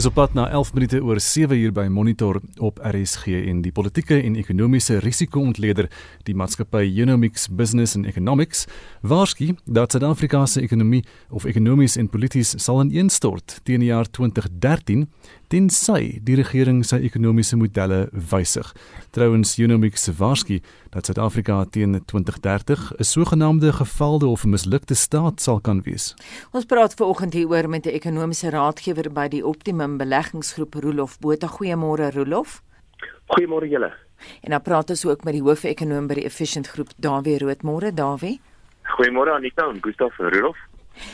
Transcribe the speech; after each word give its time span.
Dis 0.00 0.08
op 0.08 0.14
pad 0.16 0.32
na 0.32 0.46
11 0.48 0.72
minute 0.72 0.98
oor 1.04 1.18
7 1.20 1.58
uur 1.60 1.72
by 1.76 1.82
Monitor 1.92 2.38
op 2.56 2.78
RSG 2.80 3.34
en 3.50 3.58
die 3.60 3.72
politieke 3.72 4.16
en 4.16 4.38
ekonomiese 4.40 4.96
risiko-ontleder, 5.04 5.90
die 6.24 6.32
maatskappy 6.34 6.86
Unomics 7.02 7.44
Business 7.52 7.98
and 7.98 8.08
Economics, 8.08 8.64
waarsku 9.04 9.50
dat 9.66 9.92
Suid-Afrika 9.92 10.46
se 10.46 10.62
ekonomie 10.64 11.02
of 11.28 11.44
ekonomies 11.44 11.98
en 12.00 12.08
polities 12.08 12.54
sal 12.56 12.80
ineenstort 12.80 13.58
teen 13.68 13.84
die 13.84 13.90
jaar 13.92 14.08
2013 14.08 15.04
tensy 15.50 16.20
die 16.22 16.36
regering 16.38 16.84
sy 16.86 17.00
ekonomiese 17.02 17.56
modelle 17.58 18.04
wysig. 18.30 18.68
Trouwens 19.10 19.56
Unomics 19.58 20.06
waarsku 20.18 20.60
dat 20.94 21.08
Suid-Afrika 21.10 21.64
teen 21.74 21.98
2030 22.06 22.92
'n 22.98 23.04
sogenaamde 23.04 23.72
gefaalde 23.72 24.26
of 24.26 24.44
mislukte 24.44 24.94
staat 24.94 25.40
sal 25.40 25.60
kan 25.60 25.82
wees. 25.82 26.14
Ons 26.52 26.64
praat 26.64 26.94
veraloggend 26.94 27.34
hieroor 27.34 27.68
met 27.68 27.86
'n 27.86 27.94
ekonomiese 27.94 28.50
raadgewer 28.50 29.12
by 29.12 29.28
die 29.28 29.46
Optimum 29.46 29.96
Beleggingsgroep 29.98 30.74
Rolof 30.74 31.18
Botha. 31.18 31.48
Goeiemôre 31.48 32.14
Rolof. 32.14 32.62
Goeiemôre 33.26 33.68
julle. 33.68 33.92
En 34.40 34.50
dan 34.50 34.62
praat 34.62 34.90
ons 34.90 35.06
ook 35.06 35.24
met 35.24 35.32
die 35.32 35.42
hoofekonoom 35.42 36.06
by 36.06 36.14
die 36.14 36.24
Efficient 36.24 36.66
Groep, 36.68 36.90
Dawie 36.96 37.38
Roodmôre. 37.38 37.94
Dawie. 37.94 38.40
Goeiemôre 38.82 39.32
Anita 39.32 39.68
en 39.68 39.78
Gustaf 39.80 40.18
en 40.18 40.30
Rolof. 40.30 40.56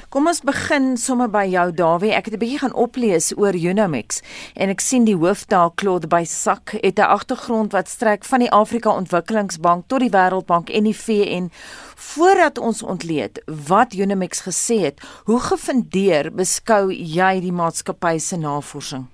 Kom 0.08 0.26
ons 0.26 0.40
begin 0.40 0.96
sommer 0.96 1.28
by 1.28 1.45
jou 1.50 1.72
Dawie. 1.72 2.12
Ek 2.12 2.24
het 2.24 2.34
'n 2.34 2.38
bietjie 2.38 2.58
gaan 2.58 2.74
oplees 2.74 3.32
oor 3.36 3.54
Unomix 3.54 4.22
en 4.54 4.68
ek 4.68 4.80
sien 4.80 5.04
die 5.04 5.16
hooftaal 5.16 5.72
Claude 5.74 6.06
by 6.06 6.24
Sak 6.24 6.70
het 6.70 6.98
'n 6.98 7.10
agtergrond 7.16 7.72
wat 7.72 7.88
strek 7.88 8.24
van 8.24 8.41
die 8.41 8.50
Afrika 8.50 8.91
Ontwikkelingsbank 8.91 9.88
tot 9.88 10.00
die 10.00 10.10
Wêreldbank 10.10 10.70
en 10.70 10.84
die 10.84 10.96
VN. 10.96 11.50
Voordat 11.96 12.58
ons 12.58 12.83
ontleed 12.83 13.42
wat 13.46 13.94
Unomix 13.94 14.41
gesê 14.41 14.78
het, 14.80 15.00
hoe 15.24 15.41
gefundeer 15.41 16.33
beskou 16.33 16.92
jy 16.92 17.41
die 17.41 17.52
maatskappy 17.52 18.18
se 18.18 18.36
navorsing? 18.36 19.06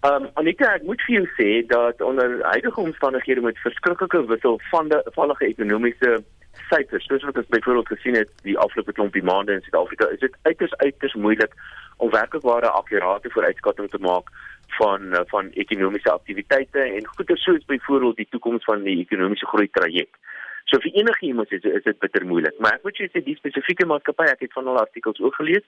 Ehm 0.00 0.22
um, 0.22 0.30
Anita, 0.34 0.74
ek 0.78 0.84
moet 0.86 1.00
vir 1.06 1.14
jou 1.14 1.28
sê 1.34 1.66
dat 1.66 2.02
onder 2.06 2.36
huidige 2.42 2.80
omstandighede 2.80 3.40
met 3.40 3.58
verskriklike 3.58 4.20
wisselvallige 4.26 5.44
ekonomiese 5.44 6.22
syfers, 6.70 7.06
soos 7.08 7.24
wat 7.26 7.40
ons 7.40 7.50
byvoorbeeld 7.54 7.90
gesien 7.94 8.16
het 8.18 8.30
die 8.46 8.58
afgelope 8.58 8.92
klompie 8.92 9.22
maande 9.22 9.56
in 9.56 9.64
Suid-Afrika, 9.66 10.08
is 10.14 10.22
dit 10.24 10.36
uiters 10.42 10.74
uiters 10.84 11.14
moeilik 11.14 11.54
om 11.96 12.10
werklik 12.10 12.44
ware 12.46 12.70
akkurate 12.80 13.30
vooruitskatting 13.34 13.90
te 13.90 14.00
maak 14.04 14.30
van 14.78 15.16
van 15.32 15.50
ekonomiese 15.64 16.10
aktiwiteite 16.12 16.80
en 16.80 17.06
goeie 17.14 17.36
soos 17.36 17.64
byvoorbeeld 17.72 18.16
die 18.16 18.28
toekoms 18.30 18.64
van 18.64 18.82
die 18.82 18.98
ekonomiese 19.00 19.46
groei 19.46 19.68
traject. 19.72 20.14
So 20.68 20.80
vir 20.84 20.92
enige 21.00 21.26
iemand 21.26 21.52
is 21.52 21.64
is 21.64 21.84
dit 21.84 21.98
bitter 21.98 22.26
moeilik, 22.26 22.58
maar 22.58 22.76
ek 22.76 22.84
moet 22.84 23.00
sê 23.00 23.22
die 23.24 23.38
spesifieke 23.40 23.86
maatskappy, 23.88 24.28
ek 24.28 24.44
het 24.44 24.52
van 24.52 24.68
hulle 24.68 24.84
artikels 24.84 25.20
ook 25.24 25.38
gelees. 25.40 25.64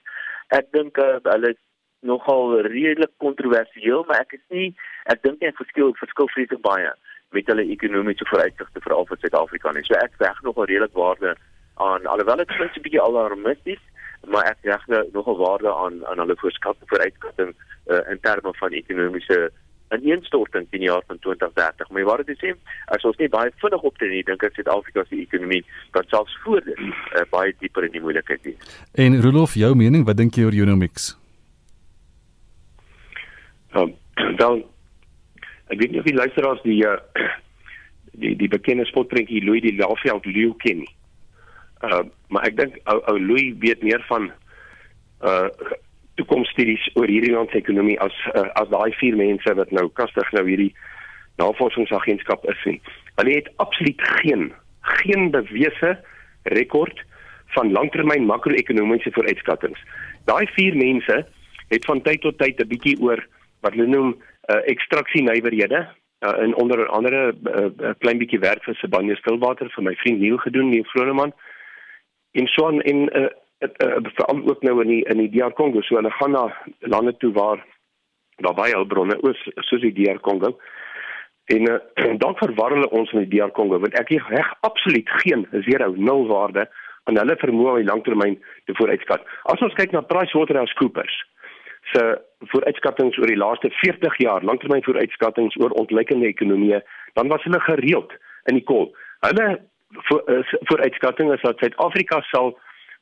Ek 0.53 0.69
dink 0.77 0.97
uh, 1.01 1.17
hulle 1.25 1.55
is 1.55 1.61
nogal 2.05 2.59
redelik 2.67 3.13
kontroversieel, 3.17 4.05
maar 4.07 4.21
ek 4.25 4.37
is 4.37 4.45
nie 4.53 4.67
ek 5.13 5.23
dink 5.25 5.41
nie 5.41 5.53
verskil 5.57 5.95
verskil 5.97 6.29
vreeslik 6.35 6.61
baie 6.65 6.93
met 7.31 7.47
hulle 7.47 7.65
ekonomiese 7.73 8.27
vooruitsigte 8.29 8.83
veral 8.83 9.07
vir 9.09 9.19
Suid-Afrika 9.21 9.71
nie. 9.71 9.83
So 9.87 9.95
ek 9.99 10.19
reg 10.19 10.43
nogal 10.43 10.67
redelik 10.69 10.93
waarde 10.99 11.35
aan 11.81 12.05
alhoewel 12.05 12.43
dit 12.43 12.51
klink 12.51 12.77
'n 12.77 12.85
bietjie 12.85 13.01
alarmisties, 13.01 13.81
maar 14.27 14.45
ek 14.51 14.57
reg 14.61 14.87
nogal 15.13 15.37
waarde 15.37 15.73
aan 15.73 16.05
aan 16.05 16.23
hulle 16.23 16.35
voorskatting 16.43 16.89
vooruitskatting 16.89 17.53
uh, 17.87 18.03
in 18.11 18.19
terme 18.21 18.53
van 18.53 18.71
ekonomiese 18.71 19.51
ineenstorting 19.91 20.67
in 20.69 20.79
die 20.79 20.89
jaar 20.89 21.03
van 21.07 21.19
2030. 21.19 21.89
Maar 21.89 22.03
wat 22.03 22.25
dit 22.25 22.39
sê, 22.39 22.53
as 22.85 23.03
ons 23.03 23.17
nie 23.17 23.29
baie 23.29 23.51
vinnig 23.63 23.81
optree 23.81 24.09
nie, 24.09 24.23
dink 24.23 24.43
ek 24.43 24.55
Suid-Afrika 24.55 25.03
se 25.07 25.19
ekonomie 25.19 25.63
kan 25.91 26.07
selfs 26.07 26.37
voor 26.43 26.61
dit 26.65 26.79
uh, 26.79 27.25
baie 27.29 27.55
dieper 27.59 27.87
in 27.87 27.91
die 27.91 28.03
moeilikheid 28.03 28.43
wees. 28.47 28.77
En 28.93 29.21
Rolof, 29.21 29.55
jou 29.59 29.75
mening, 29.75 30.05
wat 30.05 30.17
dink 30.17 30.35
jy 30.35 30.47
oor 30.47 30.59
Unomics? 30.63 31.15
Um, 33.75 33.95
dan 34.37 34.63
ek 35.71 35.79
weet 35.79 35.91
nie 35.93 36.01
of 36.01 36.09
die 36.09 36.17
luisteraars 36.17 36.61
die 36.65 36.79
uh, 36.87 36.97
die 38.21 38.35
die 38.39 38.49
bekende 38.51 38.85
spotprentjie 38.89 39.43
Louis 39.45 39.63
die 39.63 39.77
Laveld 39.79 40.27
leeu 40.27 40.53
ken 40.63 40.83
nie. 40.83 40.93
Uh 41.81 42.03
maar 42.31 42.47
ek 42.47 42.57
dink 42.59 42.77
ou 42.91 42.99
ou 43.11 43.17
Louis 43.19 43.55
weet 43.63 43.83
meer 43.83 44.03
van 44.09 44.31
uh 45.27 45.49
toekomsstudies 46.19 46.83
oor 46.99 47.07
hierdie 47.07 47.31
land 47.33 47.51
se 47.51 47.61
ekonomie 47.61 47.97
as 48.03 48.15
uh, 48.35 48.49
as 48.59 48.69
daai 48.73 48.91
vier 48.99 49.15
mense 49.15 49.53
wat 49.57 49.71
nou 49.71 49.87
kastig 49.99 50.27
nou 50.35 50.43
hierdie 50.47 50.73
navorsingsagentskap 51.41 52.43
is 52.51 52.65
nie. 52.67 52.79
Hulle 53.19 53.37
het 53.39 53.49
absoluut 53.63 54.01
geen 54.19 54.51
geen 55.01 55.29
bewese 55.31 55.95
rekord 56.43 56.99
van 57.55 57.71
langtermyn 57.71 58.25
makro-ekonomiese 58.25 59.11
vooruitskattinge. 59.15 59.77
Daai 60.27 60.45
vier 60.55 60.75
mense 60.77 61.21
het 61.71 61.85
van 61.87 62.01
tyd 62.03 62.21
tot 62.21 62.37
tyd 62.37 62.59
'n 62.59 62.67
bietjie 62.67 62.97
oor 62.99 63.23
wat 63.61 63.73
hulle 63.77 63.87
noem 63.87 64.13
uh, 64.13 64.61
ekstraksie 64.71 65.23
nywerhede 65.23 65.85
uh, 66.25 66.37
en 66.43 66.55
onder 66.55 66.87
andere 66.87 67.31
'n 67.31 67.47
uh, 67.47 67.65
uh, 67.87 67.93
klein 67.97 68.17
bietjie 68.17 68.39
werk 68.39 68.63
vir 68.63 68.75
Sibanye 68.75 69.15
Stillwater 69.15 69.69
vir 69.69 69.83
my 69.83 69.95
vriend 69.95 70.19
Neil 70.19 70.37
gedoen, 70.37 70.69
Neil 70.69 70.83
Vroneman. 70.83 71.33
En 72.31 72.47
so 72.47 72.67
in 72.69 72.81
in 72.81 73.09
uh, 73.15 73.29
uh, 73.61 73.97
veral 74.15 74.49
ook 74.49 74.61
nou 74.61 74.81
in 74.81 74.87
die 74.87 75.03
in 75.03 75.17
die 75.17 75.29
DR 75.29 75.53
Kongo, 75.53 75.81
so 75.81 75.95
hulle 75.95 76.11
gaan 76.11 76.31
na 76.31 76.57
lande 76.79 77.17
toe 77.17 77.33
waar 77.33 77.65
daar 78.35 78.53
baie 78.53 78.73
hulpbronne 78.73 79.17
is 79.29 79.41
soos 79.55 79.81
die 79.81 79.93
DR 79.93 80.19
Kongo. 80.19 80.57
En, 81.45 81.69
uh, 81.69 81.77
en 81.93 82.17
dan 82.23 82.35
verwar 82.35 82.71
hulle 82.71 82.89
ons 82.89 83.11
in 83.11 83.25
die 83.25 83.37
DR 83.37 83.51
Kongo 83.51 83.79
want 83.79 83.97
ek 83.99 84.09
reg 84.09 84.53
absoluut 84.59 85.09
geen 85.23 85.47
zero 85.67 85.93
nul 85.95 86.27
waarde 86.27 86.69
aan 87.03 87.17
hulle 87.17 87.35
vermoë 87.37 87.69
om 87.69 87.81
die 87.81 87.89
langtermyn 87.89 88.37
te 88.65 88.75
vooruitskat. 88.77 89.25
As 89.43 89.61
ons 89.61 89.73
kyk 89.73 89.91
na 89.91 90.01
PricewaterhouseCoopers 90.05 91.17
se 91.91 92.03
vooruitskattinge 92.51 93.19
oor 93.19 93.31
die 93.31 93.39
laaste 93.39 93.69
40 93.81 94.17
jaar, 94.23 94.45
langtermyn 94.47 94.83
vooruitskattinge 94.85 95.61
oor 95.61 95.75
ontleikende 95.81 96.29
ekonomieë, 96.31 96.81
dan 97.19 97.29
was 97.31 97.43
hulle 97.47 97.59
gereeld 97.67 98.13
in 98.49 98.57
die 98.59 98.65
kol. 98.65 98.89
Hulle 99.27 99.47
vooruitskattinge 100.69 101.35
is 101.35 101.45
dat 101.45 101.59
Suid-Afrika 101.59 102.21
sal 102.31 102.55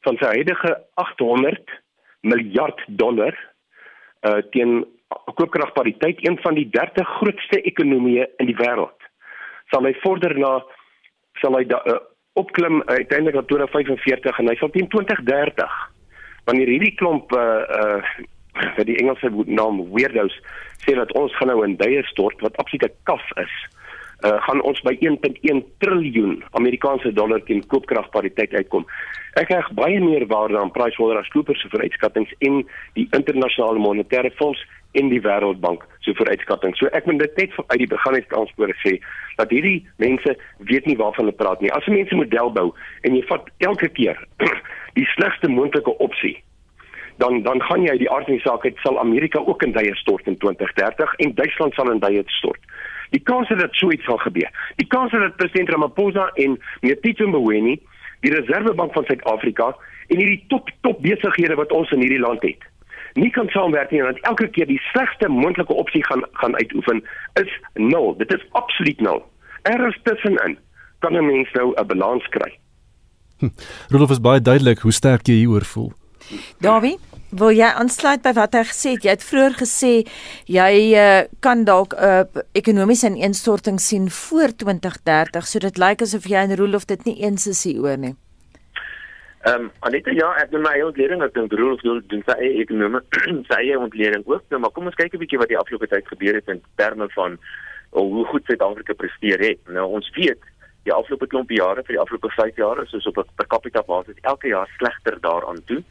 van 0.08 0.18
sy 0.20 0.32
huidige 0.40 0.74
800 1.02 1.76
miljard 2.22 2.82
dollar 2.88 3.36
uh 4.28 4.40
teen 4.52 4.82
koopkragpariteit 5.10 6.20
een 6.28 6.38
van 6.44 6.58
die 6.58 6.68
30 6.70 7.08
grootste 7.20 7.62
ekonomieë 7.72 8.26
in 8.44 8.50
die 8.50 8.58
wêreld 8.60 9.08
sal 9.72 9.86
hy 9.88 9.94
vorder 10.04 10.36
na 10.38 10.58
sal 11.42 11.56
hy 11.58 11.64
da, 11.70 11.80
uh, 11.88 12.00
opklim 12.40 12.82
uiteindelik 12.90 13.40
na 13.40 13.46
2045 13.52 14.42
en 14.42 14.52
hy 14.52 14.58
sal 14.60 14.74
teen 14.76 14.90
2030 14.92 15.80
wanneer 16.50 16.74
hierdie 16.74 16.96
klomp 17.00 17.34
uh 17.38 17.64
uh 17.80 18.12
wat 18.78 18.86
die 18.86 18.98
Engelse 18.98 19.32
naam 19.46 19.84
weirdos 19.94 20.36
sê 20.86 20.96
dat 20.96 21.12
ons 21.20 21.36
gaan 21.38 21.52
nou 21.52 21.64
in 21.66 21.78
duie 21.80 22.04
stort 22.12 22.42
wat 22.46 22.58
absolute 22.58 22.92
kaf 23.04 23.26
is. 23.42 23.54
Uh 24.26 24.36
gaan 24.48 24.62
ons 24.68 24.82
by 24.84 24.96
1.1 25.00 25.62
triljoen 25.80 26.42
Amerikaanse 26.60 27.14
dollar 27.16 27.44
teen 27.48 27.64
koopkragpariteit 27.72 28.54
uitkom. 28.54 28.86
Ek 29.40 29.52
reg 29.54 29.70
baie 29.78 30.00
meer 30.04 30.26
waarde 30.28 30.60
aan 30.60 30.74
PricewaterhouseCoopers 30.76 31.62
se 31.62 31.72
vooruitskattinge 31.72 32.36
en 32.40 32.64
die 32.98 33.08
internasionale 33.16 33.80
monetaire 33.80 34.32
fonds 34.36 34.60
en 35.00 35.12
die 35.14 35.22
Wêreldbank 35.22 35.86
se 36.04 36.16
vooruitskattinge. 36.18 36.76
So 36.76 36.92
ek 36.98 37.06
moet 37.06 37.22
dit 37.22 37.38
net 37.38 37.56
uit 37.68 37.80
die 37.84 37.92
beginningskanspore 37.94 38.76
sê 38.84 38.98
dat 39.38 39.54
hierdie 39.54 39.86
mense 40.04 40.36
weet 40.72 40.90
nie 40.90 40.98
waarvan 41.00 41.28
hulle 41.28 41.38
praat 41.40 41.62
nie. 41.62 41.72
As 41.72 41.88
'n 41.88 41.94
mens 41.94 42.12
'n 42.12 42.24
model 42.24 42.52
bou 42.52 42.74
en 43.04 43.16
jy 43.16 43.24
vat 43.32 43.48
elke 43.60 43.88
keer 43.88 44.18
die 45.00 45.08
slegste 45.16 45.48
moontlike 45.48 45.96
opsie 46.00 46.36
dan 47.20 47.42
dan 47.44 47.62
gaan 47.62 47.84
jy 47.84 47.98
die 48.00 48.10
aard 48.12 48.30
van 48.30 48.38
die 48.38 48.46
saak 48.46 48.64
het 48.64 48.78
sal 48.84 49.00
Amerika 49.00 49.40
ook 49.40 49.64
in 49.64 49.76
duie 49.76 49.96
stort 49.96 50.28
in 50.28 50.38
2030 50.38 51.16
en 51.26 51.36
Duitsland 51.36 51.74
sal 51.74 51.92
in 51.92 52.00
duie 52.00 52.24
stort. 52.40 52.60
Die 53.10 53.22
kans 53.32 53.50
dat 53.50 53.76
so 53.76 53.92
iets 53.92 54.08
sal 54.08 54.18
gebeur. 54.18 54.50
Die 54.76 54.88
kans 54.88 55.12
dat 55.12 55.36
president 55.36 55.70
Ramaphosa 55.70 56.30
en 56.34 56.58
meneer 56.82 57.00
Tito 57.02 57.28
Mboweni, 57.28 57.80
die 58.24 58.34
Reservebank 58.34 58.94
van 58.94 59.08
Suid-Afrika 59.08 59.76
en 60.08 60.18
hierdie 60.18 60.44
top 60.48 60.70
top 60.82 61.02
besighede 61.02 61.60
wat 61.60 61.76
ons 61.76 61.92
in 61.92 62.06
hierdie 62.06 62.22
land 62.24 62.42
het, 62.48 62.64
nie 63.14 63.32
kan 63.36 63.52
saamwerk 63.52 63.92
nie 63.92 64.04
want 64.06 64.24
elke 64.32 64.48
keer 64.56 64.70
die 64.70 64.82
slegste 64.92 65.28
moontlike 65.28 65.74
opsie 65.74 66.04
gaan 66.06 66.24
gaan 66.40 66.56
uitoefen 66.56 67.04
is 67.42 67.52
nul. 67.74 68.16
Dit 68.18 68.34
is 68.34 68.48
absoluut 68.52 69.02
nul. 69.02 69.24
Er 69.68 69.88
is 69.88 70.00
tussenin 70.04 70.58
kan 71.00 71.14
'n 71.16 71.26
mens 71.26 71.52
nou 71.52 71.74
'n 71.76 71.88
balans 71.88 72.28
kry. 72.30 72.52
Hm. 73.40 73.50
Rudolf 73.90 74.10
is 74.10 74.22
baie 74.22 74.42
duidelik 74.42 74.80
hoe 74.80 74.92
sterk 74.92 75.28
jy 75.28 75.34
hieroor 75.34 75.66
voel. 75.66 75.92
Dawie, 76.60 76.98
wil 77.32 77.52
jy 77.54 77.68
aansluit 77.78 78.24
by 78.26 78.34
wat 78.38 78.56
hy 78.58 78.64
gesê 78.68 78.96
het? 78.96 79.06
Jy 79.06 79.14
het 79.14 79.26
vroeër 79.26 79.58
gesê 79.60 79.92
jy 80.50 80.72
uh, 80.98 81.28
kan 81.46 81.66
dalk 81.66 81.94
'n 81.94 82.26
uh, 82.26 82.44
ekonomiese 82.54 83.08
ineenstorting 83.08 83.80
sien 83.80 84.10
voor 84.10 84.56
2030, 84.56 85.48
so 85.48 85.60
dit 85.60 85.78
lyk 85.78 86.02
asof 86.02 86.26
jy 86.26 86.42
en 86.42 86.56
Rolof 86.56 86.86
dit 86.86 87.06
nie 87.06 87.22
eens 87.24 87.48
is 87.48 87.64
hieroor 87.64 87.98
nie. 87.98 88.16
Ehm 89.46 89.62
um, 89.62 89.72
Anita 89.80 90.12
ja, 90.12 90.34
ek 90.42 90.52
doen 90.52 90.62
my 90.62 90.74
eie 90.74 90.86
ontleding 90.86 91.22
ek 91.24 91.34
dink 91.34 91.54
Rolof 91.54 91.82
doen 91.82 92.04
doen 92.08 92.24
sy 92.26 92.36
eie 92.40 92.62
ekonomie, 92.64 93.02
sy 93.50 93.58
eie 93.62 93.80
ontleding 93.80 94.24
ook, 94.26 94.44
nou, 94.50 94.60
maar 94.60 94.72
kom 94.72 94.86
ons 94.86 94.96
kyk 94.96 95.14
'n 95.14 95.22
bietjie 95.22 95.40
wat 95.40 95.50
die 95.50 95.58
afgelope 95.58 95.88
tyd 95.88 96.08
gebeur 96.08 96.36
het 96.36 96.48
in 96.50 96.62
terme 96.76 97.08
van 97.16 97.38
oh, 97.92 98.10
hoe 98.12 98.26
goed 98.26 98.46
Suid-Afrika 98.46 98.94
presteer 98.94 99.40
het. 99.40 99.62
Nou 99.68 99.86
ons 99.88 100.10
weet 100.16 100.42
die 100.84 100.94
afgelope 100.94 101.28
klomp 101.28 101.52
jare 101.52 101.84
vir 101.84 101.96
die 101.96 102.02
afgelope 102.02 102.30
5 102.36 102.56
jaar 102.58 102.82
is 102.84 102.94
ons 102.94 103.08
op 103.08 103.18
'n 103.18 103.30
per 103.36 103.48
capita 103.48 103.82
basis 103.84 104.16
elke 104.22 104.48
jaar 104.48 104.70
slegter 104.78 105.20
daaraan 105.22 105.64
toe 105.66 105.84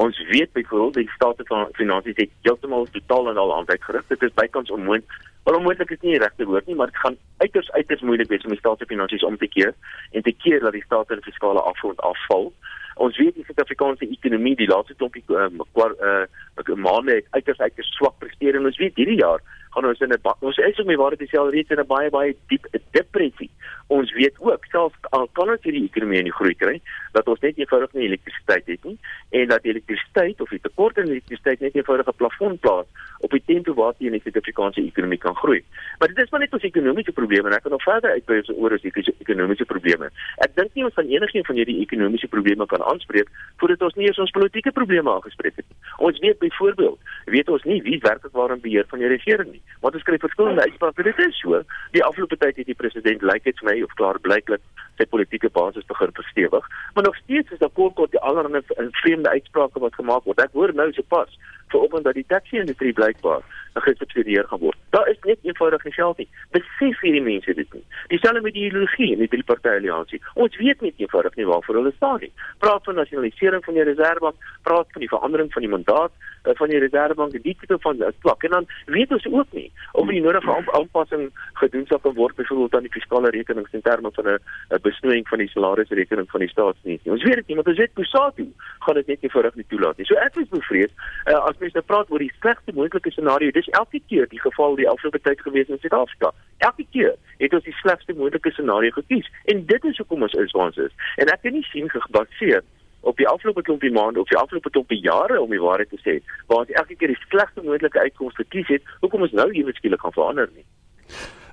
Ons 0.00 0.18
weet 0.28 0.52
byvoorbeeld 0.52 0.94
die 0.94 1.10
staat 1.14 1.40
van 1.44 1.68
finansies 1.72 2.16
het 2.16 2.30
heeltemal 2.42 2.86
totaal 2.90 3.28
en 3.28 3.36
al 3.36 3.56
aanwyk 3.56 3.82
gerig. 3.84 4.06
Dit 4.08 4.22
is 4.22 4.32
bykans 4.34 4.70
onmoontlik. 4.70 5.10
Wel 5.44 5.56
onmoontlik 5.58 5.90
is 5.90 6.00
nie 6.00 6.14
die 6.14 6.22
regte 6.22 6.46
woord 6.48 6.66
nie, 6.66 6.74
maar 6.74 6.88
dit 6.88 7.02
gaan 7.02 7.16
uiters 7.36 7.70
uiters 7.70 8.00
moeilik 8.00 8.28
wees 8.28 8.46
om 8.48 8.54
die 8.54 8.58
staatsfinansies 8.58 9.26
om 9.28 9.36
te 9.36 9.48
keer 9.48 9.74
en 10.10 10.22
te 10.22 10.32
keer 10.32 10.64
dat 10.64 10.72
die 10.72 10.84
staat 10.86 11.12
se 11.12 11.20
fiskale 11.26 11.60
afgrond 11.72 12.00
afval. 12.00 12.48
Ons 12.94 13.18
weet 13.20 13.34
die 13.34 13.44
Suid-Afrikaanse 13.44 14.08
ekonomie 14.08 14.56
die 14.56 14.70
laaste 14.72 14.96
klompie 14.96 15.24
ehm 15.28 15.60
uh, 15.60 15.90
uh, 16.08 16.76
maande 16.88 17.18
het 17.20 17.28
uiters 17.36 17.60
uiters 17.60 17.92
swak 17.98 18.16
presteer 18.24 18.56
en 18.56 18.72
ons 18.72 18.80
weet 18.80 18.96
hierdie 18.96 19.20
jaar 19.20 19.44
gaan 19.70 19.86
ons 19.86 20.00
in 20.00 20.12
'n 20.12 20.34
ons 20.40 20.58
is 20.58 20.80
om 20.80 20.86
die 20.86 20.96
waarheid 20.96 21.18
te 21.18 21.28
sê 21.30 21.38
al 21.38 21.50
reeds 21.50 21.70
in 21.70 21.80
'n 21.80 21.86
baie 21.86 22.10
baie 22.10 22.36
diep 22.48 22.66
depressie. 22.90 23.50
Ons 23.86 24.12
weet 24.12 24.34
ook 24.38 24.64
selfs 24.70 24.96
al 25.10 25.28
kan 25.32 25.50
ons 25.50 25.62
hierdie 25.62 25.84
ekonomie 25.84 26.18
in 26.18 26.24
die 26.24 26.38
groei 26.38 26.54
kry, 26.54 26.80
dat 27.12 27.26
ons 27.26 27.40
net 27.40 27.58
eenvoudig 27.58 27.92
nie 27.92 28.06
elektrisiteit 28.06 28.66
het 28.66 28.84
nie 28.84 28.98
en 29.30 29.48
dat 29.48 29.64
elektrisiteit 29.64 30.40
of 30.40 30.48
die 30.48 30.60
tekort 30.60 30.98
aan 30.98 31.10
elektrisiteit 31.10 31.60
net 31.60 31.74
eenvoudig 31.74 32.06
'n 32.06 32.16
plafon 32.16 32.58
plaas 32.58 32.86
op 33.20 33.30
die 33.30 33.42
tempo 33.46 33.74
waarteen 33.74 34.12
die 34.12 34.20
Suid-Afrikaanse 34.20 34.80
ekonomie 34.80 35.18
kan 35.18 35.34
groei. 35.36 35.64
Maar 35.98 36.08
dit 36.08 36.18
is 36.18 36.30
maar 36.30 36.40
net 36.40 36.52
ons 36.52 36.62
ekonomiese 36.62 37.12
probleme 37.12 37.48
en 37.48 37.54
ek 37.54 37.62
kan 37.62 37.70
nog 37.70 37.82
verder 37.82 38.10
uitbrei 38.10 38.42
oor 38.54 38.72
ons 38.72 38.84
ekonomiese 39.18 39.64
probleme. 39.64 40.10
Ek 40.38 40.54
dink 40.54 40.74
nie 40.74 40.84
ons 40.84 40.94
van 40.94 41.06
enigiets 41.06 41.46
van 41.46 41.56
hierdie 41.56 41.80
ekonomiese 41.80 42.28
probleme 42.28 42.66
kan 42.66 42.82
aanspreek 42.82 43.28
voordat 43.56 43.82
ons 43.82 43.94
nie 43.94 44.06
eens 44.06 44.18
ons 44.18 44.30
politieke 44.30 44.72
probleme 44.72 45.10
aangespreek 45.10 45.56
het 45.56 45.66
nie. 45.68 45.78
Ons 45.98 46.18
weet 46.18 46.38
byvoorbeeld, 46.38 46.98
weet 47.24 47.48
ons 47.48 47.62
nie 47.64 47.82
wie 47.82 47.98
werklik 47.98 48.32
waarin 48.32 48.60
beheer 48.60 48.86
van 48.88 48.98
die 48.98 49.08
regering 49.08 49.50
nie 49.50 49.59
nie. 49.60 49.78
Want 49.84 49.96
ons 50.00 50.06
kry 50.08 50.18
verskillende 50.20 50.66
uitsprake. 50.66 51.06
Dit 51.06 51.22
is 51.26 51.38
so. 51.40 51.62
Die 51.96 52.04
afgelope 52.04 52.40
tyd 52.40 52.56
het 52.56 52.68
die 52.68 52.78
president 52.78 53.22
lyk 53.22 53.44
dit 53.44 53.60
vir 53.60 53.70
my 53.70 53.76
of 53.84 53.94
klaar 54.00 54.20
blyklik 54.24 54.64
sy 55.00 55.06
politieke 55.08 55.48
basis 55.54 55.86
begin 55.88 56.12
verstewig, 56.16 56.66
maar 56.94 57.06
nog 57.06 57.16
steeds 57.22 57.54
is 57.54 57.62
daar 57.62 57.72
kort 57.72 57.94
kort 57.96 58.12
die 58.12 58.20
allerlei 58.20 58.60
vreemde 59.00 59.30
uitsprake 59.30 59.80
wat 59.80 59.96
gemaak 59.96 60.26
word. 60.28 60.42
Ek 60.44 60.52
hoor 60.52 60.74
nou 60.76 60.90
sopas 60.92 61.32
veropen 61.72 62.04
dat 62.04 62.18
die 62.18 62.26
taxi-industrie 62.28 62.92
blykbaar 62.92 63.44
gesubsidieer 63.86 64.48
gaan 64.50 64.58
word. 64.58 64.78
Daar 64.90 65.08
is 65.08 65.18
net 65.22 65.38
eenvoudig 65.46 65.84
nie 65.86 65.92
geld 65.94 66.18
nie. 66.18 66.28
Besef 66.56 67.00
hierdie 67.04 67.22
mense 67.22 67.54
dit 67.54 67.76
nie. 67.76 67.84
Dieselfde 68.12 68.42
met 68.44 68.56
die 68.56 68.66
ideologie 68.66 69.12
in 69.14 69.22
die 69.22 69.30
drie 69.30 69.46
partye 69.46 69.78
alliansie. 69.78 70.20
Ons 70.34 70.56
weet 70.58 70.82
net 70.84 70.98
eenvoudig 70.98 71.38
nie 71.38 71.46
waarvoor 71.46 71.78
hulle 71.80 71.92
staan 71.96 72.18
nie. 72.24 72.32
Praat 72.58 72.84
van 72.84 72.98
nasionalisering 72.98 73.64
van 73.64 73.78
die 73.78 73.86
reservebank, 73.86 74.50
praat 74.66 74.90
van 74.92 75.06
die 75.06 75.12
verandering 75.12 75.52
van 75.54 75.66
die 75.66 75.72
mandaat 75.76 76.12
uh, 76.44 76.54
van 76.54 76.68
die 76.68 76.78
reservebank, 76.78 77.32
die 77.32 77.54
tipe 77.54 77.78
van 77.80 78.02
uh, 78.02 78.12
plak 78.24 78.42
en 78.44 78.50
dan 78.50 78.66
weet 78.86 79.12
ons 79.12 79.26
ook 79.26 79.52
nie 79.52 79.68
of 79.92 80.08
die 80.08 80.22
nodige 80.22 80.56
aanpassing 80.78 81.30
gedoen 81.60 81.86
sal 81.86 81.98
kan 81.98 82.14
word 82.14 82.36
byvoorbeeld 82.36 82.74
aan 82.74 82.88
die 82.88 82.92
fiskale 82.92 83.30
rekenings 83.30 83.72
in 83.72 83.82
terme 83.82 84.10
van 84.12 84.28
'n 84.28 84.38
besnoeiing 84.82 85.28
van 85.28 85.38
die 85.38 85.48
salarisrekening 85.48 86.30
van 86.30 86.40
die 86.40 86.48
staatsdiens 86.48 87.02
nie. 87.04 87.12
Ons 87.12 87.22
weet 87.22 87.34
dit 87.34 87.46
nie, 87.46 87.56
want 87.56 87.68
ons 87.68 87.78
weet 87.78 87.92
Kusatu 87.92 88.46
gaan 88.78 88.94
dit 88.94 89.06
net 89.06 89.22
eenvoudig 89.22 89.54
nie 89.54 89.66
toelaat 89.68 89.96
nie. 89.96 90.06
So 90.06 90.14
ek 90.14 90.36
is 90.36 90.48
bevrees 90.48 90.92
uh, 91.26 91.38
as 91.48 91.58
mense 91.58 91.76
nou 91.76 91.84
praat 91.86 92.10
oor 92.10 92.18
die 92.18 92.32
slegste 92.40 92.72
moontlike 92.72 93.10
scenario 93.10 93.50
dis 93.50 93.68
elke 93.68 94.00
keer 94.06 94.28
die 94.28 94.40
geval 94.40 94.76
die 94.76 94.88
afgelope 94.88 95.20
tyd 95.20 95.40
gewees 95.40 95.68
in 95.68 95.78
Suid-Afrika. 95.78 96.32
Elke 96.58 96.86
keer 96.90 97.14
het 97.38 97.54
ons 97.54 97.64
die 97.64 97.76
slegste 97.82 98.14
moontlike 98.14 98.50
scenario 98.50 98.90
gekies 98.90 99.30
en 99.44 99.64
dit 99.66 99.84
is 99.84 99.96
hoekom 99.96 100.22
ons 100.22 100.34
is 100.34 100.52
waar 100.56 100.70
ons 100.72 100.76
is. 100.76 100.94
En 101.16 101.32
ek 101.32 101.42
kan 101.42 101.52
nie 101.52 101.66
sien 101.72 101.88
gebaseer 101.90 102.62
op 103.00 103.16
die 103.16 103.28
afgelope 103.28 103.62
klompie 103.62 103.92
maande 103.92 104.20
of 104.20 104.28
die 104.28 104.38
afgelope 104.38 104.70
klompie 104.70 105.00
jare 105.00 105.40
om 105.40 105.50
die 105.50 105.60
waarheid 105.60 105.88
te 105.90 106.00
sê, 106.04 106.20
waar 106.46 106.64
ons 106.64 106.70
elke 106.70 106.94
keer 106.94 107.14
die 107.14 107.22
slegste 107.28 107.62
moontlike 107.64 108.00
uitkoms 108.00 108.34
gekies 108.34 108.68
het, 108.68 108.82
hoekom 109.00 109.22
ons 109.26 109.32
nou 109.32 109.48
hier 109.52 109.72
skielik 109.74 110.00
gaan 110.00 110.16
verander 110.16 110.50
nie. 110.54 110.66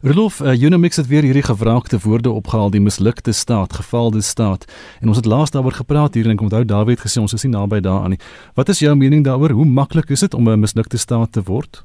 Rolof, 0.02 0.42
uh, 0.42 0.54
Unimix 0.54 0.96
het 0.96 1.08
weer 1.08 1.26
hierdie 1.26 1.44
gevraagde 1.44 1.98
woorde 2.04 2.30
opgehaal, 2.30 2.70
die 2.70 2.82
mislukte 2.82 3.32
staat, 3.34 3.74
gefaalde 3.74 4.22
staat. 4.22 4.68
En 5.02 5.08
ons 5.08 5.18
het 5.18 5.26
laas 5.26 5.52
daaroor 5.52 5.74
gepraat 5.74 6.14
hier 6.14 6.30
en 6.30 6.36
ek 6.36 6.44
onthou 6.46 6.62
David 6.66 7.02
gesê 7.02 7.18
ons 7.18 7.34
is 7.34 7.46
nie 7.48 7.56
naby 7.56 7.80
daaraan 7.82 8.14
nie. 8.14 8.22
Wat 8.54 8.70
is 8.70 8.84
jou 8.84 8.94
mening 8.96 9.26
daaroor? 9.26 9.56
Hoe 9.58 9.66
maklik 9.66 10.14
is 10.14 10.22
dit 10.22 10.34
om 10.38 10.50
'n 10.50 10.60
mislukte 10.60 10.98
staat 10.98 11.34
te 11.34 11.42
word? 11.42 11.82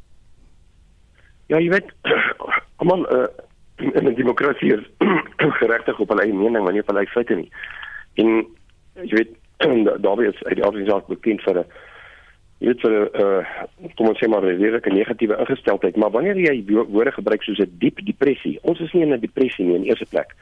Ja, 1.47 1.57
jy 1.59 1.71
weet, 1.71 1.89
almal 2.81 3.09
uh, 3.09 3.29
in 3.97 4.05
'n 4.05 4.15
demokrasie 4.15 4.77
is 4.77 4.85
geregtig 5.63 5.99
op 5.99 6.09
hulle 6.09 6.23
eie 6.23 6.35
mening, 6.35 6.65
maar 6.65 6.73
nie 6.73 6.85
op 6.85 6.93
hulle 6.93 7.01
eie 7.01 7.15
feite 7.17 7.35
nie. 7.35 7.51
En 8.15 8.45
jy 9.09 9.17
weet, 9.17 9.33
daarby 10.01 10.29
is 10.29 10.45
uit 10.45 10.57
die 10.57 10.67
organisasie 10.67 11.15
bekend 11.15 11.43
vir 11.43 11.59
'n 11.59 11.65
jy 12.63 12.67
weet 12.67 12.81
vir 12.81 12.93
'n 12.93 13.23
uh, 13.23 13.91
kom 13.97 14.09
ons 14.09 14.19
sê 14.19 14.29
maar 14.29 14.43
'n 14.43 14.59
redelike 14.59 14.91
negatiewe 14.91 15.39
ingesteldheid, 15.39 15.97
maar 15.97 16.11
wanneer 16.11 16.37
jy 16.37 16.65
woorde 16.67 17.13
gebruik 17.13 17.43
soos 17.43 17.59
'n 17.59 17.77
diep 17.79 17.99
depressie, 18.07 18.59
ons 18.63 18.81
is 18.81 18.93
nie 18.93 19.03
in 19.03 19.13
'n 19.13 19.21
depressie 19.21 19.65
nie 19.65 19.75
in 19.75 19.85
eerste 19.85 20.07
plek. 20.11 20.35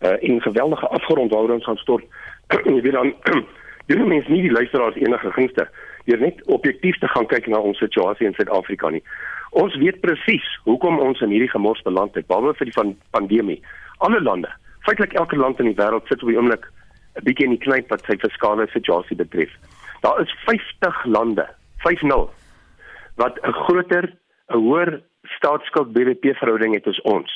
Uh 0.00 0.16
en 0.20 0.42
geweldige 0.42 0.88
afgrond 0.88 1.30
waaroor 1.30 1.54
ons 1.54 1.64
gaan 1.64 1.76
stort. 1.76 2.04
jy 2.64 2.80
weet 2.80 2.92
dan 2.92 3.14
doen 3.86 4.08
mense 4.08 4.30
nie 4.30 4.42
die 4.42 4.52
luisteraars 4.52 4.96
enige 4.96 5.32
gunste 5.32 5.68
deur 6.04 6.18
net 6.18 6.42
objektief 6.46 6.98
te 6.98 7.08
gaan 7.08 7.26
kyk 7.26 7.46
na 7.46 7.58
ons 7.58 7.78
situasie 7.78 8.26
in 8.26 8.34
Suid-Afrika 8.34 8.90
nie. 8.90 9.02
Ons 9.50 9.76
weet 9.76 10.00
presies 10.00 10.46
hoekom 10.64 10.98
ons 10.98 11.20
in 11.20 11.30
hierdie 11.30 11.50
gemors 11.50 11.82
beland 11.82 12.14
het, 12.14 12.26
behalwe 12.26 12.54
vir 12.54 12.64
die 12.64 12.76
van 12.76 12.96
pandemie. 13.10 13.60
Alle 13.98 14.20
lande, 14.20 14.50
feitelik 14.80 15.12
elke 15.12 15.36
land 15.36 15.60
in 15.60 15.70
die 15.70 15.78
wêreld 15.78 16.06
sit 16.06 16.22
op 16.22 16.28
die 16.28 16.38
oomblik 16.38 16.68
'n 17.16 17.24
bietjie 17.24 17.46
in 17.46 17.56
die 17.56 17.64
knyp 17.64 17.88
wat 17.88 18.04
sy 18.04 18.16
fiskale 18.20 18.66
situasie 18.72 19.16
betref. 19.16 19.52
Daar 20.00 20.20
is 20.20 20.32
50 20.44 21.04
lande, 21.04 21.46
50 21.84 22.30
wat 23.16 23.38
'n 23.42 23.52
groter, 23.52 24.12
'n 24.52 24.58
hoër 24.58 25.02
staatsskuld 25.22 25.92
BBP 25.92 26.36
verhouding 26.36 26.74
het 26.74 26.86
as 26.86 27.00
ons. 27.00 27.32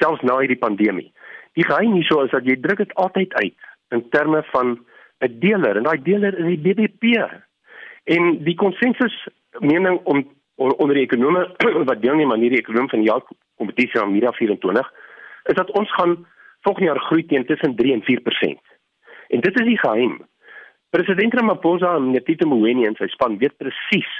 Selfs 0.00 0.22
na 0.22 0.38
hierdie 0.38 0.58
pandemie. 0.58 1.12
Die 1.54 1.64
geheim 1.64 1.92
hierso 1.92 2.22
is 2.24 2.30
dat 2.30 2.44
jy 2.44 2.56
druk 2.60 2.78
dit 2.78 2.94
altyd 2.94 3.34
uit 3.34 3.58
in 3.90 4.08
terme 4.10 4.42
van 4.52 4.78
'n 5.20 5.38
deler 5.40 5.76
en 5.76 5.82
daai 5.82 6.02
deler 6.02 6.38
is 6.38 6.46
die 6.46 6.62
BBP. 6.66 7.30
En 8.04 8.44
die 8.44 8.54
konsensus 8.54 9.28
mening 9.58 10.00
om 10.04 10.28
onder 10.56 10.96
ekonome 10.96 11.54
wat 11.90 12.02
deelneem 12.02 12.32
aan 12.32 12.40
hierdie 12.40 12.60
ekonomie 12.60 12.90
van 12.90 13.02
jaar 13.02 13.22
kompetisie 13.56 14.00
aan 14.00 14.12
Mira 14.12 14.32
24 14.32 14.92
is 15.44 15.54
dat 15.54 15.70
ons 15.70 15.92
gaan 15.94 16.26
volgende 16.60 16.88
jaar 16.88 17.00
groei 17.00 17.26
teen 17.26 17.46
tussen 17.46 17.76
3 17.76 17.92
en 17.92 18.02
4%. 18.02 18.73
En 19.28 19.40
dit 19.40 19.60
is 19.60 19.66
die 19.66 19.78
geheim. 19.78 20.20
President 20.90 21.34
Ramaphosa 21.34 21.96
en 21.96 22.10
Netito 22.10 22.46
Mboweni 22.46 22.86
en 22.86 22.96
sy 22.98 23.08
span 23.10 23.38
weet 23.38 23.56
presies 23.58 24.10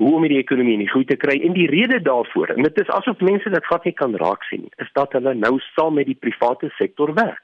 hoe 0.00 0.14
om 0.16 0.24
hierdie 0.24 0.40
ekonomie 0.40 0.74
in 0.78 0.84
die 0.84 0.88
groei 0.88 1.06
te 1.08 1.16
kry 1.20 1.36
en 1.44 1.54
die 1.56 1.68
rede 1.68 2.00
daarvoor 2.04 2.54
en 2.54 2.64
dit 2.64 2.80
is 2.80 2.92
asof 2.96 3.20
mense 3.24 3.52
dit 3.52 3.66
glad 3.68 3.84
nie 3.88 3.96
kan 3.96 4.16
raak 4.22 4.44
sien 4.48 4.64
nie 4.64 4.84
is 4.84 4.92
dat 4.96 5.12
hulle 5.16 5.34
nou 5.36 5.54
saam 5.74 5.98
met 6.00 6.08
die 6.08 6.16
private 6.16 6.70
sektor 6.78 7.12
werk. 7.16 7.42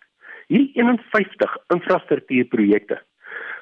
Hierdie 0.53 0.73
51 0.81 1.57
infrastruktuurprojekte 1.75 3.01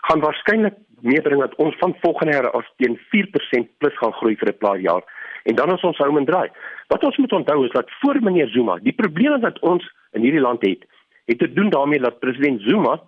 gaan 0.09 0.23
waarskynlik 0.23 0.79
meebring 1.05 1.41
dat 1.41 1.55
ons 1.63 1.77
van 1.79 1.97
volgende 2.03 2.33
jaar 2.37 2.51
af 2.51 2.67
teen 2.83 2.99
4% 3.15 3.71
plus 3.79 3.97
gaan 4.03 4.13
groei 4.21 4.37
vir 4.37 4.53
'n 4.53 4.59
paar 4.59 4.79
jaar. 4.79 5.03
En 5.45 5.55
dan 5.55 5.71
as 5.73 5.83
ons 5.83 5.99
hou 5.99 6.19
en 6.19 6.25
draai. 6.25 6.49
Wat 6.89 7.05
ons 7.05 7.17
moet 7.17 7.33
onthou 7.33 7.65
is 7.65 7.73
dat 7.73 7.91
voor 8.01 8.23
meneer 8.23 8.49
Zuma, 8.49 8.79
die 8.83 8.93
probleme 8.93 9.39
wat 9.39 9.59
ons 9.59 9.85
in 10.13 10.23
hierdie 10.23 10.41
land 10.41 10.63
het, 10.63 10.85
het 11.25 11.39
te 11.39 11.53
doen 11.53 11.71
daarmee 11.71 11.99
dat 11.99 12.19
president 12.19 12.63
Zuma 12.63 13.01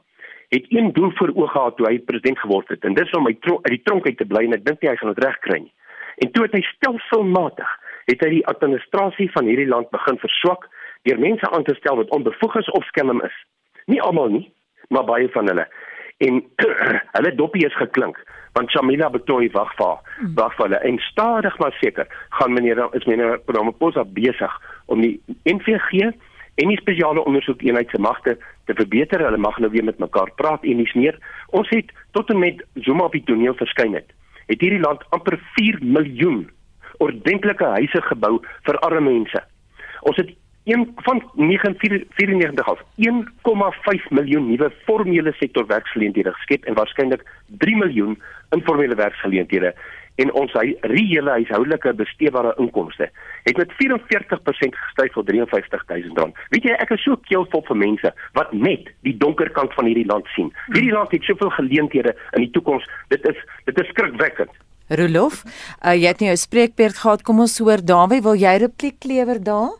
het 0.54 0.68
een 0.70 0.92
doel 0.92 1.10
voor 1.18 1.32
oë 1.34 1.48
gehad 1.54 1.76
toe 1.76 1.88
hy 1.88 1.98
president 1.98 2.38
geword 2.38 2.68
het 2.74 2.84
en 2.84 2.94
dis 2.94 3.16
om 3.18 3.26
uit 3.26 3.50
die 3.70 3.82
tronk 3.82 4.06
uit 4.06 4.18
te 4.18 4.28
bly 4.28 4.44
en 4.46 4.58
ek 4.58 4.64
dink 4.66 4.82
nie 4.82 4.90
hy 4.90 4.96
gaan 5.00 5.14
dit 5.14 5.24
regkry 5.24 5.60
nie. 5.64 5.74
En 6.24 6.30
toe 6.32 6.46
het 6.46 6.54
hy 6.56 6.62
stelselmatig 6.68 7.72
het 8.06 8.22
hy 8.24 8.30
die 8.38 8.46
administrasie 8.52 9.30
van 9.34 9.50
hierdie 9.50 9.68
land 9.68 9.90
begin 9.90 10.20
verswak 10.22 10.68
deur 11.08 11.18
mense 11.22 11.50
aan 11.50 11.66
te 11.66 11.74
stel 11.80 11.98
wat 12.00 12.14
onbevoeg 12.14 12.56
is 12.62 12.70
of 12.78 12.86
skelm 12.92 13.22
is. 13.26 13.36
Nie 13.86 14.00
almal 14.02 14.32
nie, 14.32 14.46
maar 14.88 15.06
baie 15.06 15.28
van 15.34 15.50
hulle 15.50 15.66
en 16.18 16.44
hulle 17.16 17.34
doppie 17.34 17.66
is 17.66 17.76
geklink 17.76 18.18
want 18.56 18.72
Shamila 18.72 19.10
Betoy 19.12 19.50
wag 19.52 19.72
vir 19.76 19.98
wag 20.38 20.54
vir 20.56 20.64
hulle 20.66 20.80
en 20.88 21.00
stadig 21.10 21.58
maar 21.60 21.76
seker 21.80 22.08
gaan 22.38 22.54
meneer 22.56 22.80
is 22.96 23.04
meneer 23.10 23.40
Ramaphosa 23.46 24.04
besig 24.18 24.54
om 24.86 25.04
die 25.04 25.16
NVG 25.44 26.08
en 26.56 26.72
die 26.72 26.80
spesiale 26.80 27.24
ondersoekeenheid 27.28 27.92
se 27.92 28.00
magte 28.00 28.38
te 28.66 28.74
verbeter 28.74 29.22
hulle 29.24 29.40
mag 29.40 29.58
nou 29.62 29.70
weer 29.70 29.84
met 29.86 29.98
mekaar 30.02 30.30
praat 30.40 30.64
en 30.64 30.80
nie 30.82 30.90
meer. 30.94 31.18
Ons 31.56 31.70
het 31.74 31.92
tot 32.16 32.30
en 32.30 32.38
met 32.42 32.62
Zuma 32.86 33.06
op 33.06 33.14
die 33.16 33.24
toneel 33.24 33.54
verskyn 33.54 33.94
het. 33.94 34.10
Het 34.46 34.60
hierdie 34.60 34.82
land 34.82 35.02
amper 35.14 35.38
4 35.58 35.78
miljoen 35.82 36.46
ordentlike 37.02 37.64
huise 37.76 38.02
gebou 38.08 38.38
vir 38.66 38.78
arme 38.86 39.04
mense. 39.10 39.42
Ons 40.08 40.18
het 40.22 40.34
een 40.66 40.82
van 41.06 41.22
994 41.34 42.68
af 42.68 42.80
1,5 43.06 44.08
miljoen 44.10 44.48
nuwe 44.50 44.72
formele 44.84 45.32
sektor 45.38 45.66
werksgeleenthede 45.66 46.32
geskep 46.32 46.64
en 46.64 46.74
waarskynlik 46.74 47.22
3 47.62 47.76
miljoen 47.76 48.18
informele 48.50 48.94
werksgeleenthede 48.94 49.74
en 50.22 50.32
ons 50.32 50.52
hy 50.58 50.74
reële 50.92 51.30
huishoudelike 51.38 51.92
besteedbare 52.00 52.54
inkomste 52.62 53.10
het 53.46 53.58
met 53.60 53.72
44% 53.78 54.78
gestyg 54.82 55.12
tot 55.14 55.28
53000 55.28 56.18
rand. 56.18 56.38
Weet 56.54 56.68
jy 56.68 56.76
ek 56.76 56.94
is 56.96 57.04
so 57.06 57.18
keelvol 57.28 57.64
vir 57.68 57.80
mense 57.82 58.12
wat 58.38 58.52
net 58.52 58.90
die 59.06 59.16
donker 59.16 59.50
kant 59.56 59.74
van 59.78 59.88
hierdie 59.90 60.08
land 60.08 60.28
sien. 60.34 60.52
Hierdie 60.72 60.94
land 60.94 61.12
het 61.14 61.28
soveel 61.28 61.52
geleenthede 61.58 62.16
in 62.38 62.46
die 62.46 62.52
toekoms. 62.56 62.86
Dit 63.12 63.26
is 63.28 63.38
dit 63.68 63.82
is 63.82 63.92
skrikwekkend. 63.94 64.52
Rolof, 64.88 65.42
uh, 65.82 65.94
jy 65.98 66.06
het 66.06 66.20
nie 66.20 66.30
'n 66.30 66.36
spreekbeurt 66.36 66.98
gehad. 66.98 67.22
Kom 67.22 67.40
ons 67.40 67.58
hoor 67.58 67.82
Dawie, 67.82 68.22
wil 68.22 68.34
jy 68.34 68.56
repliek 68.58 69.04
lewer 69.04 69.42
daar? 69.42 69.74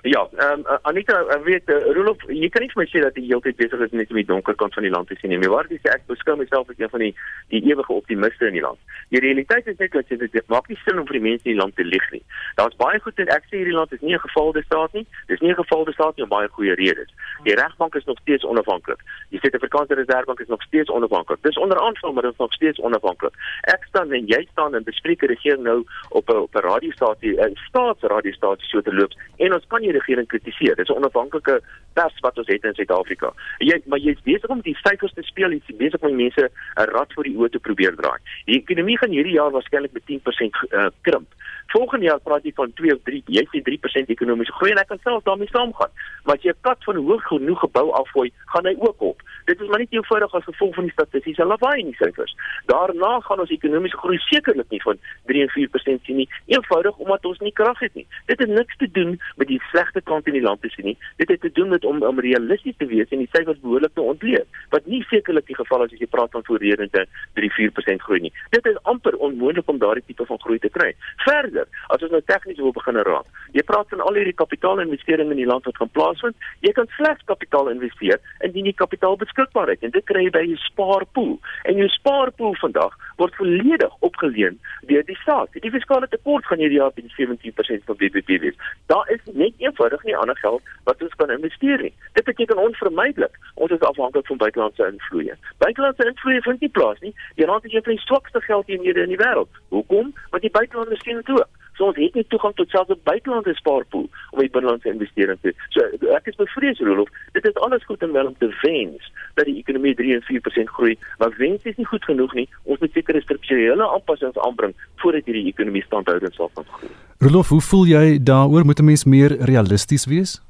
Ja, 0.00 0.28
ehm 0.36 0.64
um, 0.66 0.78
Anita, 0.82 1.20
ek 1.30 1.44
weet 1.44 1.68
uh, 1.70 1.76
Rolof, 1.94 2.22
jy 2.26 2.48
kan 2.50 2.64
vir 2.66 2.80
my 2.80 2.86
sê 2.90 3.02
dat 3.04 3.16
jy 3.18 3.28
heeltyd 3.28 3.58
besig 3.60 3.82
is 3.84 3.92
net 3.94 4.10
om 4.10 4.18
die 4.18 4.26
donker 4.26 4.56
kant 4.58 4.74
van 4.74 4.86
die 4.86 4.90
land 4.90 5.08
te 5.08 5.16
sien 5.20 5.30
nie. 5.30 5.38
Maar 5.42 5.52
waar 5.52 5.68
dis 5.70 5.84
ek 5.92 6.06
beskou 6.10 6.34
myself 6.40 6.70
as 6.72 6.80
een 6.80 6.90
van 6.90 7.04
die 7.04 7.12
die 7.52 7.60
ewige 7.68 7.92
optimiste 7.92 8.48
in 8.48 8.56
die 8.56 8.64
land. 8.64 8.80
Die 9.14 9.20
realiteit 9.22 9.68
is 9.70 9.78
net 9.78 9.92
dat 9.94 10.08
jy 10.10 10.18
dit 10.22 10.48
maak 10.50 10.66
nie 10.72 10.78
sin 10.82 10.98
om 10.98 11.06
vir 11.06 11.18
die 11.18 11.24
mense 11.28 11.46
in 11.46 11.54
die 11.54 11.60
land 11.60 11.76
te 11.76 11.86
lieg 11.86 12.06
nie. 12.14 12.22
Daar's 12.58 12.76
baie 12.80 12.98
goed 13.04 13.20
en 13.22 13.30
ek 13.36 13.46
sê 13.50 13.60
hierdie 13.60 13.76
land 13.76 13.92
is 13.92 14.00
nie 14.00 14.14
'n 14.16 14.24
gevalde 14.26 14.62
staat 14.66 14.92
nie. 14.92 15.06
Dis 15.28 15.40
nie 15.40 15.52
'n 15.52 15.62
gevalde 15.62 15.92
staat 15.92 16.16
nie 16.16 16.24
om 16.24 16.34
baie 16.34 16.48
goeie 16.48 16.74
redes. 16.74 17.10
Die 17.44 17.54
regbank 17.54 17.94
is 17.94 18.04
nog 18.04 18.18
steeds 18.22 18.44
onafhanklik. 18.44 19.00
Die 19.30 19.38
Suid-Afrikaanse 19.38 19.94
Reservebank 19.94 20.40
is 20.40 20.48
nog 20.48 20.62
steeds 20.62 20.90
onafhanklik. 20.90 21.42
Dis 21.42 21.58
onder 21.58 21.78
aanval, 21.78 22.12
maar 22.12 22.22
dit 22.22 22.32
is 22.32 22.38
nog 22.38 22.52
steeds 22.52 22.78
onafhanklik. 22.80 23.34
Ek 23.62 23.84
staan 23.84 24.12
en 24.12 24.26
jy 24.26 24.46
staan 24.50 24.74
en 24.74 24.84
bespreek 24.84 25.20
die 25.20 25.28
regering 25.28 25.62
nou 25.62 25.84
op 26.10 26.28
'n 26.28 26.36
op 26.36 26.54
'n 26.54 26.66
radiostasie, 26.66 27.38
'n 27.38 27.56
staatsradiostasie 27.68 28.68
so 28.68 28.80
te 28.80 28.94
loop 28.94 29.12
en 29.36 29.54
ons 29.54 29.66
kan 29.66 29.81
die 29.82 29.92
regering 29.92 30.28
kritiseer. 30.28 30.76
Dis 30.76 30.88
'n 30.88 30.98
onafhanklike 31.00 31.60
pers 31.94 32.20
wat 32.20 32.38
ons 32.38 32.48
het 32.48 32.64
in 32.64 32.74
Suid-Afrika. 32.74 33.32
Jy 33.58 33.82
maar 33.86 33.98
jy's 33.98 34.22
besig 34.22 34.48
om 34.48 34.60
die 34.60 34.76
syfers 34.82 35.12
te 35.12 35.22
speel, 35.22 35.50
jy's 35.50 35.76
besig 35.76 36.00
om 36.00 36.08
die 36.08 36.24
mense 36.24 36.50
'n 36.76 36.90
rad 36.92 37.12
voor 37.12 37.24
die 37.24 37.36
oë 37.36 37.50
te 37.50 37.58
probeer 37.58 37.94
draai. 37.96 38.18
Die 38.46 38.60
ekonomie 38.60 38.98
gaan 38.98 39.10
hierdie 39.10 39.38
jaar 39.38 39.50
waarskynlik 39.50 39.92
met 39.92 40.04
10% 40.06 40.62
uh, 40.72 40.86
krimp. 41.02 41.28
Volgende 41.66 42.06
jaar 42.06 42.20
praat 42.20 42.44
jy 42.44 42.52
van 42.54 42.72
2 42.72 42.94
of 42.94 43.02
3, 43.02 43.22
jy 43.26 43.44
sê 43.48 43.62
3% 43.62 44.10
ekonomiese 44.12 44.52
groei 44.52 44.72
en 44.72 44.78
ek 44.82 44.88
kan 44.88 45.00
selfs 45.02 45.24
daarmee 45.24 45.48
saamgaan. 45.48 45.92
Maar 46.24 46.36
as 46.36 46.42
jy 46.42 46.52
'n 46.52 46.60
kat 46.60 46.84
van 46.84 46.96
hoog 46.96 47.22
genoeg 47.22 47.60
gebou 47.60 47.90
afgooi, 47.92 48.32
gaan 48.52 48.66
hy 48.66 48.74
ook 48.78 49.00
op. 49.00 49.22
Dit 49.44 49.60
is 49.60 49.68
maar 49.68 49.82
nie 49.82 49.88
eenvoudig 49.90 50.34
as 50.34 50.44
gevolg 50.44 50.74
van 50.74 50.88
die 50.88 50.92
statistiese 50.92 51.44
lawaai 51.44 51.80
in 51.80 51.90
die 51.92 51.98
syfers. 51.98 52.34
Daarna 52.70 53.20
gaan 53.20 53.40
ons 53.44 53.50
ekonomiese 53.50 53.98
groei 54.02 54.18
sekerlik 54.28 54.70
nie 54.70 54.82
van 54.82 54.98
3 55.30 55.42
en 55.46 55.52
4% 55.54 56.06
sien 56.06 56.20
nie, 56.22 56.28
eenvoudig 56.46 56.96
omdat 56.96 57.24
ons 57.30 57.38
nie 57.38 57.52
krag 57.52 57.78
het 57.78 57.94
nie. 57.94 58.06
Dit 58.26 58.38
het 58.38 58.48
niks 58.48 58.76
te 58.76 58.90
doen 58.90 59.18
met 59.36 59.48
die 59.48 59.60
slegte 59.70 60.00
kant 60.00 60.26
in 60.26 60.38
die 60.38 60.44
land 60.44 60.62
te 60.62 60.70
sien 60.74 60.92
nie. 60.92 60.96
Dit 61.16 61.28
het 61.28 61.40
te 61.40 61.52
doen 61.52 61.68
met 61.68 61.84
om 61.84 62.02
om 62.02 62.20
realisties 62.20 62.76
te 62.78 62.86
wees 62.86 63.10
en 63.10 63.22
die 63.22 63.30
syfers 63.32 63.60
behoorlik 63.60 63.94
te 63.94 64.02
ontleed. 64.02 64.46
Wat 64.74 64.86
nie 64.86 65.02
sekerlik 65.10 65.46
die 65.46 65.58
geval 65.58 65.86
is 65.86 65.92
as 65.92 66.00
jy 66.00 66.08
praat 66.10 66.32
van 66.34 66.44
voorredende 66.46 67.06
3-4% 67.38 68.04
groei 68.06 68.20
nie. 68.26 68.32
Dit 68.54 68.66
is 68.66 68.78
amper 68.90 69.16
onmoontlik 69.16 69.68
om 69.68 69.78
daardie 69.82 70.04
tipe 70.06 70.26
van 70.28 70.40
groei 70.44 70.58
te 70.62 70.70
kry. 70.72 70.92
Verder, 71.24 71.68
as 71.94 72.02
ons 72.02 72.14
nou 72.14 72.22
tegnies 72.26 72.60
wil 72.62 72.74
begin 72.76 73.00
raak. 73.08 73.28
Jy 73.56 73.64
praat 73.68 73.90
van 73.92 74.04
al 74.04 74.18
hierdie 74.18 74.36
kapitaalinvesteringe 74.38 75.34
in 75.34 75.42
die 75.42 75.48
land 75.48 75.66
wat 75.68 75.78
gaan 75.80 75.92
plaasvind. 75.96 76.48
Jy 76.64 76.72
kan 76.76 76.88
slegs 76.96 77.24
kapitaal 77.28 77.70
investeer 77.72 78.20
indien 78.46 78.70
jy 78.70 78.74
kapitaal 78.78 79.18
beskikbaar 79.32 79.68
het 79.68 79.82
en 79.82 79.90
dit 79.90 80.04
kry 80.04 80.24
jy 80.26 80.32
by 80.32 80.42
jou 80.44 80.58
spaarpool. 80.60 81.38
En 81.68 81.76
jou 81.80 81.88
spaarpool 81.88 82.54
vandag 82.60 82.96
word 83.16 83.34
volledig 83.34 83.94
opgeleen 84.00 84.58
deur 84.88 85.04
die 85.06 85.16
staat. 85.16 85.48
Die 85.52 85.70
fiskale 85.70 86.08
tekort 86.08 86.46
gaan 86.46 86.58
hierdie 86.58 86.78
jaar 86.78 86.92
by 86.94 87.04
17% 87.16 87.86
van 87.88 87.96
BBP 87.96 88.40
wees. 88.42 88.58
Daar 88.92 89.08
is 89.14 89.20
net 89.32 89.54
eenvoudig 89.58 90.04
nie 90.04 90.16
ander 90.16 90.36
geld 90.36 90.62
wat 90.84 91.02
ons 91.02 91.14
kan 91.16 91.30
investeer 91.30 91.82
nie. 91.82 91.94
Dit 92.12 92.24
beteken 92.24 92.58
onvermydelik 92.58 93.38
ons 93.54 93.70
is 93.70 93.80
afhanklik 93.80 94.26
van 94.26 94.36
buitelandse 94.36 94.86
invloeye. 94.86 95.36
Buitelandse 95.58 96.06
invloeye 96.06 96.42
vind 96.42 96.60
nie 96.60 96.68
plaas 96.70 97.00
nie. 97.00 97.14
Die 97.34 97.46
rand 97.46 97.64
is 97.64 97.72
een 97.72 97.84
van 97.88 97.96
die 97.96 98.04
swakste 98.06 98.40
geldeenhede 98.40 99.02
in 99.02 99.14
die 99.14 99.20
wêreld. 99.20 99.50
Hoekom? 99.68 100.14
Want 100.30 100.42
die 100.42 100.50
buitelanders 100.50 101.02
sien 101.02 101.20
dit 101.20 101.30
ook. 101.30 101.61
So 101.76 101.88
ons 101.88 101.96
het 101.96 102.14
nie 102.14 102.24
toegang 102.28 102.54
tot 102.58 102.70
selfs 102.70 102.90
'n 102.90 103.00
buitelandse 103.04 103.54
spaarpool 103.54 104.08
om 104.30 104.38
die 104.38 104.50
binnelandse 104.50 104.88
investering 104.88 105.38
te. 105.40 105.54
So 105.70 105.80
ek 106.14 106.26
is 106.26 106.36
bevrees 106.36 106.78
Rolof, 106.78 107.08
dit 107.32 107.44
is 107.44 107.54
alles 107.54 107.84
goed 107.84 108.02
en 108.02 108.12
wel 108.12 108.26
om 108.26 108.36
te 108.38 108.50
wens 108.62 109.12
dat 109.34 109.44
die 109.44 109.56
ekonomie 109.56 109.94
3 109.94 110.14
en 110.14 110.22
4% 110.22 110.68
groei, 110.68 110.98
maar 111.18 111.34
wens 111.38 111.62
is 111.62 111.76
nie 111.76 111.86
goed 111.86 112.04
genoeg 112.04 112.34
nie. 112.34 112.48
Ons 112.64 112.80
moet 112.80 112.92
sekere 112.92 113.20
strukturele 113.20 113.88
aanpassings 113.88 114.38
aanbring 114.38 114.74
voordat 114.96 115.24
hierdie 115.24 115.46
ekonomie 115.46 115.82
standhoudend 115.82 116.34
sal 116.34 116.50
kan 116.54 116.64
groei. 116.64 116.92
Rolof, 117.18 117.48
hoe 117.48 117.60
voel 117.60 117.86
jy 117.86 118.18
daaroor 118.22 118.64
moet 118.64 118.80
'n 118.80 118.84
mens 118.84 119.04
meer 119.04 119.36
realisties 119.40 120.06
wees? 120.06 120.42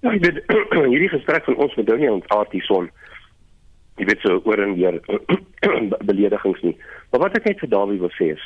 Ja, 0.00 0.12
ek 0.12 0.20
weet 0.20 0.44
hierdie 0.92 1.08
gesprek 1.08 1.44
van 1.44 1.56
ons 1.56 1.74
met 1.74 1.86
Dounie 1.86 2.12
ons 2.12 2.28
artison. 2.28 2.90
Jy 3.96 4.04
weet 4.04 4.20
so 4.20 4.40
oor 4.44 4.58
en 4.58 4.74
weer 4.74 5.00
beledigings 6.10 6.60
nie. 6.62 6.76
Maar 7.10 7.20
wat 7.20 7.36
ek 7.36 7.44
net 7.44 7.58
vir 7.58 7.68
Dawie 7.68 7.98
wil 7.98 8.12
sê 8.18 8.34
is 8.34 8.44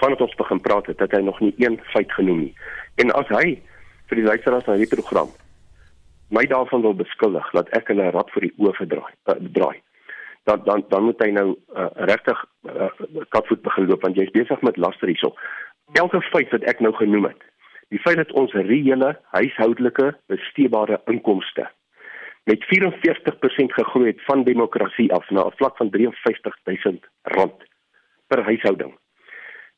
vandat 0.00 0.20
ons 0.20 0.34
begin 0.34 0.60
praat 0.60 0.86
het, 0.86 0.98
dat 0.98 1.12
hy 1.12 1.22
nog 1.24 1.40
nie 1.40 1.54
een 1.58 1.80
feit 1.92 2.12
genoem 2.12 2.38
nie. 2.38 2.54
En 2.96 3.10
as 3.10 3.28
hy 3.28 3.58
vir 4.08 4.20
die 4.20 4.28
luisteraars 4.28 4.64
van 4.64 4.78
hierdie 4.80 4.94
program 4.94 5.32
my 6.28 6.46
daarvan 6.46 6.82
wil 6.82 6.94
beskuldig 6.94 7.50
dat 7.50 7.68
ek 7.68 7.90
'n 7.90 8.10
rad 8.10 8.30
vir 8.30 8.42
die 8.42 8.54
oë 8.58 8.74
verdraai, 8.74 9.12
uh, 9.26 9.34
draai. 9.52 9.82
Dan 10.44 10.62
dan 10.64 10.84
dan 10.88 11.04
moet 11.04 11.22
hy 11.22 11.30
nou 11.30 11.48
uh, 11.76 11.86
regtig 11.94 12.44
uh, 12.64 12.90
katvoet 13.28 13.62
begin 13.62 13.86
loop 13.86 14.02
want 14.02 14.16
jy's 14.16 14.30
besig 14.30 14.60
met 14.60 14.76
laster 14.76 15.08
hierso. 15.08 15.34
Elke 15.92 16.20
feit 16.20 16.50
wat 16.50 16.62
ek 16.62 16.80
nou 16.80 16.92
genoem 16.92 17.24
het, 17.24 17.42
die 17.88 17.98
feit 17.98 18.16
dat 18.16 18.32
ons 18.32 18.52
reële 18.52 19.18
huishoudelike 19.30 20.16
besteedbare 20.26 21.00
inkomste 21.06 21.70
met 22.46 22.62
44% 22.62 23.74
gegroei 23.74 24.06
het 24.06 24.22
van 24.24 24.44
demokrasie 24.44 25.12
af 25.12 25.30
na 25.30 25.46
'n 25.46 25.56
vlak 25.56 25.76
van 25.76 25.90
53000 25.90 27.06
rand 27.22 27.62
per 28.26 28.42
huishouding 28.42 28.94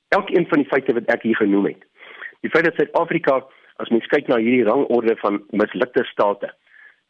elkeen 0.09 0.47
van 0.49 0.63
die 0.63 0.69
feite 0.71 0.95
wat 0.97 1.11
ek 1.15 1.25
hier 1.27 1.37
genoem 1.37 1.71
het. 1.73 1.83
Die 2.45 2.51
feit 2.51 2.65
dat 2.69 2.79
Suid-Afrika 2.79 3.41
as 3.83 3.91
mens 3.95 4.07
kyk 4.11 4.29
na 4.31 4.41
hierdie 4.43 4.67
rangorde 4.67 5.15
van 5.23 5.41
mislukte 5.55 6.05
state, 6.11 6.51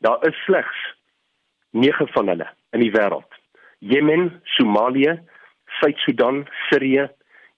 daar 0.04 0.20
is 0.28 0.36
slegs 0.44 0.78
9 1.76 2.08
van 2.14 2.32
hulle 2.32 2.48
in 2.76 2.84
die 2.84 2.92
wêreld. 2.92 3.28
Jemen, 3.78 4.30
Somalië, 4.56 5.18
Suid-Sudan, 5.80 6.42
Sirië, 6.68 7.06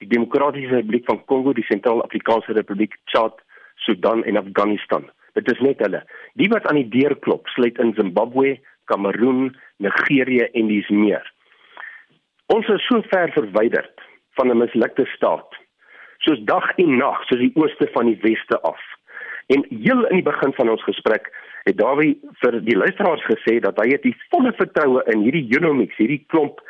die 0.00 0.08
Demokratiese 0.08 0.80
Republiek 0.80 1.06
van 1.08 1.24
Kongo, 1.30 1.54
die 1.56 1.66
Sentraal-Afrikaanse 1.68 2.54
Republiek, 2.56 2.94
Chad, 3.12 3.40
Sudan 3.86 4.24
en 4.24 4.38
Afghanistan. 4.40 5.08
Dit 5.38 5.50
is 5.52 5.60
net 5.64 5.82
hulle. 5.84 6.02
Die 6.40 6.48
wat 6.52 6.66
aan 6.68 6.80
die 6.80 6.88
deur 6.90 7.16
klop, 7.24 7.48
sluit 7.54 7.78
in 7.82 7.94
Zimbabwe, 7.98 8.58
Kameroen, 8.90 9.50
Nigerië 9.78 10.50
en 10.58 10.70
dis 10.70 10.88
meer. 10.94 11.26
Ons 12.50 12.68
is 12.74 12.86
so 12.88 13.02
ver 13.12 13.30
verwyderd 13.36 14.09
van 14.40 14.50
'n 14.50 14.62
mislukte 14.62 15.04
staat. 15.16 15.50
Soos 16.18 16.40
dag 16.44 16.66
en 16.76 16.96
nag, 16.96 17.24
soos 17.24 17.40
die 17.40 17.54
ooste 17.54 17.88
van 17.92 18.06
die 18.06 18.18
weste 18.22 18.60
af. 18.60 18.80
En 19.46 19.66
heel 19.68 20.06
in 20.06 20.16
die 20.20 20.30
begin 20.32 20.52
van 20.52 20.68
ons 20.68 20.84
gesprek 20.84 21.32
het 21.62 21.76
Dawie 21.78 22.18
vir 22.40 22.60
die 22.64 22.76
luisteraars 22.76 23.24
gesê 23.24 23.58
dat 23.60 23.76
hy 23.82 23.88
het 23.92 24.02
die 24.02 24.16
volle 24.30 24.52
vertroue 24.52 25.02
in 25.12 25.24
hierdie 25.26 25.48
Unomix, 25.58 25.96
hierdie 25.96 26.24
klomp 26.26 26.60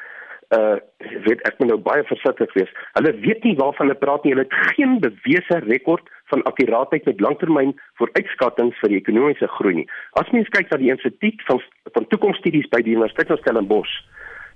uh 0.50 0.78
weet 1.26 1.42
ek 1.46 1.58
moet 1.58 1.68
nou 1.70 1.78
baie 1.78 2.02
versigtig 2.08 2.52
wees. 2.58 2.70
Hulle 2.98 3.12
weet 3.22 3.44
nie 3.46 3.54
waarvan 3.58 3.86
hulle 3.86 3.98
praat 3.98 4.24
nie. 4.24 4.32
Hulle 4.34 4.46
het 4.48 4.72
geen 4.74 4.96
bewese 5.04 5.58
rekord 5.66 6.08
van 6.32 6.42
akkuraatheid 6.50 7.04
met 7.06 7.20
langtermyn 7.22 7.76
vooruitskattinge 8.00 8.74
vir 8.80 8.90
die 8.90 8.98
ekonomiese 8.98 9.46
groei 9.58 9.74
nie. 9.80 9.86
As 10.18 10.32
mens 10.34 10.50
kyk 10.56 10.72
na 10.72 10.80
die 10.82 10.90
Instituut 10.90 11.44
van 11.46 11.62
van 11.94 12.08
Toekomsstudies 12.10 12.66
by 12.74 12.82
die 12.82 12.96
Universiteit 12.96 13.30
van 13.30 13.38
Stellenbosch, 13.44 13.94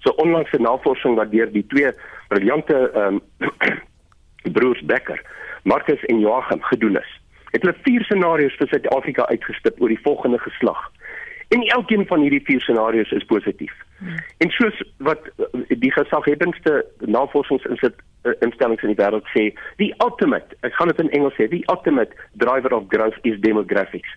so 0.04 0.12
onlangse 0.22 0.60
navorsing 0.60 1.16
wat 1.18 1.32
deur 1.32 1.50
die 1.52 1.66
twee 1.72 1.92
briljante 2.28 2.78
ehm 2.92 3.20
um, 3.40 3.52
broers 4.56 4.82
Becker, 4.84 5.20
Marcus 5.62 6.04
en 6.04 6.20
Joachim 6.20 6.62
gedoen 6.62 6.98
is. 7.00 7.20
Het 7.54 7.62
hulle 7.62 7.76
vier 7.86 8.02
scenario's 8.04 8.56
vir 8.60 8.68
Suid-Afrika 8.68 9.24
uitgestip 9.30 9.80
oor 9.80 9.88
die 9.88 10.02
volgende 10.02 10.38
geslag. 10.38 10.80
En 11.48 11.62
elkeen 11.76 12.06
van 12.06 12.20
hierdie 12.20 12.42
vier 12.44 12.60
scenario's 12.60 13.12
is 13.16 13.24
positief. 13.24 13.72
Hmm. 13.98 14.16
En 14.44 14.50
soos 14.50 14.82
wat 14.98 15.28
eh, 15.36 15.78
die 15.78 15.92
gesaghebendste 15.92 16.84
navorsingsinstellings 16.98 18.82
in 18.82 18.92
die 18.92 19.00
wêreld 19.00 19.28
sê, 19.32 19.46
the 19.80 19.92
ultimate, 20.04 20.56
ek 20.66 20.76
gaan 20.76 20.92
dit 20.92 21.04
in 21.06 21.12
Engels 21.16 21.36
sê, 21.38 21.48
the 21.48 21.62
ultimate 21.72 22.12
driver 22.42 22.74
of 22.74 22.88
growth 22.92 23.18
is 23.22 23.40
demographics. 23.40 24.16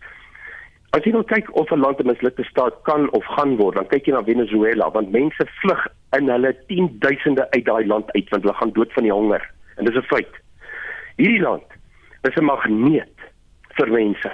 As 0.98 1.06
jy 1.06 1.12
nou 1.14 1.22
kyk 1.30 1.52
of 1.54 1.70
'n 1.70 1.84
land 1.86 2.00
'n 2.02 2.10
mislukte 2.10 2.44
staat 2.44 2.74
kan 2.90 3.10
of 3.14 3.26
gaan 3.26 3.56
word, 3.58 3.76
dan 3.76 3.88
kyk 3.88 4.08
jy 4.08 4.14
na 4.14 4.24
Venezuela 4.24 4.90
want 4.92 5.12
mense 5.12 5.46
vlug 5.62 5.86
in 6.18 6.30
hulle 6.30 6.56
10000de 6.70 7.46
uit 7.50 7.66
daai 7.66 7.86
land 7.86 8.12
uit 8.12 8.30
want 8.30 8.44
hulle 8.44 8.58
gaan 8.58 8.74
dood 8.74 8.94
van 8.94 9.04
die 9.04 9.12
honger. 9.12 9.44
En 9.76 9.86
dis 9.86 9.96
'n 9.96 10.10
feit. 10.14 10.34
Hierdie 11.18 11.42
land 11.42 11.70
is 12.24 12.36
'n 12.36 12.44
magneet 12.44 13.18
vir 13.78 13.92
mense. 13.92 14.32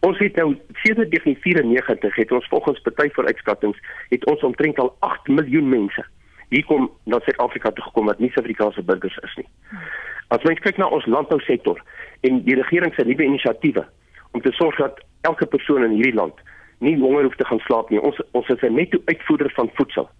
Ons 0.00 0.18
het 0.18 0.36
nou 0.36 0.56
sedert 0.72 1.10
1994 1.10 2.16
het 2.16 2.32
ons 2.32 2.48
volgens 2.48 2.80
party 2.80 3.08
vooruitskattinge 3.12 3.76
het 4.08 4.26
ons 4.26 4.42
omtrent 4.42 4.78
al 4.78 4.96
8 5.00 5.28
miljoen 5.28 5.68
mense 5.68 6.04
hier 6.48 6.64
kom 6.64 6.90
na 7.04 7.18
Suid-Afrika 7.20 7.70
toe 7.70 7.84
gekom 7.84 8.06
wat 8.06 8.18
nie 8.18 8.30
Suid-Afrikaanse 8.30 8.82
burgers 8.82 9.16
is 9.16 9.34
nie. 9.36 9.48
As 10.28 10.42
mens 10.42 10.60
kyk 10.60 10.76
na 10.76 10.86
ons 10.86 11.06
landbousektor 11.06 11.80
en 12.20 12.44
die 12.44 12.54
regering 12.54 12.94
se 12.94 13.04
nuwe 13.04 13.24
inisiatiewe 13.24 13.86
om 14.32 14.40
te 14.40 14.52
sorg 14.52 14.76
dat 14.76 15.00
elke 15.22 15.46
persoon 15.46 15.84
in 15.84 15.96
hierdie 15.98 16.14
land 16.14 16.34
nie 16.82 16.98
honger 16.98 17.28
hoef 17.28 17.36
te 17.38 17.46
gaan 17.46 17.62
slaap 17.66 17.90
nie. 17.90 18.00
Ons 18.00 18.18
ons 18.32 18.48
is 18.48 18.62
'n 18.62 18.74
netto 18.74 18.98
uitvoerder 19.04 19.50
van 19.54 19.70
voedsel. 19.74 20.10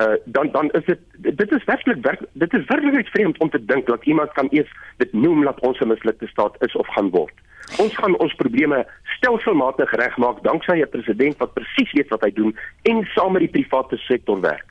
Uh 0.00 0.16
dan 0.24 0.50
dan 0.52 0.70
is 0.70 0.84
dit 0.84 1.00
dit 1.38 1.52
is 1.52 1.64
werklik 1.64 2.02
werk, 2.02 2.20
dit 2.32 2.52
is 2.54 2.64
werklik 2.66 3.08
vreemd 3.08 3.38
om 3.38 3.50
te 3.50 3.64
dink 3.64 3.86
dat 3.86 4.04
iemand 4.04 4.32
kan 4.32 4.48
eers 4.50 4.72
dit 4.96 5.12
noem 5.12 5.44
dat 5.44 5.60
ons 5.60 5.78
'n 5.78 5.88
mislukte 5.88 6.26
staat 6.26 6.54
is 6.58 6.76
of 6.76 6.86
gaan 6.86 7.10
word. 7.10 7.34
Ons 7.78 7.96
gaan 7.96 8.18
ons 8.18 8.34
probleme 8.34 8.86
stelselmatig 9.16 9.90
regmaak 9.90 10.42
danksy 10.42 10.80
'n 10.82 10.88
president 10.88 11.36
wat 11.38 11.54
presies 11.54 11.92
weet 11.92 12.08
wat 12.08 12.24
hy 12.24 12.32
doen 12.32 12.56
en 12.82 13.04
saam 13.14 13.32
met 13.32 13.40
die 13.40 13.56
private 13.58 13.96
sektor 13.96 14.40
werk. 14.40 14.69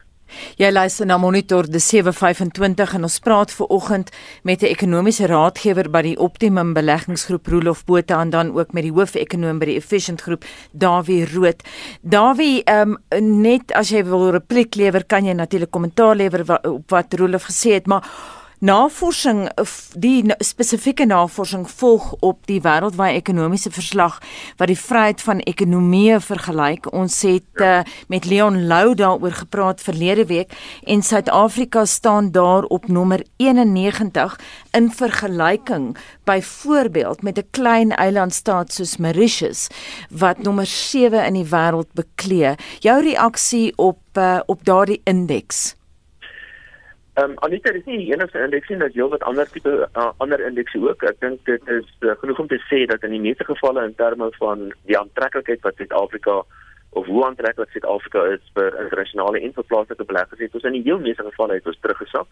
Jy 0.58 0.72
luister 0.72 1.06
na 1.06 1.18
Monitor 1.18 1.68
de 1.70 1.80
725 1.80 2.94
en 2.94 3.04
ons 3.08 3.20
praat 3.20 3.52
ver 3.52 3.66
oggend 3.66 4.10
met 4.44 4.62
'n 4.62 4.66
ekonomiese 4.66 5.28
raadgewer 5.28 5.90
by 5.90 6.02
die 6.02 6.18
Optimum 6.18 6.74
Beleggingsgroep 6.74 7.48
Roelof 7.48 7.86
Botha 7.86 8.22
en 8.22 8.30
dan 8.30 8.58
ook 8.58 8.74
met 8.74 8.84
die 8.84 8.92
hoofekonoom 8.92 9.60
by 9.60 9.66
die 9.66 9.76
Efficient 9.76 10.22
Groep 10.22 10.46
Dawie 10.72 11.26
Rood. 11.34 11.64
Dawie, 12.02 12.64
ehm 12.64 12.98
um, 13.10 13.42
net 13.42 13.72
as 13.74 13.90
jy 13.90 14.04
wil 14.04 14.32
repliek 14.32 14.76
lewer, 14.76 15.04
kan 15.06 15.26
jy 15.26 15.34
natuurlik 15.34 15.72
kommentaar 15.72 16.16
lewer 16.16 16.60
op 16.64 16.90
wat 16.90 17.14
Roelof 17.14 17.44
gesê 17.44 17.74
het, 17.74 17.88
maar 17.88 18.04
Navorsing 18.60 19.46
die 19.96 20.34
spesifieke 20.44 21.06
navorsing 21.08 21.62
volg 21.80 22.10
op 22.20 22.42
die 22.50 22.58
wêreldwye 22.60 23.16
ekonomiese 23.16 23.72
verslag 23.72 24.18
wat 24.60 24.68
die 24.68 24.76
vryheid 24.76 25.24
van 25.24 25.40
ekonomieë 25.48 26.18
vergelyk. 26.26 26.90
Ons 26.92 27.22
het 27.24 27.64
uh, 27.64 27.78
met 28.12 28.28
Leon 28.28 28.66
Lou 28.68 28.98
daaroor 29.00 29.38
gepraat 29.38 29.80
verlede 29.80 30.28
week 30.28 30.52
en 30.84 31.06
Suid-Afrika 31.08 31.86
staan 31.86 32.34
daar 32.36 32.68
op 32.68 32.92
nommer 32.92 33.24
91 33.40 34.36
in 34.76 34.92
vergelyking 34.92 35.96
byvoorbeeld 36.28 37.24
met 37.24 37.40
'n 37.40 37.48
klein 37.52 37.96
eilandstaat 37.96 38.74
soos 38.74 38.98
Mauritius 38.98 39.68
wat 40.10 40.44
nommer 40.44 40.66
7 40.66 41.26
in 41.26 41.34
die 41.34 41.48
wêreld 41.48 41.92
beklee. 41.94 42.56
Jou 42.80 43.02
reaksie 43.02 43.72
op 43.78 44.00
uh, 44.14 44.40
op 44.46 44.66
daardie 44.66 45.02
indeks? 45.04 45.79
Ehm 47.20 47.32
um, 47.32 47.38
Anita, 47.44 47.72
dis 47.76 47.84
nie 47.86 47.98
die 48.00 48.12
enigste 48.14 48.40
indeks 48.40 48.70
nie, 48.72 48.78
daar's 48.80 48.94
heelwat 48.96 49.24
ander 49.28 49.48
tipe 49.52 49.72
uh, 49.88 50.04
ander 50.24 50.40
indekse 50.46 50.80
ook. 50.80 51.02
Ek 51.10 51.18
dink 51.20 51.42
dit 51.50 51.72
is 51.74 51.88
uh, 52.06 52.14
genoeg 52.22 52.40
om 52.40 52.48
te 52.48 52.60
sê 52.70 52.86
dat 52.88 53.04
in 53.04 53.12
die 53.12 53.20
meeste 53.26 53.44
gevalle 53.48 53.84
in 53.84 53.96
terme 54.00 54.30
van 54.38 54.70
die 54.88 54.96
aantreklikheid 55.00 55.66
wat 55.68 55.82
Suid-Afrika 55.82 56.38
of 57.02 57.10
hoe 57.12 57.26
aantreklik 57.28 57.74
Suid-Afrika 57.74 58.24
is 58.38 58.54
vir 58.56 58.78
internasionale 58.86 59.42
en 59.42 59.56
vir 59.58 59.68
plaaslike 59.74 60.08
beleggers, 60.14 60.46
het 60.46 60.56
ons 60.56 60.70
in 60.70 60.78
die 60.78 60.86
heel 60.86 61.02
meeste 61.04 61.26
gevalle 61.28 61.60
het 61.60 61.68
ons 61.68 61.82
teruggesak. 61.84 62.32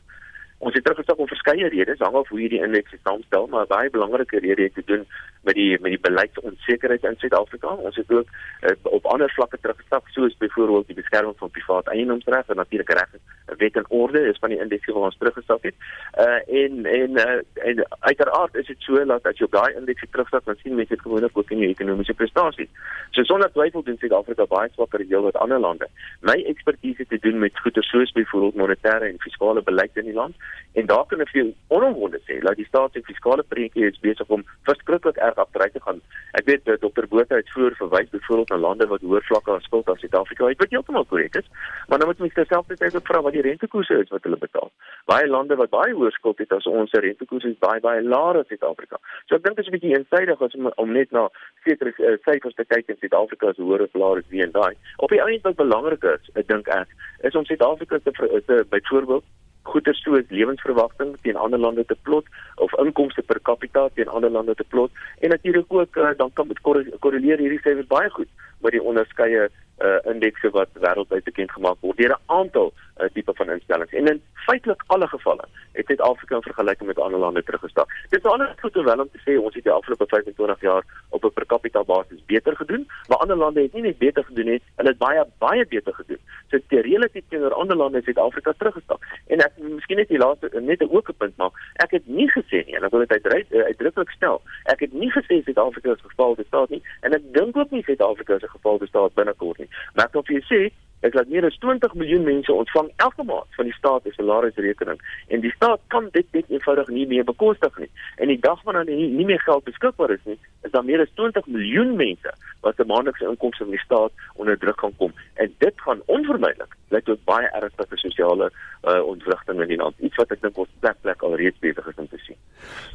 Ons 0.57 0.73
het 0.73 0.83
teruggesak 0.83 1.19
om 1.21 1.27
verskeie 1.29 1.67
redes, 1.69 1.99
hang 2.01 2.15
af 2.17 2.29
hoe 2.33 2.39
hierdie 2.39 2.63
indeks 2.65 2.95
saamstel, 3.03 3.45
maar 3.47 3.67
baie 3.69 3.89
belangrike 3.93 4.39
rede 4.41 4.63
het 4.65 4.73
te 4.73 4.83
doen 4.85 5.05
met 5.45 5.55
die 5.55 5.77
met 5.81 5.93
die 5.93 6.01
beleidsonsekerheid 6.01 7.03
in 7.03 7.17
Suid-Afrika. 7.21 7.75
Ons 7.87 7.95
het 7.95 8.11
ook 8.11 8.27
uh, 8.61 8.73
op 8.83 9.05
ander 9.05 9.31
vlakke 9.35 9.57
teruggesak, 9.61 10.09
soos 10.15 10.37
byvoorbeeld 10.37 10.87
die 10.87 10.97
beskerming 10.97 11.37
van 11.37 11.53
privaat 11.53 11.91
eiendomsreg 11.93 12.49
en 12.49 12.55
natuurlike 12.55 12.97
reg 12.99 13.13
wet 13.57 13.77
en 13.79 13.85
orde 13.89 14.19
is 14.27 14.39
van 14.39 14.49
die 14.49 14.59
indeks 14.59 14.89
wat 14.89 15.07
ons 15.11 15.17
teruggesak 15.17 15.69
het. 15.69 15.77
Uh 16.25 16.41
en 16.63 16.85
en 16.85 17.21
uh, 17.21 17.37
en 17.69 17.85
uiteraard 17.99 18.55
is 18.55 18.67
dit 18.67 18.81
so 18.89 19.05
dat 19.05 19.29
as 19.29 19.37
jy 19.37 19.45
op 19.45 19.55
daai 19.55 19.77
indeks 19.77 20.09
terugsak, 20.09 20.45
dan 20.45 20.57
sien 20.63 20.75
mense 20.75 20.95
dit 20.95 21.05
gewoonlik 21.05 21.37
ook 21.37 21.53
in 21.53 21.63
jou 21.63 21.69
ekonomiese 21.69 22.17
prestasies. 22.17 22.73
So 23.11 23.23
sonder 23.23 23.51
twyfel 23.53 23.83
doen 23.83 24.01
Suid-Afrika 24.01 24.49
baie 24.49 24.73
swakker 24.73 25.05
as 25.05 25.13
heelwat 25.13 25.37
ander 25.37 25.61
lande. 25.61 25.87
My 26.21 26.41
ekspertise 26.49 27.05
het 27.05 27.13
te 27.13 27.21
doen 27.29 27.39
met 27.39 27.63
goeie 27.63 27.85
soos 27.85 28.11
byvoorbeeld 28.17 28.59
monetêre 28.65 29.13
en 29.13 29.21
fiskale 29.21 29.61
beleid 29.61 29.95
in 30.01 30.09
die 30.09 30.17
land 30.17 30.35
en 30.77 30.85
daar 30.85 31.05
kan 31.09 31.21
ek 31.23 31.31
vir 31.33 31.47
onomwonde 31.73 32.19
sê 32.27 32.37
dat 32.45 32.57
die 32.59 32.65
staat 32.67 32.93
se 32.93 33.01
fiskale 33.07 33.43
prentjie 33.53 33.87
is 33.87 33.97
besig 34.03 34.29
om 34.35 34.43
verskriklik 34.69 35.17
erg 35.27 35.39
agteruit 35.41 35.73
te 35.73 35.81
gaan. 35.81 36.01
Ek 36.37 36.45
weet 36.49 36.65
dat 36.69 36.83
Dr 36.83 37.07
Botha 37.09 37.39
het 37.39 37.49
voor 37.53 37.73
verwys 37.79 38.11
byvoorbeeld 38.13 38.49
na 38.53 38.59
lande 38.65 38.87
wat 38.91 39.01
hoër 39.01 39.25
vlakke 39.29 39.55
aan 39.55 39.65
skuld 39.65 39.89
as 39.89 39.99
Suid-Afrika 40.03 40.49
het, 40.51 40.59
wat 40.61 40.75
heeltemal 40.75 41.07
korrek 41.09 41.39
is. 41.41 41.47
Maar 41.87 41.97
dan 41.97 42.07
moet 42.07 42.19
mens 42.19 42.33
terselfdertyd 42.33 42.95
ook 42.95 43.09
vra 43.09 43.21
wat 43.25 43.33
die 43.33 43.45
rentekoerse 43.47 43.97
is 44.03 44.13
wat 44.13 44.23
hulle 44.29 44.37
betaal. 44.37 44.69
Baie 45.09 45.27
lande 45.27 45.55
wat 45.55 45.73
baie 45.73 45.95
hoër 45.97 46.13
skuld 46.19 46.43
het 46.43 46.53
as 46.53 46.69
ons 46.69 46.93
se 46.93 47.01
rentekoerse 47.07 47.49
is 47.55 47.57
baie 47.65 47.81
baie 47.81 48.03
laer 48.03 48.43
as 48.43 48.47
Suid-Afrika. 48.53 49.01
So 49.25 49.39
ek 49.39 49.47
dink 49.47 49.57
dit 49.57 49.65
is 49.65 49.71
'n 49.71 49.77
bietjie 49.77 49.95
eensaidig 49.97 50.41
as 50.41 50.55
om, 50.61 50.69
om 50.75 50.93
net 50.93 51.11
na 51.11 51.25
sekere 51.65 51.95
uh, 51.97 52.17
syfers 52.29 52.53
te 52.53 52.65
kyk 52.69 52.93
en 52.93 53.01
Suid-Afrika 53.01 53.49
is 53.49 53.57
hoër 53.57 53.87
of 53.89 53.93
laer 53.93 54.21
as 54.21 54.29
wie 54.29 54.45
en 54.45 54.53
daai. 54.53 54.77
Op 54.97 55.09
die 55.09 55.23
einde 55.25 55.49
wat 55.49 55.57
belangrik 55.57 56.03
is, 56.03 56.29
ek 56.35 56.47
dink 56.47 56.67
ek, 56.67 56.93
is 57.25 57.35
om 57.35 57.45
Suid-Afrika 57.45 57.97
te, 57.97 58.11
te 58.45 58.65
byvoorbeeld 58.69 59.25
goeder 59.71 59.95
soos 59.95 60.29
lewensverwagting 60.29 61.15
teen 61.21 61.39
ander 61.45 61.59
lande 61.59 61.85
te 61.85 61.97
plot 62.07 62.25
of 62.55 62.73
inkomste 62.83 63.21
per 63.21 63.39
capita 63.49 63.87
teen 63.93 64.07
ander 64.07 64.31
lande 64.31 64.55
te 64.55 64.65
plot. 64.73 64.91
En 65.19 65.29
natuurlik 65.29 65.73
ook 65.79 65.95
uh, 65.95 66.11
dan 66.17 66.31
kan 66.33 66.47
dit 66.47 66.61
korreleer 66.99 67.43
hierdie 67.43 67.63
syfers 67.63 67.89
baie 67.91 68.09
goed 68.09 68.29
met 68.65 68.75
die 68.75 68.83
onderskeie 68.83 69.49
uh, 69.79 70.11
indekse 70.13 70.49
wat 70.49 70.69
wêreldwyd 70.73 71.23
bekend 71.23 71.51
gemaak 71.51 71.77
word 71.81 71.97
deur 71.97 72.15
'n 72.15 72.23
aantal 72.25 72.73
uh, 72.97 73.07
tipe 73.13 73.33
van 73.33 73.49
instellings. 73.49 73.93
En 73.93 74.07
in 74.07 74.21
feitelik 74.33 74.83
alle 74.87 75.07
gevalle 75.07 75.45
het 75.71 75.85
Suid-Afrika 75.85 76.35
in 76.35 76.41
vergelyking 76.41 76.87
met 76.87 76.99
ander 76.99 77.19
lande 77.19 77.43
teruggestap. 77.43 77.89
Dit 78.09 78.19
is 78.19 78.31
anders 78.31 78.59
goed 78.59 78.73
wel 78.73 78.99
om 78.99 79.09
te 79.11 79.21
sê 79.25 79.37
ons 79.41 79.55
het 79.55 79.63
die 79.63 79.71
afgelope 79.71 80.05
25 80.07 80.61
jaar 80.61 80.83
op 81.09 81.23
'n 81.23 81.33
per 81.33 81.45
capita 81.45 81.83
basis 81.83 82.25
beter 82.25 82.55
gedoen, 82.55 82.87
maar 83.07 83.17
ander 83.17 83.37
lande 83.37 83.61
het 83.61 83.73
nie 83.73 83.81
net 83.81 83.97
beter 83.97 84.23
gedoen 84.23 84.45
nie, 84.45 84.61
hulle 84.75 84.89
het 84.89 84.97
baie 84.97 85.25
baie 85.37 85.65
beter 85.65 85.93
gedoen. 85.93 86.19
So 86.49 86.57
te 86.67 86.81
relatief 86.81 87.23
teenoor 87.29 87.53
ander 87.53 87.75
lande 87.75 87.97
het 87.97 88.05
Suid-Afrika 88.05 88.53
teruggestap. 88.57 89.03
En 89.27 89.39
ek 89.39 89.51
miskien 89.57 89.97
net 89.97 90.07
die 90.07 90.17
laaste 90.17 90.49
net 90.61 90.81
'n 90.81 90.95
ook 90.95 91.09
'n 91.09 91.17
punt 91.17 91.37
maak. 91.37 91.53
Ek 91.73 91.91
het 91.91 92.07
nie 92.07 92.29
gesê 92.31 92.65
nie, 92.65 92.75
ek 92.75 92.91
wil 92.91 92.99
dit 92.99 93.11
uitdruk 93.11 93.45
uitdruklik 93.51 94.09
stel. 94.09 94.41
Ek 94.63 94.79
het 94.79 94.93
nie 94.93 95.11
gesê 95.11 95.43
Suid-Afrika 95.43 95.91
is 95.91 96.01
geval 96.01 96.35
te 96.35 96.43
staat 96.47 96.69
nie 96.69 96.81
en 97.01 97.13
ek 97.13 97.33
dink 97.33 97.57
ook 97.57 97.71
nie 97.71 97.83
Suid-Afrika 97.83 98.35
is 98.35 98.43
'n 98.43 98.55
geval 98.57 98.77
te 98.77 98.85
staat 98.85 99.13
binnekort 99.13 99.57
nie. 99.57 99.66
Ek 99.97 100.13
wil 100.13 100.25
vir 100.27 100.39
julle 100.39 100.49
sê 100.49 100.61
Ek 101.05 101.13
laat 101.13 101.29
meer 101.29 101.45
as 101.45 101.57
20 101.61 101.93
miljoen 101.93 102.23
mense 102.25 102.53
ontvang 102.53 102.89
elke 102.95 103.23
maand 103.23 103.57
van 103.57 103.69
die 103.69 103.75
staat 103.77 104.03
se 104.03 104.15
salarisrekening 104.15 105.01
en 105.27 105.43
die 105.43 105.53
staat 105.53 105.81
kan 105.93 106.09
dit 106.15 106.25
net 106.33 106.49
eenvoudig 106.49 106.89
nie 106.93 107.05
meer 107.07 107.27
bekostig 107.27 107.77
nie. 107.77 107.89
En 108.17 108.31
die 108.33 108.39
dag 108.41 108.63
wanneer 108.65 108.89
nie, 108.89 109.11
nie 109.13 109.27
meer 109.29 109.41
geld 109.45 109.67
beskikbaar 109.69 110.15
is 110.15 110.25
nie, 110.25 110.39
is 110.65 110.73
daar 110.73 110.85
meer 110.87 111.03
as 111.05 111.13
20 111.21 111.45
miljoen 111.53 111.95
mense 111.99 112.33
wat 112.65 112.75
se 112.75 112.87
maandelikse 112.89 113.29
inkomste 113.29 113.63
van 113.63 113.75
die 113.75 113.83
staat 113.83 114.25
onder 114.41 114.57
druk 114.57 114.79
gaan 114.79 114.95
kom 114.97 115.13
en 115.35 115.53
dit 115.61 115.85
gaan 115.85 116.01
onvermydelik 116.05 116.73
lei 116.89 117.01
tot 117.05 117.21
baie 117.27 117.47
ernstige 117.59 117.99
sosiale 117.99 118.49
uh, 118.49 119.01
ontwrigting 119.03 119.61
in 119.61 119.71
die 119.71 119.79
land. 119.79 119.95
Iets 120.03 120.17
wat 120.19 120.31
ek 120.33 120.41
dink 120.43 120.57
ons 120.57 120.71
plek 120.81 120.97
plek 121.03 121.23
al 121.25 121.35
reeds 121.39 121.59
besig 121.63 121.87
is 121.91 121.99
om 121.99 122.07
te 122.09 122.19
sien. 122.23 122.37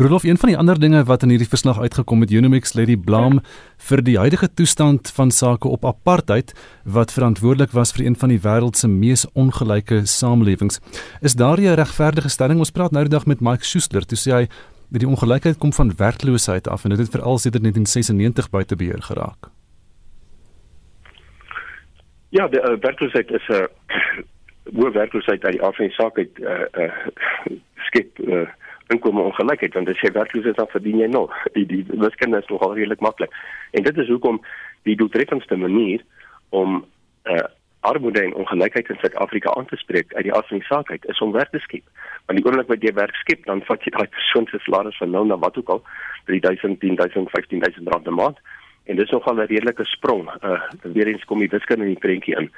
Rolof, 0.01 0.25
een 0.25 0.41
van 0.41 0.53
die 0.53 0.59
ander 0.59 0.81
dinge 0.81 1.03
wat 1.09 1.23
in 1.27 1.35
hierdie 1.35 1.51
verslag 1.51 1.81
uitgekom 1.81 2.25
het, 2.25 2.33
Unimix 2.33 2.75
lê 2.79 2.87
die 2.89 2.99
blame 2.99 3.43
vir 3.89 4.03
die 4.05 4.19
huidige 4.19 4.49
toestand 4.49 5.13
van 5.17 5.31
sake 5.35 5.69
op 5.69 5.85
apartheid 5.89 6.55
wat 6.85 7.13
verantwoordelik 7.15 7.77
was 7.77 7.93
vir 7.97 8.02
een 8.03 8.17
van 8.17 8.29
die 8.29 8.41
wêreld 8.41 8.77
se 8.77 8.89
mees 8.89 9.27
ongelyke 9.33 10.07
samelewings. 10.07 10.81
Is 11.21 11.35
daar 11.35 11.59
'n 11.61 11.75
regverdige 11.75 12.29
stelling? 12.29 12.59
Ons 12.59 12.71
praat 12.71 12.91
nou 12.91 13.05
die 13.05 13.13
dag 13.13 13.27
met 13.27 13.41
Mike 13.41 13.65
Schuster, 13.65 14.07
toe 14.07 14.19
sê 14.19 14.31
hy 14.33 14.47
dat 14.93 15.01
die 15.01 15.09
ongelykheid 15.09 15.59
kom 15.59 15.73
van 15.73 15.93
werkloosheid 15.97 16.69
af 16.69 16.85
en 16.85 16.91
dit 16.91 16.99
het 16.99 17.11
veral 17.11 17.39
sedert 17.39 17.63
1996 17.63 18.51
buite 18.51 18.77
beheer 18.77 19.03
geraak. 19.03 19.51
Ja, 22.29 22.49
die 22.49 22.61
uh, 22.61 22.77
werkloosheid 22.81 23.31
is 23.31 23.49
'n 23.49 23.53
uh, 23.53 23.67
hoë 24.79 24.93
werkloosheid 24.93 25.45
uit 25.45 25.53
die 25.53 25.63
afsien 25.63 25.91
saak 25.91 26.19
uit 26.19 26.39
uh, 26.39 26.65
uh, 26.73 26.93
skep 27.77 28.19
uh, 28.19 28.49
inkomme 28.87 29.23
ongelykheid 29.23 29.75
want 29.75 29.89
as 29.89 30.01
jy 30.01 30.13
werkloos 30.13 30.45
is 30.45 30.57
dan 30.57 30.69
verdien 30.73 30.99
jy 30.99 31.07
nog. 31.07 31.35
Die 31.57 31.67
die 31.67 31.85
wiskunde 31.89 32.39
is 32.39 32.49
nogal 32.53 32.75
redelik 32.75 33.01
maklik. 33.01 33.33
En 33.71 33.83
dit 33.83 33.99
is 33.99 34.09
hoekom 34.09 34.41
die 34.83 34.97
doeltreffendste 34.97 35.57
manier 35.57 36.05
om 36.49 36.85
uh, 37.25 37.49
armoede 37.83 38.23
en 38.23 38.35
ongelykheid 38.35 38.89
in 38.89 38.99
Suid-Afrika 39.01 39.55
aan 39.55 39.67
te 39.67 39.77
spreek 39.77 40.15
uit 40.15 40.25
die 40.29 40.33
afsien 40.33 40.63
saak 40.63 40.91
uit 40.91 41.07
is 41.11 41.21
om 41.21 41.33
werk 41.33 41.51
te 41.51 41.59
skep. 41.59 41.87
Want 42.27 42.39
die 42.39 42.47
oomblik 42.47 42.71
wat 42.71 42.83
jy 42.87 42.93
werk 42.95 43.17
skep, 43.21 43.45
dan 43.51 43.63
vat 43.67 43.85
jy 43.85 43.93
daai 43.97 44.09
persoon 44.17 44.47
se 44.51 44.61
salaris 44.63 44.99
van 45.03 45.11
nou 45.11 45.25
na 45.27 45.39
wat 45.43 45.59
ook 45.59 45.73
al 45.75 45.83
3000, 46.31 46.79
10000, 46.81 47.31
15000 47.31 47.89
rand 47.95 48.07
'n 48.07 48.15
maand 48.15 48.39
en 48.87 48.97
dis 48.97 49.11
nogal 49.11 49.35
'n 49.35 49.51
redelike 49.51 49.85
sprong. 49.85 50.31
Uh 50.43 50.61
weer 50.83 51.07
eens 51.07 51.25
kom 51.25 51.39
die 51.39 51.49
wiskunde 51.49 51.85
in 51.85 51.95
die 51.95 52.05
prentjie 52.07 52.37
in. 52.37 52.51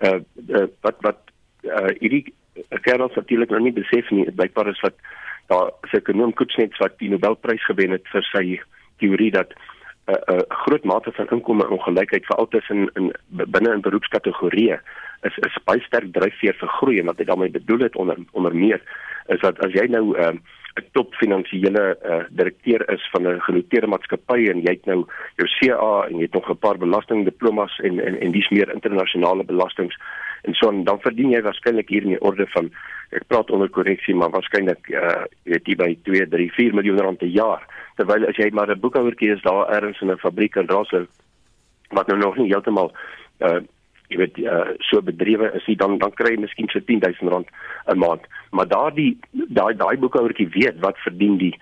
Uh, 0.00 0.20
uh 0.48 0.66
wat 0.80 0.96
wat 1.00 1.20
uh 1.62 1.92
hierdie 1.98 2.32
kerels 2.80 3.14
natuurlik 3.14 3.50
nog 3.50 3.60
nie 3.60 3.72
besef 3.72 4.10
nie, 4.10 4.30
blykbaar 4.30 4.68
is 4.68 4.80
wat 4.80 4.94
daar 5.46 5.70
se 5.90 5.96
ekonom 5.96 6.32
Kutsnets 6.32 6.78
wat 6.78 6.98
die 6.98 7.10
Nobelprys 7.10 7.64
gewen 7.64 7.90
het 7.90 8.08
vir 8.12 8.22
sy 8.22 8.60
teorie 8.96 9.30
dat 9.30 9.52
'n 10.10 10.32
uh, 10.32 10.36
uh, 10.36 10.42
groot 10.64 10.84
mate 10.84 11.12
van 11.12 11.28
inkomste 11.30 11.68
ongelykheid 11.68 12.26
veral 12.26 12.48
tussen 12.48 12.90
in 12.94 13.12
binne 13.28 13.72
in 13.72 13.80
beroepskategorieë 13.86 14.80
is 15.28 15.36
is 15.48 15.58
baie 15.64 15.80
sterk 15.80 16.12
dryfveer 16.12 16.56
vir 16.60 16.68
groei 16.78 16.98
en 17.00 17.06
wat 17.06 17.18
hy 17.18 17.24
daarmee 17.24 17.50
bedoel 17.50 17.86
het 17.86 17.96
onder 17.96 18.16
onder 18.32 18.54
meer 18.54 18.80
is 19.26 19.40
dat 19.40 19.58
as 19.66 19.72
jy 19.72 19.86
nou 19.86 20.18
uh 20.18 20.34
'n 20.76 20.84
top 20.92 21.14
finansiële 21.14 21.98
uh, 22.04 22.24
direkteur 22.30 22.90
is 22.92 23.08
van 23.12 23.28
'n 23.28 23.40
genoteerde 23.40 23.86
maatskappy 23.86 24.48
en 24.50 24.62
jy 24.62 24.72
het 24.78 24.86
nou 24.86 25.06
jou 25.36 25.48
CA 25.58 26.06
en 26.08 26.16
jy 26.16 26.22
het 26.22 26.32
nog 26.32 26.50
'n 26.50 26.58
paar 26.58 26.78
belastingdiplomas 26.78 27.78
en 27.78 28.00
en 28.00 28.20
en 28.20 28.32
dis 28.32 28.48
meer 28.48 28.72
internasionale 28.72 29.44
belastings 29.44 29.96
en 30.42 30.54
so 30.54 30.68
en 30.68 30.84
dan 30.84 31.00
verdien 31.00 31.30
jy 31.30 31.42
waarskynlik 31.42 31.88
hier 31.88 32.02
in 32.02 32.14
die 32.14 32.20
orde 32.20 32.46
van 32.46 32.70
ek 33.10 33.26
praat 33.26 33.50
onder 33.50 33.68
korreksie 33.68 34.14
maar 34.14 34.30
waarskynlik 34.30 34.88
uh, 34.88 35.24
weet 35.44 35.66
jy 35.66 35.76
by 35.76 35.90
2 36.02 36.28
3 36.28 36.50
4 36.52 36.74
miljoen 36.74 37.00
rand 37.00 37.18
per 37.18 37.28
jaar. 37.28 37.66
Terwyl 37.96 38.26
as 38.26 38.36
jy 38.36 38.50
maar 38.52 38.70
'n 38.70 38.80
boekhouertjie 38.80 39.32
is 39.34 39.42
daar 39.42 39.68
ergens 39.68 40.00
in 40.00 40.10
'n 40.10 40.18
fabriek 40.18 40.56
in 40.56 40.68
Rosslyn 40.68 41.08
wat 41.90 42.06
nou 42.06 42.18
nog 42.18 42.36
nie 42.36 42.52
heeltemal 42.52 42.92
uh, 43.40 43.60
jy 44.10 44.18
weet 44.20 44.38
uh, 44.42 44.74
so 44.90 45.02
bedrywe 45.06 45.52
is 45.58 45.66
jy 45.70 45.76
dan 45.78 45.98
dan 46.02 46.14
kry 46.18 46.34
jy 46.34 46.42
miskien 46.44 46.70
so 46.72 46.82
10000 46.90 47.32
rand 47.32 47.48
'n 47.86 47.98
maand 47.98 48.26
maar 48.50 48.68
daardie 48.68 49.18
daai 49.32 49.74
daai 49.76 49.96
boekhouertjie 50.02 50.50
weet 50.56 50.80
wat 50.86 50.98
verdien 51.06 51.38
die 51.38 51.54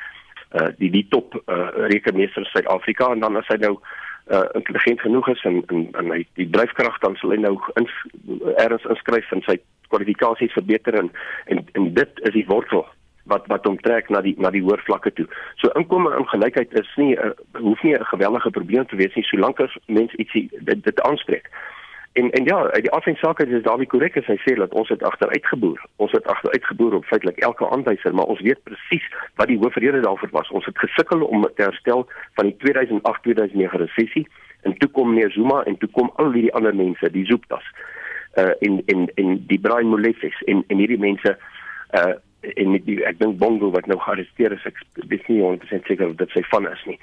uh, 0.57 0.69
die 0.79 0.91
die 0.91 1.07
top 1.09 1.35
uh, 1.47 1.69
rekenmeester 1.93 2.45
in 2.45 2.51
Suid-Afrika 2.53 3.13
en 3.13 3.21
dan 3.21 3.37
as 3.37 3.49
hy 3.53 3.59
nou 3.65 3.75
uh, 3.77 4.45
intelligent 4.55 5.01
genoeg 5.01 5.29
is 5.29 5.45
en 5.45 5.63
en, 5.69 5.89
en 6.01 6.13
hy 6.17 6.23
die 6.41 6.51
dryfkrag 6.51 7.01
dan 7.05 7.17
sal 7.21 7.35
hy 7.37 7.41
nou 7.45 7.57
in 7.81 7.89
erns 8.57 8.87
inskryf 8.97 9.33
in 9.37 9.45
sy 9.49 9.59
kwalifikasies 9.89 10.57
verbeter 10.57 10.97
en 11.03 11.13
en, 11.47 11.65
en 11.73 11.93
dit 11.95 12.25
is 12.31 12.37
die 12.41 12.49
wortel 12.49 12.87
wat 13.29 13.47
wat 13.53 13.67
hom 13.69 13.77
trek 13.85 14.09
na 14.09 14.21
die 14.25 14.35
na 14.41 14.51
die 14.51 14.63
hoër 14.65 14.83
vlakke 14.87 15.13
toe. 15.17 15.27
So 15.61 15.73
inkomste 15.79 16.17
en 16.17 16.29
gelykheid 16.33 16.73
is 16.81 16.93
nie 17.01 17.13
uh, 17.17 17.33
hoef 17.61 17.83
nie 17.85 17.95
'n 17.95 18.11
geweldige 18.13 18.51
probleem 18.51 18.87
te 18.87 18.97
wees 18.97 19.15
nie 19.15 19.29
solank 19.31 19.61
as 19.61 19.77
mens 19.87 20.13
ietsie 20.15 20.49
dit, 20.61 20.85
dit 20.85 21.01
aanspreek. 21.01 21.51
En 22.19 22.31
en 22.31 22.45
ja, 22.45 22.71
uit 22.71 22.83
die 22.83 22.91
afsake 22.91 23.47
is 23.47 23.63
Dawie 23.63 23.87
korrek 23.87 24.17
as 24.19 24.27
hy 24.27 24.35
sê 24.43 24.57
dat 24.59 24.73
ons 24.81 24.89
het 24.91 25.03
agteruitgeboer. 25.07 25.83
Ons 26.03 26.15
het 26.17 26.27
agteruitgeboer 26.33 26.97
op 26.99 27.05
feitelik 27.07 27.39
elke 27.47 27.69
aanwyser, 27.71 28.15
maar 28.15 28.33
ons 28.33 28.41
weet 28.47 28.63
presies 28.67 29.07
wat 29.39 29.47
die 29.53 29.59
hoofrede 29.61 30.01
daarvoor 30.07 30.33
was. 30.35 30.51
Ons 30.51 30.67
het 30.67 30.79
gesukkel 30.83 31.23
om 31.23 31.47
te 31.47 31.63
herstel 31.63 32.03
van 32.41 32.51
die 32.51 32.57
2008-2009 32.65 33.83
resessie 33.85 34.25
en 34.67 34.75
toe 34.83 34.91
kom 34.97 35.13
meneer 35.13 35.31
Zuma 35.31 35.61
en 35.63 35.79
toe 35.79 35.91
kom 35.95 36.11
al 36.17 36.35
die 36.35 36.51
ander 36.59 36.75
mense, 36.75 37.13
die 37.15 37.27
Zooptas. 37.31 37.71
Uh 38.35 38.51
in 38.67 38.83
in 38.87 39.07
in 39.15 39.39
die 39.47 39.61
Brian 39.61 39.95
Molefes 39.95 40.43
en 40.51 40.65
en 40.67 40.83
hierdie 40.83 40.99
mense 40.99 41.37
uh 42.01 42.15
en 42.41 42.75
die, 42.83 42.99
ek 43.05 43.23
dink 43.23 43.39
Bongo 43.39 43.71
wat 43.75 43.87
nou 43.87 43.99
gearresteer 43.99 44.53
is, 44.59 44.67
ek 44.67 44.83
weet 45.11 45.27
nie 45.31 45.41
100% 45.43 45.87
seker 45.87 46.11
of 46.11 46.19
dit 46.19 46.35
sy 46.35 46.43
van 46.51 46.67
is 46.71 46.85
nie 46.91 46.99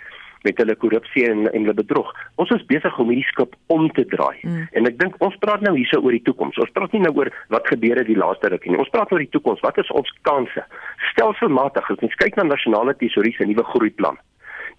met 0.46 0.60
hulle 0.62 0.76
korrupsie 0.82 1.26
en 1.30 1.46
en 1.52 1.66
hulle 1.66 1.78
bedrog. 1.78 2.12
Ons 2.42 2.54
is 2.56 2.66
besig 2.70 3.00
om 3.02 3.10
hierdie 3.12 3.28
skip 3.32 3.56
om 3.74 3.88
te 3.98 4.06
draai. 4.14 4.38
Mm. 4.44 4.68
En 4.80 4.90
ek 4.92 5.00
dink 5.02 5.18
ons 5.26 5.38
praat 5.44 5.66
nou 5.66 5.74
hierso 5.78 6.02
oor 6.02 6.16
die 6.16 6.24
toekoms. 6.28 6.60
Ons 6.64 6.74
praat 6.78 6.94
nie 6.96 7.04
nou 7.06 7.14
oor 7.18 7.32
wat 7.56 7.68
gebeur 7.72 8.02
het 8.02 8.10
die 8.10 8.20
laaste 8.20 8.52
ruk 8.54 8.68
nie. 8.68 8.78
Ons 8.82 8.94
praat 8.94 9.12
oor 9.12 9.24
die 9.24 9.34
toekoms. 9.34 9.64
Wat 9.66 9.82
is 9.82 9.92
ons 10.02 10.14
kansse? 10.30 10.64
Stelselmatig 11.12 11.92
as 11.92 12.06
ons 12.08 12.22
kyk 12.22 12.40
na 12.40 12.48
nasionale 12.52 12.96
tesorie 13.02 13.34
se 13.36 13.48
nuwe 13.50 13.66
groeiplan, 13.74 14.22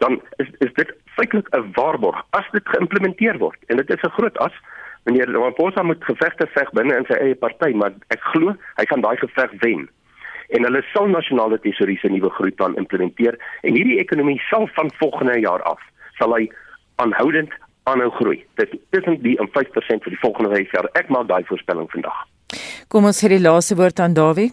dan 0.04 0.20
is 0.42 0.50
is 0.66 0.72
dit 0.78 0.94
feitelik 1.18 1.48
'n 1.56 1.72
waarborg 1.76 2.22
as 2.38 2.48
dit 2.52 2.74
geïmplementeer 2.74 3.38
word. 3.38 3.58
En 3.68 3.76
dit 3.76 3.90
is 3.90 4.02
'n 4.02 4.16
groot 4.18 4.38
as 4.38 4.52
meneer 5.04 5.30
Ramaphosa 5.30 5.82
moet 5.82 6.04
gevegte 6.04 6.46
veg 6.46 6.70
binne 6.70 6.96
in 6.96 7.06
sy 7.06 7.14
eie 7.14 7.34
party, 7.34 7.70
maar 7.72 7.92
ek 8.08 8.20
glo 8.32 8.56
hy 8.76 8.84
gaan 8.86 9.00
daai 9.00 9.16
geveg 9.16 9.52
wen 9.60 9.88
en 10.48 10.64
hulle 10.64 10.82
sal 10.92 11.08
nasionale 11.08 11.58
tesorie 11.58 11.98
se 11.98 12.08
nuwe 12.08 12.30
groeiplan 12.30 12.76
implementeer 12.76 13.38
en 13.62 13.74
hierdie 13.74 13.98
ekonomie 13.98 14.40
sal 14.50 14.68
van 14.78 14.90
volgende 14.98 15.40
jaar 15.40 15.62
af 15.62 15.80
sal 16.18 16.34
hy 16.36 16.48
aanhoudend 17.02 17.52
aanhou 17.86 18.10
groei. 18.10 18.44
Dit 18.54 18.74
tussen 18.90 19.20
die 19.22 19.36
5% 19.38 20.06
vir 20.06 20.14
die 20.14 20.22
volgende 20.22 20.54
5 20.54 20.72
jaar. 20.72 20.88
Ek 20.98 21.08
maak 21.08 21.28
daai 21.28 21.44
voorspelling 21.46 21.90
vandag. 21.92 22.24
Kom 22.88 23.06
ons 23.06 23.20
hê 23.22 23.30
die 23.34 23.42
laaste 23.42 23.76
woord 23.78 24.00
aan 24.02 24.14
Dawie. 24.14 24.50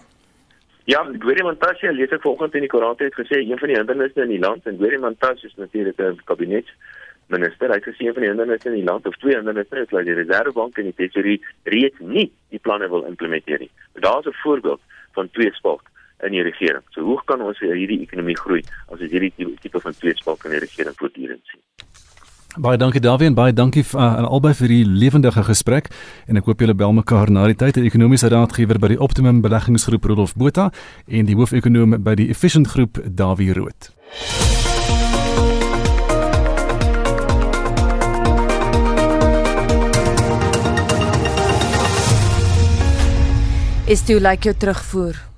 Ja, 0.85 0.99
Gwerie 1.07 1.45
Montashe 1.47 1.93
lees 1.95 2.11
ek 2.11 2.25
vanoggend 2.25 2.57
in 2.59 2.65
die 2.65 2.71
koerant 2.71 2.99
het 2.99 3.15
gesê 3.15 3.39
een 3.39 3.59
van 3.59 3.71
die 3.71 3.77
hindernisse 3.77 4.25
in 4.25 4.33
die 4.33 4.41
land 4.43 4.65
en 4.67 4.77
Gwerie 4.81 4.99
Montashe 4.99 5.47
is 5.47 5.55
natuurlik 5.55 5.99
'n 5.99 6.19
kabinet 6.25 6.67
minister. 7.27 7.69
Hy 7.69 7.79
het 7.79 7.87
gesê 7.87 8.07
een 8.07 8.13
van 8.13 8.23
die 8.25 8.31
hindernisse 8.31 8.69
in 8.69 8.75
die 8.75 8.89
land 8.89 9.07
of 9.07 9.15
twee 9.17 9.35
hindernisse 9.35 9.79
is 9.79 9.89
dat 9.89 10.05
die 10.05 10.13
Reservebank 10.13 10.77
en 10.77 10.91
die 10.91 10.97
Tesorie 10.99 11.39
reeds 11.63 11.99
nie 11.99 12.31
die 12.49 12.59
planne 12.59 12.89
wil 12.89 13.07
implementeer 13.07 13.59
nie. 13.59 13.71
Daar's 13.93 14.27
'n 14.27 14.35
voorbeeld 14.43 14.81
van 15.17 15.29
tweespalk 15.31 15.89
in 16.23 16.35
die 16.35 16.43
regering. 16.45 16.83
So 16.95 17.03
hoe 17.03 17.19
kan 17.25 17.41
ons 17.41 17.59
hierdie 17.59 18.01
ekonomie 18.05 18.37
groei 18.39 18.61
as 18.87 18.99
ons 18.99 19.11
hierdie 19.11 19.33
tipe 19.61 19.81
van 19.83 19.95
tweespalk 19.97 20.45
in 20.47 20.55
die 20.55 20.63
regering 20.63 20.95
voortdurend 20.99 21.43
sien? 21.51 21.61
Baie 22.53 22.77
dankie 22.77 23.01
Davie 23.01 23.25
en 23.25 23.33
baie 23.33 23.53
dankie 23.53 23.81
uh, 23.81 24.01
aan 24.03 24.27
albei 24.29 24.51
vir 24.53 24.69
die 24.69 24.83
lewendige 24.85 25.41
gesprek 25.47 25.89
en 26.29 26.37
ek 26.37 26.45
hoop 26.45 26.61
julle 26.61 26.77
bel 26.77 26.93
mekaar 26.93 27.33
na 27.33 27.47
die 27.49 27.57
tyd. 27.57 27.79
Die 27.81 27.89
ekonomiese 27.89 28.29
raadgewer 28.29 28.77
by 28.77 28.93
die 28.93 29.01
Optimum 29.01 29.41
Beleggingsgroep 29.41 30.05
Rudolf 30.05 30.37
Botha 30.37 30.69
en 31.09 31.25
die 31.25 31.37
hoofekonoom 31.39 31.97
by 32.05 32.13
die 32.21 32.29
Efficient 32.29 32.69
Groep 32.75 33.01
Davie 33.09 33.55
Rood. 33.57 33.89
Is 43.93 44.01
toe 44.01 44.15
lyk 44.17 44.23
like 44.25 44.47
jou 44.49 44.55
terugvoer? 44.57 45.32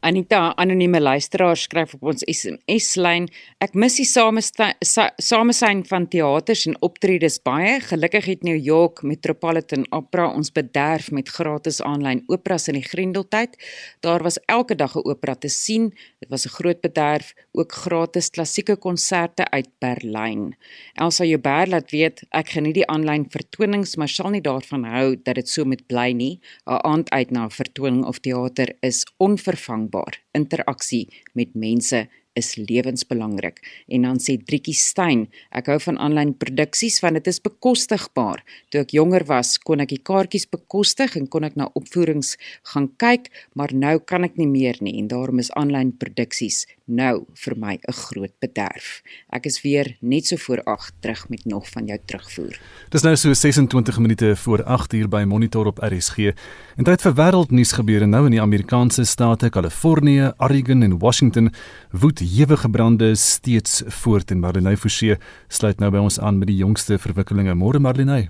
Anita, 0.00 0.52
anonieme 0.54 1.00
luisteraar 1.00 1.56
skryf 1.58 1.96
op 1.96 2.04
ons 2.12 2.22
SMS-lyn: 2.30 3.24
Ek 3.58 3.72
mis 3.74 3.96
die 3.98 4.06
samesyn 4.06 5.80
van 5.88 6.04
teaters 6.06 6.62
en 6.70 6.76
optredes 6.86 7.40
baie. 7.42 7.80
Gelukkig 7.82 8.28
het 8.30 8.44
New 8.46 8.54
York 8.54 9.02
Metropolitan 9.02 9.82
Opera 9.90 10.28
ons 10.30 10.52
bederf 10.54 11.08
met 11.10 11.32
gratis 11.34 11.80
aanlyn 11.82 12.22
operas 12.30 12.68
in 12.70 12.78
die 12.78 12.84
Grendeltyd. 12.86 13.58
Daar 14.06 14.22
was 14.22 14.38
elke 14.46 14.76
dag 14.76 14.94
'n 14.94 15.02
opera 15.02 15.34
te 15.34 15.48
sien. 15.48 15.90
Dit 16.20 16.30
was 16.30 16.46
'n 16.46 16.54
groot 16.54 16.80
bederf, 16.80 17.34
ook 17.52 17.72
gratis 17.72 18.30
klassieke 18.30 18.76
konserte 18.76 19.50
uit 19.50 19.68
Berlyn. 19.80 20.54
Elsa 20.94 21.24
Joubert 21.24 21.68
laat 21.68 21.90
weet 21.90 22.22
ek 22.30 22.48
geniet 22.48 22.74
die 22.74 22.86
aanlyn 22.86 23.26
vertonings, 23.30 23.96
maar 23.96 24.08
sal 24.08 24.30
nie 24.30 24.40
daarvan 24.40 24.84
hou 24.84 25.16
dat 25.22 25.34
dit 25.34 25.48
so 25.48 25.64
moet 25.64 25.86
bly 25.86 26.12
nie. 26.12 26.40
'n 26.66 26.78
Aand 26.86 27.10
uit 27.10 27.30
na 27.30 27.44
'n 27.44 27.50
vertoning 27.50 28.04
of 28.04 28.18
teater 28.18 28.76
is 28.80 29.04
onvervangbaar 29.16 29.88
dankbaar. 29.98 30.20
Interaksie 30.32 31.08
met 31.34 31.54
mense 31.54 32.08
is 32.34 32.56
lewensbelangrik. 32.56 33.58
En 33.88 34.02
dan 34.02 34.18
sê 34.20 34.38
Driekie 34.38 34.74
Stein, 34.74 35.28
ek 35.50 35.66
hou 35.66 35.78
van 35.80 35.98
aanlyn 35.98 36.36
produksies 36.38 37.00
want 37.02 37.18
dit 37.18 37.26
is 37.26 37.40
bekostigbaar. 37.40 38.44
Toe 38.70 38.82
ek 38.82 38.94
jonger 38.94 39.24
was, 39.26 39.58
kon 39.58 39.80
ek 39.80 39.90
die 39.90 40.02
kaartjies 40.02 40.46
bekostig 40.46 41.16
en 41.16 41.26
kon 41.26 41.44
ek 41.44 41.56
na 41.56 41.68
opvoerings 41.74 42.36
gaan 42.72 42.92
kyk, 42.98 43.30
maar 43.54 43.74
nou 43.74 43.98
kan 43.98 44.24
ek 44.24 44.38
nie 44.38 44.46
meer 44.46 44.78
nie 44.80 44.98
en 45.00 45.08
daarom 45.08 45.42
is 45.42 45.50
aanlyn 45.58 45.96
produksies 45.98 46.66
nou 46.88 47.24
vir 47.34 47.54
my 47.56 47.78
'n 47.78 47.92
groot 47.92 48.32
bederf. 48.40 49.02
Ek 49.30 49.46
is 49.46 49.62
weer 49.62 49.96
net 50.00 50.26
so 50.26 50.36
voor 50.36 50.62
8 50.64 50.94
terug 51.00 51.28
met 51.28 51.44
nog 51.44 51.68
van 51.70 51.86
jou 51.86 51.98
terugvoer. 52.04 52.58
Dis 52.90 53.02
nou 53.02 53.16
so 53.16 53.32
26 53.32 53.98
minute 53.98 54.36
voor 54.36 54.64
8 54.64 54.92
uur 54.92 55.08
by 55.08 55.24
Monitor 55.26 55.66
op 55.66 55.78
RSG. 55.78 56.32
En 56.76 56.84
tyd 56.84 57.00
vir 57.02 57.14
wêreldnuus 57.14 57.72
gebeure 57.72 58.06
nou 58.06 58.24
in 58.24 58.30
die 58.30 58.42
Amerikaanse 58.42 59.04
state 59.04 59.50
Kalifornië, 59.50 60.32
Oregon 60.38 60.82
en 60.82 60.98
Washington 60.98 61.52
woed 61.90 62.20
ewige 62.20 62.70
brande 62.70 63.14
steeds 63.14 63.82
voort 63.86 64.30
en 64.30 64.40
Marlenae 64.40 64.76
Forsie 64.76 65.16
sluit 65.48 65.78
nou 65.78 65.90
by 65.90 65.98
ons 65.98 66.20
aan 66.20 66.38
met 66.38 66.48
die 66.48 66.56
jongste 66.56 66.98
verwikkelinge. 66.98 67.54
Môre 67.54 67.78
Marlenae. 67.78 68.28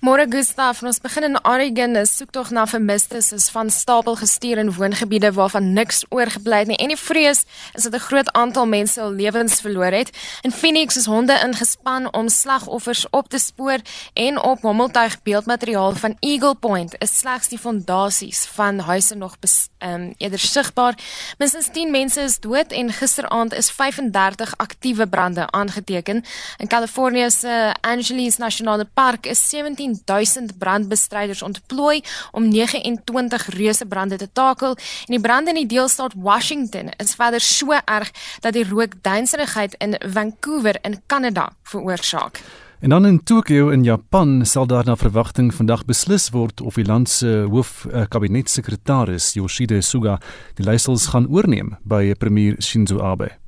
Môre 0.00 0.26
Gustaf, 0.30 0.82
ons 0.82 1.00
begin 1.00 1.24
in 1.24 1.38
Oregon. 1.44 1.96
'n 1.96 2.06
Soektog 2.06 2.50
na 2.50 2.66
vermistes 2.66 3.32
is 3.32 3.48
van 3.50 3.70
stapel 3.70 4.16
gestuur 4.16 4.58
in 4.58 4.72
woongebiede 4.72 5.32
waarvan 5.32 5.72
niks 5.72 6.04
oorgebly 6.08 6.58
het 6.58 6.66
nie. 6.66 6.76
En 6.76 6.88
die 6.88 6.96
vrees 6.96 7.44
is 7.74 7.82
dat 7.82 7.94
'n 7.94 7.98
groot 7.98 8.32
aantal 8.32 8.66
mense 8.66 9.00
hul 9.00 9.12
lewens 9.12 9.60
verloor 9.60 9.92
het. 9.92 10.10
In 10.40 10.52
Phoenix 10.52 10.96
is 10.96 11.06
honde 11.06 11.40
ingespan 11.44 12.12
om 12.12 12.28
slagoffers 12.28 13.06
op 13.10 13.28
te 13.28 13.38
spoor 13.38 13.78
en 14.14 14.42
op 14.42 14.60
hommeltuig 14.60 15.22
beeldmateriaal 15.22 15.94
van 15.94 16.16
Eagle 16.20 16.54
Point 16.54 16.94
is 16.98 17.18
slegs 17.18 17.48
die 17.48 17.58
fondasies 17.58 18.44
van 18.44 18.78
huise 18.78 19.14
nog 19.14 19.36
um, 19.78 20.14
eerder 20.16 20.38
sigbaar. 20.38 20.94
Minstens 21.38 21.68
10 21.72 21.90
mense 21.90 22.20
is 22.20 22.40
dood 22.40 22.72
en 22.72 22.92
gisteraand 22.92 23.52
is 23.54 23.70
35 23.70 24.56
aktiewe 24.56 25.06
brande 25.06 25.50
aangeteken. 25.50 26.24
In 26.56 26.66
Kalifornië 26.66 27.30
se 27.30 27.74
Angeles 27.80 28.36
Nasionale 28.36 28.84
Park 28.94 29.26
is 29.26 29.48
17 29.48 29.81
10000 29.82 30.58
brandbestryders 30.58 31.42
ontplooi 31.42 32.00
om 32.32 32.48
29 32.48 33.46
reuse 33.56 33.86
brande 33.86 34.16
te 34.16 34.28
takel 34.32 34.76
en 34.76 35.16
die 35.16 35.20
brande 35.20 35.50
in 35.54 35.62
die 35.62 35.70
deelstaat 35.76 36.16
Washington 36.16 36.90
is 36.96 37.14
verder 37.14 37.40
so 37.40 37.78
erg 37.84 38.10
dat 38.40 38.52
die 38.52 38.68
rook 38.68 38.98
duisterigheid 39.02 39.74
in 39.78 39.96
Vancouver 40.06 40.78
in 40.82 41.00
Kanada 41.06 41.52
veroorsaak. 41.62 42.42
En 42.82 42.88
dan 42.88 43.06
in 43.06 43.22
Tokio 43.22 43.68
in 43.68 43.84
Japan 43.84 44.46
sal 44.46 44.66
daar 44.66 44.84
na 44.84 44.96
verwagting 44.96 45.54
vandag 45.54 45.84
beslis 45.84 46.30
word 46.30 46.60
of 46.60 46.74
die 46.74 46.84
land 46.84 47.08
se 47.08 47.46
hoof 47.50 47.84
uh, 47.86 48.02
kabinetsekretaris 48.08 49.32
Yoshide 49.38 49.80
Suga 49.80 50.18
die 50.58 50.66
leiersels 50.66 51.06
gaan 51.14 51.30
oorneem 51.30 51.76
by 51.86 52.14
premier 52.18 52.58
Shinzo 52.58 52.98
Abe. 52.98 53.41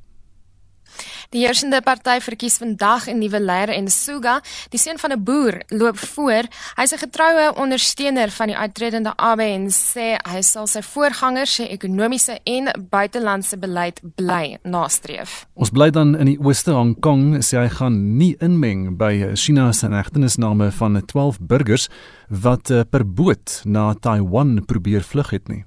Die 1.33 1.41
heersende 1.45 1.81
party 1.81 2.19
verkies 2.21 2.57
vandag 2.57 3.07
'n 3.07 3.17
nuwe 3.19 3.39
leier 3.39 3.69
en 3.69 3.87
Suga, 3.89 4.41
die 4.69 4.79
seun 4.79 4.97
van 4.97 5.11
'n 5.11 5.23
boer, 5.23 5.61
loop 5.67 5.97
voor. 5.97 6.43
Hy's 6.75 6.93
'n 6.93 6.97
getroue 6.97 7.55
ondersteuner 7.55 8.29
van 8.29 8.47
die 8.47 8.57
uitredende 8.57 9.13
Abe 9.17 9.43
en 9.43 9.69
sê 9.69 10.17
hy 10.31 10.41
sal 10.41 10.67
sy 10.67 10.81
voorgangers 10.81 11.55
se 11.55 11.67
ekonomiese 11.67 12.39
en 12.43 12.87
buitelandse 12.89 13.57
beleid 13.57 14.01
bly 14.15 14.57
nastreef. 14.63 15.45
Ons 15.53 15.69
bly 15.69 15.89
dan 15.89 16.15
in 16.17 16.25
die 16.25 16.39
ooste 16.39 16.71
Hong 16.71 16.99
Kong, 16.99 17.43
sê 17.43 17.57
hy 17.57 17.69
gaan 17.69 18.17
nie 18.17 18.35
inmeng 18.39 18.97
by 18.97 19.35
China 19.35 19.71
se 19.71 19.87
egtenisname 19.87 20.71
van 20.71 21.05
12 21.05 21.39
burgers 21.39 21.89
wat 22.29 22.69
eh, 22.69 22.83
per 22.89 23.05
boot 23.05 23.61
na 23.65 23.93
Taiwan 23.93 24.65
probeer 24.65 25.03
vlug 25.03 25.29
het 25.29 25.47
nie. 25.47 25.65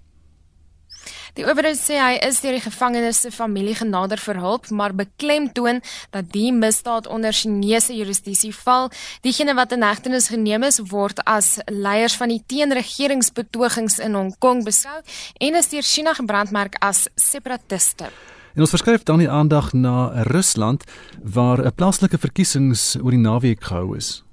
Die 1.39 1.45
owerheid 1.47 1.79
sê 1.79 2.01
hy 2.03 2.17
is 2.27 2.41
deur 2.43 2.57
die 2.57 2.65
gevangenes 2.65 3.21
se 3.23 3.31
familie 3.31 3.77
genader 3.79 4.19
vir 4.19 4.41
hulp, 4.43 4.65
maar 4.75 4.91
beklemtoon 4.99 5.79
dat 6.11 6.33
die 6.35 6.49
misdaad 6.51 7.07
onder 7.07 7.31
Chinese 7.31 7.95
jurisdiksie 7.95 8.51
val. 8.65 8.91
Diegene 9.23 9.55
wat 9.55 9.71
in 9.77 9.87
hegtenis 9.87 10.27
geneem 10.35 10.67
is, 10.67 10.81
word 10.91 11.23
as 11.31 11.61
leiers 11.71 12.19
van 12.19 12.35
die 12.35 12.41
teenregeringsbetogings 12.51 14.01
in 14.03 14.19
Hong 14.19 14.35
Kong 14.43 14.67
beskou 14.67 14.99
en 15.39 15.63
is 15.63 15.71
deur 15.71 15.87
China 15.87 16.19
gebrandmerk 16.19 16.75
as 16.83 17.07
separatiste. 17.15 18.11
En 18.59 18.67
ons 18.67 18.75
verskuif 18.75 19.07
dan 19.07 19.23
die 19.23 19.31
aandag 19.31 19.71
na 19.79 20.25
Rusland 20.35 20.91
waar 21.23 21.63
'n 21.63 21.71
plaaslike 21.71 22.19
verkiesings 22.19 22.97
oor 22.99 23.15
die 23.15 23.23
naweek 23.23 23.63
gehou 23.63 23.95
is. 23.95 24.25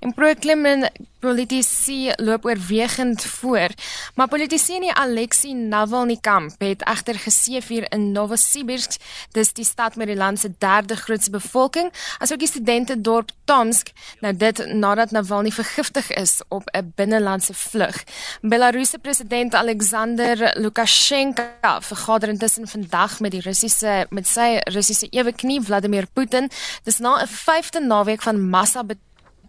En 0.00 0.14
pro-Kremlin 0.14 0.88
politici 1.24 2.12
loop 2.16 2.44
oorwegend 2.44 3.24
voor. 3.24 3.68
Maar 4.14 4.28
die 4.28 4.92
Alexei 4.94 5.54
Navalny 5.54 6.16
kamp 6.20 6.60
het 6.60 6.82
egter 6.82 7.18
geseëvier 7.18 7.86
in 7.92 8.12
Novosibirsk, 8.12 9.00
dis 9.32 9.52
die 9.52 9.64
stad 9.64 9.96
met 9.96 10.06
die 10.06 10.16
land 10.16 10.40
se 10.40 10.50
derde 10.58 10.96
grootste 10.96 11.30
bevolking, 11.30 11.92
asook 12.18 12.38
die 12.38 12.48
studente 12.48 13.00
dorp 13.00 13.30
Tomsk, 13.44 13.90
nou 14.20 14.32
dit 14.36 14.60
nadat 14.72 15.10
Navalny 15.10 15.50
vergiftig 15.52 16.10
is 16.12 16.40
op 16.48 16.68
'n 16.72 16.92
binnelandse 16.96 17.54
vlug. 17.54 18.04
Belarusse 18.40 18.98
president 18.98 19.54
Alexander 19.54 20.52
Lukasjenko 20.60 21.42
vergader 21.80 22.28
intussen 22.28 22.68
vandag 22.68 23.20
met 23.20 23.30
die 23.30 23.40
Russiese 23.40 24.06
met 24.10 24.26
sy 24.26 24.60
Russiese 24.64 25.08
eweknie 25.08 25.60
Vladimir 25.62 26.06
Putin. 26.12 26.50
Dis 26.82 26.98
na 26.98 27.22
'n 27.22 27.26
5de 27.26 27.80
naweek 27.80 28.22
van 28.22 28.48
massa 28.48 28.82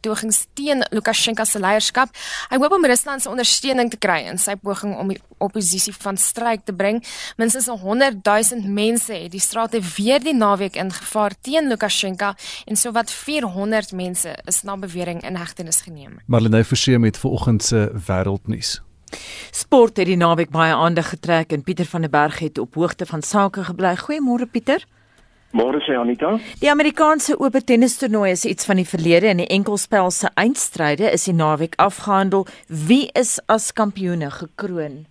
betogings 0.05 0.45
teen 0.53 0.83
Lukasjenko 0.93 1.45
se 1.45 1.59
leierskap. 1.59 2.13
Hy 2.51 2.59
hoop 2.61 2.75
om 2.77 2.85
Rusland 2.85 3.23
se 3.23 3.31
ondersteuning 3.31 3.89
te 3.91 3.97
kry 4.01 4.21
in 4.29 4.37
sy 4.41 4.55
poging 4.61 4.95
om 4.99 5.09
die 5.09 5.19
oppositie 5.43 5.93
van 5.97 6.17
stryk 6.17 6.65
te 6.65 6.73
bring. 6.73 7.01
Minstens 7.41 7.67
100 7.67 8.21
000 8.25 8.69
mense 8.69 9.13
het 9.13 9.33
die 9.33 9.41
strate 9.41 9.81
weer 9.95 10.21
die 10.23 10.35
naweek 10.35 10.77
ingevaar 10.79 11.35
teen 11.41 11.69
Lukasjenko 11.71 12.33
en 12.65 12.79
sowat 12.79 13.11
400 13.11 13.93
mense 13.97 14.35
is 14.45 14.63
na 14.63 14.77
bewering 14.77 15.23
in 15.25 15.39
hegtenis 15.39 15.81
geneem. 15.85 16.19
Marlene 16.27 16.63
Forsie 16.63 16.99
met 16.99 17.17
vanoggend 17.17 17.63
se 17.63 17.89
wêreldnuus. 18.07 18.79
Sport 19.55 19.97
het 20.01 20.09
die 20.09 20.17
naweek 20.19 20.51
baie 20.51 20.73
aandag 20.73 21.13
getrek 21.13 21.53
en 21.55 21.63
Pieter 21.63 21.85
van 21.85 22.01
der 22.01 22.11
Berg 22.11 22.39
het 22.43 22.57
op 22.59 22.75
hoogte 22.75 23.05
van 23.05 23.21
sake 23.21 23.63
gebly. 23.63 23.95
Goeiemôre 23.95 24.49
Pieter. 24.51 24.85
Môre 25.55 25.79
sê 25.85 25.95
Anita. 25.95 26.33
Die 26.59 26.67
Amerikaanse 26.67 27.37
oop 27.39 27.55
tennistoernooi 27.63 28.33
is 28.33 28.43
iets 28.43 28.67
van 28.67 28.75
die 28.81 28.87
verlede 28.89 29.29
en 29.31 29.39
die 29.39 29.47
enkelspel 29.47 30.11
se 30.11 30.27
eindstryde 30.35 31.07
is 31.15 31.29
die 31.29 31.35
naweek 31.37 31.77
afgehandel. 31.79 32.43
Wie 32.67 33.05
is 33.15 33.37
as 33.47 33.71
kampioene 33.71 34.33
gekroon? 34.35 35.05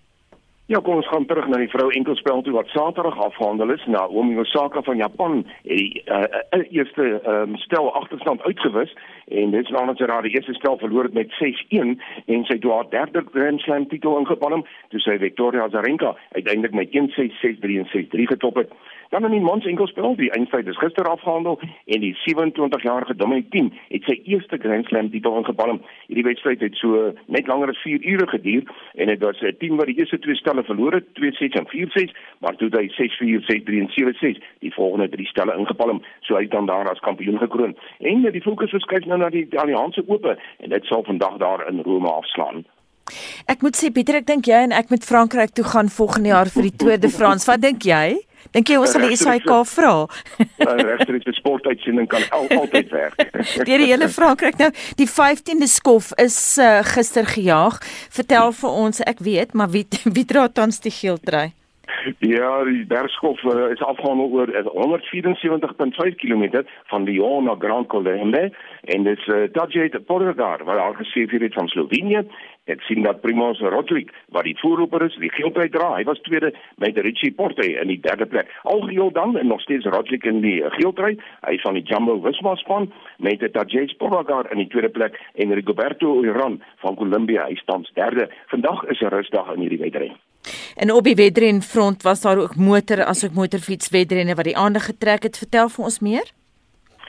Ja, 0.68 0.78
kom 0.80 0.96
ons 0.96 1.08
gaan 1.08 1.24
terug 1.28 1.48
na 1.48 1.58
die 1.60 1.68
vrou 1.68 1.90
enkelspel 1.92 2.42
toe 2.44 2.52
wat 2.54 2.68
Saterdag 2.72 3.16
afgehandel 3.20 3.72
is. 3.72 3.82
Naomi 3.88 4.36
Osaka 4.40 4.80
van 4.84 4.96
Japan 5.00 5.42
het 5.44 5.80
die 5.80 6.04
uh, 6.08 6.60
eerste 6.72 7.08
um, 7.28 7.56
stel 7.64 7.88
agterstand 7.92 8.40
uitgewis 8.44 8.92
en 9.28 9.52
dit 9.52 9.64
is 9.64 9.72
nadat 9.72 10.00
sy 10.00 10.08
haar 10.08 10.28
eerste 10.28 10.56
stel 10.56 10.76
verloor 10.80 11.08
het 11.08 11.16
met 11.16 11.32
6-1 11.40 11.96
en 12.36 12.48
sy 12.48 12.56
toe 12.60 12.72
haar 12.72 12.88
derde 12.92 13.24
Grand 13.32 13.60
Slam 13.64 13.84
titel 13.88 14.16
ingepalm 14.20 14.64
toe 14.92 15.00
sy 15.04 15.16
Victoria 15.20 15.68
Azarenka 15.68 16.14
uiteindelik 16.32 16.76
met 16.80 16.96
1-6, 16.96 17.36
6-3 17.44 17.80
en 17.84 17.92
6-3 17.92 18.28
getop 18.32 18.60
het. 18.60 18.72
Dan 19.10 19.24
in 19.24 19.30
die 19.30 19.40
mans 19.40 19.66
enkelspel, 19.66 20.16
die 20.16 20.30
eindstryd 20.30 20.66
is 20.66 20.78
gister 20.78 21.08
afgehandel 21.08 21.58
en 21.84 22.00
die 22.00 22.14
27-jarige 22.22 23.16
Dominic 23.16 23.50
Thiem 23.50 23.72
het 23.88 24.06
sy 24.08 24.18
eerste 24.24 24.58
Grand 24.62 24.86
Slam 24.86 25.10
titel 25.10 25.36
ingepalm. 25.38 25.80
Hierdie 26.06 26.26
wedstryd 26.26 26.64
het 26.64 26.76
so 26.80 27.12
net 27.26 27.46
langer 27.50 27.72
as 27.74 27.82
4 27.84 28.04
ure 28.14 28.28
geduur 28.32 28.68
en 28.94 29.12
dit 29.12 29.24
was 29.24 29.40
'n 29.42 29.56
team 29.58 29.76
wat 29.76 29.86
die 29.86 29.98
eerste 29.98 30.18
twee 30.18 30.36
stelle 30.36 30.64
verloor 30.64 30.92
het, 30.92 31.06
2-6 31.14 31.54
en 31.60 31.68
4-6, 31.68 32.14
maar 32.40 32.56
toe 32.56 32.68
hy 32.72 32.88
6-4, 32.88 33.44
6-3 33.50 33.80
en 33.80 33.90
7-6 33.90 34.40
die 34.58 34.74
volgende 34.74 35.08
drie 35.08 35.26
stelle 35.26 35.56
ingepalm, 35.56 36.02
so 36.20 36.36
hy 36.36 36.46
dan 36.48 36.66
daar 36.66 36.90
as 36.90 36.98
kampioen 36.98 37.38
gekroon. 37.38 37.76
En 37.98 38.32
die 38.32 38.42
fokus 38.42 38.70
verskuif 38.70 39.04
nou 39.04 39.18
na 39.18 39.30
die 39.30 39.48
Allianse 39.58 40.04
Ope 40.06 40.38
en 40.58 40.70
dit 40.70 40.84
sal 40.84 41.02
vandag 41.04 41.36
daar 41.36 41.68
in 41.68 41.80
Rome 41.80 42.08
afslaan. 42.08 42.64
Ek 43.50 43.64
moet 43.64 43.76
sê 43.76 43.90
Pieter, 43.92 44.20
ek 44.22 44.28
dink 44.28 44.48
jy 44.48 44.64
en 44.68 44.72
ek 44.72 44.92
met 44.92 45.04
Frankryk 45.04 45.52
toe 45.56 45.64
gaan 45.64 45.90
volgende 45.92 46.32
jaar 46.32 46.50
vir 46.52 46.70
die 46.70 46.76
Tour 46.76 47.00
de 47.00 47.10
France. 47.12 47.48
Wat 47.50 47.60
dink 47.60 47.84
jy? 47.84 48.20
Dink 48.54 48.70
jy 48.70 48.76
ons 48.78 48.92
sal 48.94 49.02
die 49.08 49.16
SAK 49.18 49.50
vra? 49.66 49.92
Regstreeks 50.90 51.26
die 51.26 51.36
sportuitsending 51.38 52.08
kan 52.10 52.22
al, 52.36 52.46
altyd 52.54 52.92
werk. 52.94 53.18
Deur 53.66 53.82
die 53.82 53.90
hele 53.90 54.08
Frankryk 54.12 54.60
nou, 54.60 54.70
die 55.00 55.08
15de 55.10 55.68
skof 55.70 56.12
is 56.22 56.38
uh, 56.62 56.78
gister 56.94 57.26
gejaag. 57.28 57.80
Vertel 58.14 58.54
vir 58.60 58.78
ons, 58.84 59.02
ek 59.04 59.24
weet, 59.24 59.56
maar 59.58 59.72
wie 59.74 59.86
wie 60.16 60.26
dra 60.28 60.46
tans 60.48 60.80
die 60.84 60.94
geeltrui? 60.94 61.50
Ja, 62.18 62.64
die 62.64 62.84
bergskof 62.86 63.42
uh, 63.42 63.70
is 63.72 63.82
afgehandel 63.82 64.28
oor 64.30 64.48
174.5 64.52 66.16
km 66.20 66.64
van 66.92 67.04
Lyon 67.04 67.44
na 67.44 67.54
Grand 67.58 67.88
Colombe 67.88 68.52
en 68.84 69.02
dit 69.02 69.18
is 69.18 69.26
uh, 69.26 69.44
Tadej 69.52 70.00
Pogačar 70.06 70.64
wat 70.64 70.78
al 70.78 70.96
gesê 71.00 71.26
het 71.30 71.54
van 71.54 71.68
Slovenië 71.68 72.24
Ek 72.64 72.80
sien 72.88 73.02
dat 73.04 73.20
Primoz 73.20 73.60
Roglic 73.60 74.08
wat 74.32 74.46
die 74.48 74.56
voorloper 74.56 75.02
is, 75.04 75.16
die 75.20 75.32
geeltrui 75.34 75.66
dra. 75.72 75.90
Hy 75.98 76.06
was 76.08 76.22
tweede 76.24 76.54
met 76.80 76.96
Richie 77.06 77.32
Porte 77.36 77.66
in 77.68 77.92
die 77.92 77.98
derde 78.00 78.24
plek. 78.26 78.48
Algeheel 78.72 79.12
dan 79.12 79.36
en 79.36 79.52
nog 79.52 79.60
steeds 79.60 79.84
Roglic 79.92 80.24
in 80.24 80.40
die 80.40 80.56
geeltrui. 80.78 81.12
Hy 81.44 81.56
is 81.58 81.64
van 81.66 81.76
die 81.76 81.84
Jumbo 81.84 82.16
Visma 82.24 82.56
span 82.62 82.88
met 83.20 83.44
Tadej 83.44 83.92
Pogačar 84.00 84.48
in 84.52 84.64
die 84.64 84.70
tweede 84.72 84.92
plek 84.96 85.20
en 85.36 85.52
Rigoberto 85.52 86.16
Urán 86.24 86.62
van 86.80 86.96
Colombia 86.96 87.44
hy 87.50 87.60
staan 87.60 87.84
derde. 88.00 88.30
Vandag 88.48 88.86
is 88.88 89.00
'n 89.00 89.12
rusdag 89.12 89.52
in 89.52 89.60
hierdie 89.60 89.84
wedren. 89.84 90.23
En 90.76 90.92
op 90.92 91.04
die 91.04 91.14
wedren 91.14 91.62
front 91.62 92.02
was 92.02 92.20
daar 92.20 92.38
ook 92.38 92.56
motor 92.56 93.04
asook 93.04 93.32
motorfiets 93.32 93.88
wedrenne 93.88 94.34
wat 94.34 94.44
die 94.44 94.56
aandag 94.56 94.84
getrek 94.84 95.22
het. 95.22 95.38
Vertel 95.38 95.68
vir 95.68 95.84
ons 95.84 95.98
meer. 95.98 96.32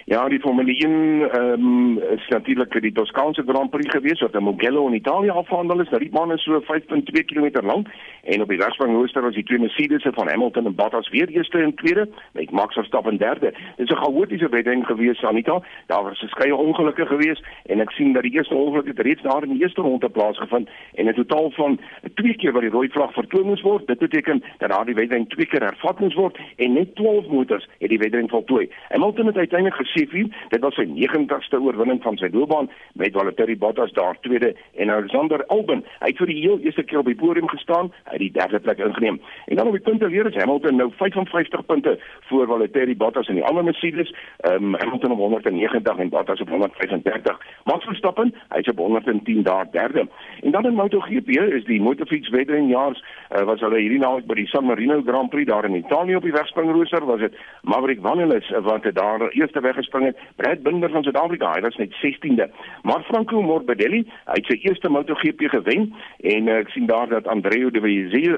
Ja, 0.08 0.28
die 0.30 0.40
Formule 0.40 0.72
1 0.72 1.32
ehm 1.32 1.52
um, 1.54 1.98
is 1.98 2.28
natuurlik 2.28 2.82
die 2.82 2.92
Toskaanse 2.92 3.44
Grand 3.48 3.70
Prix 3.70 3.90
gewees 3.90 4.20
wat 4.22 4.36
in 4.36 4.44
Mugello 4.44 4.88
in 4.88 4.94
Italië 4.94 5.30
afgehandel 5.30 5.82
is. 5.82 5.90
Nou, 5.90 6.02
die 6.02 6.12
baan 6.12 6.32
is 6.32 6.44
so 6.44 6.62
5.2 6.62 7.26
km 7.26 7.66
lank 7.66 7.88
en 8.24 8.42
op 8.42 8.50
die 8.50 8.62
regspanrooster 8.62 9.22
was 9.22 9.34
die 9.34 9.44
twee 9.44 9.60
Mercedes 9.60 10.06
van 10.14 10.28
Hamilton 10.30 10.66
en 10.66 10.76
Bottas 10.76 11.10
weer 11.10 11.28
eerste 11.28 11.58
en 11.58 11.74
tweede 11.76 12.10
met 12.34 12.52
Max 12.52 12.74
Verstappen 12.74 13.18
derde. 13.18 13.54
Dit 13.78 13.90
is 13.90 13.96
'n 13.96 14.04
chaotiese 14.04 14.50
wedren 14.50 14.86
gewees, 14.86 15.24
Anita. 15.24 15.62
Daar 15.88 16.04
was 16.04 16.20
verskeie 16.20 16.56
ongelukke 16.56 17.06
gewees 17.06 17.44
en 17.66 17.80
ek 17.80 17.92
sien 17.92 18.14
dat 18.14 18.24
die 18.24 18.34
eerste 18.34 18.56
ongeluk 18.56 18.88
het 18.88 19.00
reeds 19.00 19.22
daar 19.22 19.44
in 19.44 19.50
die 19.50 19.62
eerste 19.62 19.82
ronde 19.82 20.10
plaasgevind 20.10 20.70
en 20.94 21.08
'n 21.08 21.14
totaal 21.14 21.52
van 21.52 21.80
twee 22.14 22.36
keer 22.36 22.52
wat 22.52 22.62
die 22.62 22.72
rooi 22.72 22.90
vlag 22.90 23.14
vertoon 23.14 23.46
moes 23.46 23.62
word. 23.62 23.88
Dit 23.88 23.98
beteken 23.98 24.44
dat 24.58 24.70
daardie 24.70 24.96
wedren 24.96 25.28
twee 25.28 25.46
keer 25.46 25.62
hervat 25.62 26.00
moes 26.00 26.14
word 26.14 26.38
en 26.56 26.74
net 26.74 26.96
12 26.96 27.28
motors 27.28 27.68
het 27.80 27.90
die 27.90 28.00
wedren 28.00 28.30
voltooi. 28.30 28.70
Hamilton 28.90 29.26
het 29.26 29.38
uiteindelik 29.38 29.76
C4. 29.96 30.28
Dit 30.50 30.62
was 30.62 30.76
sy 30.76 30.86
90ste 30.92 31.60
oorwinning 31.62 32.02
van 32.04 32.18
sy 32.18 32.30
loopbaan 32.34 32.70
met 32.94 33.16
Valtteri 33.16 33.58
Bottas 33.58 33.94
daar 33.98 34.18
tweede 34.22 34.54
en 34.76 34.92
Alexander 34.92 35.46
Albon. 35.46 35.84
Hy 36.00 36.12
het 36.12 36.22
vir 36.22 36.32
die 36.32 36.40
heel 36.42 36.60
eerste 36.60 36.84
keer 36.84 37.02
op 37.02 37.10
die 37.10 37.18
podium 37.20 37.50
gestaan, 37.50 37.92
hy 38.10 38.18
het 38.18 38.24
die 38.26 38.32
derde 38.36 38.60
plek 38.60 38.84
ingeneem. 38.84 39.22
En 39.46 39.56
dan 39.56 39.68
op 39.68 39.78
die 39.78 39.86
punte 39.88 40.10
leer 40.10 40.28
is 40.30 40.40
Hamilton 40.40 40.76
nou 40.76 40.90
55 40.96 41.66
punte 41.66 42.00
voor 42.30 42.48
Valtteri 42.48 42.96
Bottas 42.96 43.28
en 43.28 43.40
die 43.40 43.46
ander 43.46 43.64
Mercedes. 43.64 44.14
Ehm 44.38 44.74
um, 44.74 44.80
Hamilton 44.80 45.12
op 45.12 45.18
190 45.18 45.98
en 45.98 46.10
Bottas 46.10 46.42
op 46.42 46.50
135. 46.50 47.40
Max 47.64 47.86
Verstappen, 47.86 48.34
hy 48.50 48.60
is 48.60 48.70
op 48.70 48.78
110 48.78 49.44
daar 49.44 49.72
derde. 49.72 50.08
En 50.42 50.52
dan 50.52 50.66
in 50.66 50.74
MotoGP 50.74 51.30
is 51.30 51.66
die 51.66 51.82
motorfiets 51.82 52.30
wedren 52.30 52.68
jaars 52.68 53.04
uh, 53.32 53.44
was 53.46 53.60
hulle 53.60 53.80
hierdie 53.80 54.00
naweek 54.00 54.28
by 54.30 54.38
die 54.40 54.48
San 54.52 54.66
Marino 54.66 55.02
Grand 55.06 55.30
Prix 55.30 55.48
daar 55.50 55.66
in 55.66 55.76
Italië 55.76 56.16
op 56.16 56.28
die 56.28 56.36
wegspringrooster 56.36 57.06
was 57.06 57.20
dit 57.20 57.38
Maverick 57.62 58.02
Vinales 58.04 58.50
wat 58.68 58.88
daar 58.94 59.28
eerste 59.30 59.62
weg 59.62 59.78
gespring 59.86 60.10
het. 60.10 60.18
Brad 60.36 60.64
Binder 60.64 60.90
van 60.90 61.04
Suid-Afrika, 61.04 61.52
hy 61.54 61.62
was 61.62 61.78
net 61.78 61.94
16de. 62.02 62.50
Maar 62.84 63.04
Franco 63.08 63.42
Morbidelli, 63.42 64.02
hy 64.26 64.38
het 64.40 64.50
sy 64.50 64.58
eerste 64.66 64.90
MotoGP 64.90 65.48
gewen 65.54 65.92
en 66.26 66.50
uh, 66.50 66.60
ek 66.64 66.74
sien 66.74 66.90
daar 66.90 67.10
dat 67.12 67.28
Andrea 67.30 67.70
De 67.70 67.82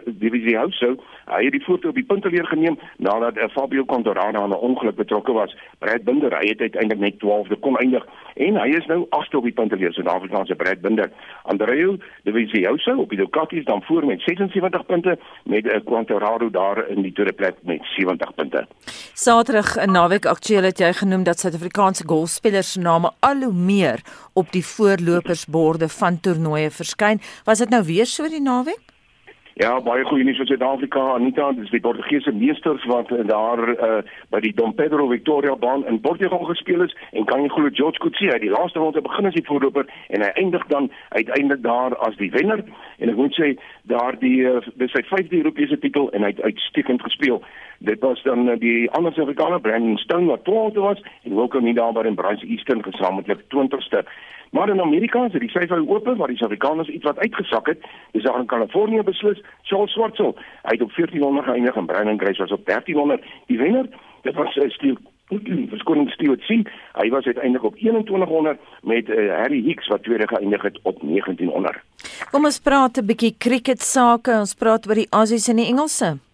Dovizioso, 0.06 0.96
hy 1.32 1.44
het 1.46 1.56
die 1.56 1.64
foto 1.64 1.90
op 1.90 2.00
die 2.00 2.06
punte 2.08 2.30
weer 2.34 2.48
geneem 2.48 2.78
nadat 2.98 3.38
uh, 3.38 3.50
Fabio 3.56 3.86
Quartararo 3.86 4.44
aan 4.44 4.56
'n 4.56 4.66
ongeluk 4.70 4.96
betrokke 4.96 5.32
was. 5.32 5.56
Brad 5.80 6.04
Binder, 6.04 6.36
hy 6.40 6.48
het 6.52 6.62
uiteindelik 6.62 7.04
net 7.04 7.20
12de 7.24 7.60
kon 7.60 7.78
eindig 7.78 8.06
en 8.36 8.58
hy 8.62 8.68
is 8.78 8.86
nou 8.86 9.06
agste 9.10 9.38
op 9.38 9.44
die 9.44 9.54
punte 9.54 9.78
weer 9.78 9.94
Suid-Afrikaanse 9.94 10.56
Brad 10.56 10.82
Binder. 10.82 11.12
Andrea 11.44 11.96
De 11.98 12.32
Dovizioso 12.32 12.98
op 12.98 13.10
die 13.10 13.18
Ducati 13.18 13.58
is 13.58 13.66
dan 13.66 13.82
voor 13.84 14.06
met 14.06 14.22
76 14.22 14.86
punte 14.86 15.18
met 15.44 15.66
uh, 15.66 15.80
Quartararo 15.86 16.50
daar 16.50 16.88
in 16.90 17.02
die 17.02 17.14
tweede 17.14 17.34
plek 17.34 17.56
met 17.62 17.82
70 17.82 18.34
punte. 18.36 18.68
Saterdag 19.14 19.76
'n 19.76 19.92
naweek 19.92 20.26
aktueel 20.26 20.64
het 20.64 20.78
jy 20.78 20.94
genoem 20.94 21.24
dat 21.24 21.37
Suid-Afrikaanse 21.38 22.04
golfspelers 22.08 22.72
se 22.72 22.80
name 22.80 23.12
al 23.20 23.44
hoe 23.46 23.54
meer 23.54 24.02
op 24.34 24.52
die 24.52 24.66
voorlopersborde 24.66 25.90
van 25.90 26.20
toernooie 26.20 26.72
verskyn. 26.72 27.22
Was 27.46 27.62
dit 27.64 27.70
nou 27.70 27.84
weer 27.86 28.06
so 28.10 28.30
die 28.30 28.42
naweek? 28.42 28.97
Ja, 29.58 29.72
baie 29.82 30.04
goeie 30.06 30.22
nuus 30.22 30.38
vir 30.38 30.46
Suid-Afrika. 30.52 31.02
Anita, 31.16 31.48
dis 31.58 31.72
die 31.74 31.80
Portugese 31.82 32.30
meesters 32.30 32.84
wat 32.86 33.10
daar 33.26 33.62
uh, 33.72 33.88
by 34.30 34.42
die 34.44 34.52
Dom 34.54 34.76
Pedro 34.78 35.08
Victoria 35.10 35.56
baan 35.58 35.82
in 35.90 35.98
Portugal 36.04 36.44
gespeel 36.46 36.84
is 36.86 36.94
en 37.18 37.26
kan 37.26 37.42
jy 37.42 37.50
glo 37.56 37.72
George 37.80 37.98
Coetzee, 38.04 38.38
die 38.44 38.52
laaste 38.54 38.78
ronde 38.78 39.02
begin 39.02 39.26
as 39.32 39.34
die 39.34 39.46
voorloper 39.48 39.90
en 40.14 40.22
hy 40.22 40.30
eindig 40.44 40.68
dan 40.70 40.92
uiteindelik 41.16 41.66
daar 41.66 41.98
as 42.06 42.14
die 42.22 42.30
wenner. 42.38 42.62
En 43.02 43.10
ek 43.10 43.18
moet 43.18 43.34
sê, 43.34 43.50
daar 43.90 44.22
die 44.22 44.46
uh, 44.46 44.62
dis 44.78 44.94
sy 44.94 45.02
vyfde 45.10 45.42
Europese 45.42 45.82
titel 45.82 46.12
en 46.14 46.28
hy 46.28 46.36
het 46.36 46.46
uitstekend 46.46 47.02
gespeel. 47.10 47.42
Dit 47.82 48.06
was 48.06 48.22
dan 48.30 48.46
uh, 48.46 48.60
die 48.62 48.86
ander 48.94 49.16
Suid-Afrikaner 49.18 49.66
Brandon 49.66 49.98
Stone 50.06 50.30
wat 50.30 50.46
12de 50.46 50.86
was 50.86 51.02
en 51.24 51.34
Wilco 51.34 51.66
Nidaba 51.66 52.06
en 52.06 52.22
Bryce 52.22 52.46
Easton 52.46 52.86
gesamentlik 52.86 53.42
20ste. 53.50 54.06
Maar 54.52 54.70
in 54.70 54.82
Amerika 54.82 55.26
is 55.26 55.32
die 55.32 55.50
syfer 55.50 55.82
oop 55.90 56.06
waar 56.08 56.28
die 56.28 56.38
Suid-Afrikaners 56.38 56.90
iets 56.90 57.04
wat 57.04 57.20
uitgesak 57.20 57.68
het. 57.68 57.84
Dis 58.12 58.24
daar 58.24 58.40
in 58.40 58.46
Kalifornië 58.46 59.04
beslis. 59.04 59.44
Charles 59.64 59.92
Schwartzel, 59.92 60.36
hy 60.64 60.78
het 60.78 60.82
op 60.82 60.94
1400 60.96 61.46
geëindig 61.46 61.76
en 61.76 61.86
Brandon 61.86 62.20
Grace 62.20 62.42
was 62.42 62.52
op 62.52 62.66
1300. 62.66 63.24
Die 63.48 63.58
wenner, 63.58 63.90
dit 64.22 64.36
was 64.36 64.56
uh, 64.56 64.70
Steve 64.70 64.98
verskoning 65.70 66.10
Stewart 66.12 66.42
sien. 66.42 66.68
Hy 66.96 67.10
was 67.10 67.26
uiteindelik 67.26 67.64
op 67.64 67.76
2100 67.76 68.60
met 68.82 69.10
uh, 69.10 69.36
Harry 69.36 69.64
Hicks 69.64 69.88
wat 69.88 70.04
tweede 70.04 70.28
geëindig 70.28 70.62
het 70.62 70.80
op 70.82 71.02
1900. 71.02 71.84
Kom 72.32 72.46
ons 72.46 72.60
praat 72.60 72.98
'n 72.98 73.06
bietjie 73.06 73.36
cricket 73.38 73.82
sake. 73.82 74.32
Ons 74.32 74.56
praat 74.56 74.88
oor 74.88 74.96
die 74.96 75.08
Aussies 75.10 75.48
en 75.48 75.56
die 75.56 75.68
Engelse. 75.68 76.27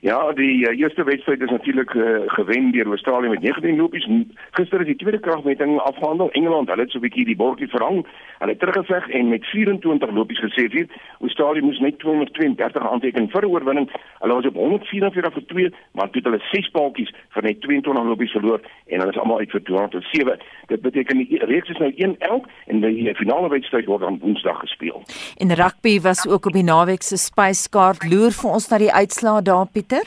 Ja, 0.00 0.32
die 0.32 0.62
uh, 0.62 0.78
eerste 0.78 1.04
wedstryd 1.04 1.40
is 1.40 1.50
natuurlik 1.50 1.94
uh, 1.94 2.18
gewen 2.26 2.70
deur 2.70 2.86
Australië 2.86 3.28
met 3.28 3.40
19 3.40 3.76
lopies. 3.76 4.08
Gister 4.50 4.80
is 4.80 4.86
die 4.86 4.96
tweede 4.96 5.18
kragmeting 5.18 5.78
afgehandel. 5.78 6.30
Engeland, 6.30 6.68
hulle 6.68 6.82
het 6.82 6.90
so 6.90 6.98
'n 6.98 7.00
bietjie 7.00 7.24
die 7.24 7.36
bordjie 7.36 7.68
verhang. 7.68 8.06
Hulle 8.38 8.50
het 8.50 8.60
teruggeveg 8.60 9.08
en 9.08 9.28
met 9.28 9.44
24 9.44 10.10
lopies 10.10 10.38
gesê 10.38 10.68
vir 10.70 10.86
Australië 11.20 11.60
moes 11.60 11.78
net 11.78 11.98
232 11.98 12.90
aanteken 12.90 13.28
vir 13.30 13.48
oorwinning. 13.48 13.90
Hulle 14.18 14.34
was 14.34 14.46
op 14.46 14.54
144 14.54 15.32
vir 15.32 15.46
2, 15.46 15.72
maar 15.92 16.10
toe 16.10 16.22
het 16.22 16.24
hulle 16.24 16.42
6 16.50 16.70
paaltjies 16.70 17.12
vir 17.28 17.42
net 17.42 17.60
22 17.60 18.04
lopies 18.04 18.30
verloor 18.30 18.60
en 18.86 18.98
hulle 18.98 19.12
is 19.12 19.18
almal 19.18 19.38
uit 19.38 19.50
vir 19.50 19.62
207. 19.62 20.38
Dit 20.66 20.80
beteken 20.80 21.16
die 21.16 21.44
reeks 21.44 21.68
is 21.68 21.78
nou 21.78 21.92
1-11 21.96 22.46
en 22.66 22.80
die 22.80 23.14
finale 23.14 23.48
wedstryd 23.48 23.86
word 23.86 24.00
dan 24.00 24.18
Woensdag 24.22 24.60
gespeel. 24.60 25.02
En 25.36 25.54
rugby 25.54 26.00
was 26.00 26.28
ook 26.28 26.46
op 26.46 26.52
die 26.52 26.62
naweek 26.62 27.02
se 27.02 27.16
spyskaart. 27.16 28.10
Loer 28.10 28.32
vir 28.32 28.50
ons 28.50 28.68
na 28.70 28.78
die 28.78 28.92
uitslae 28.92 29.42
daar, 29.42 29.66
Pieter. 29.72 29.97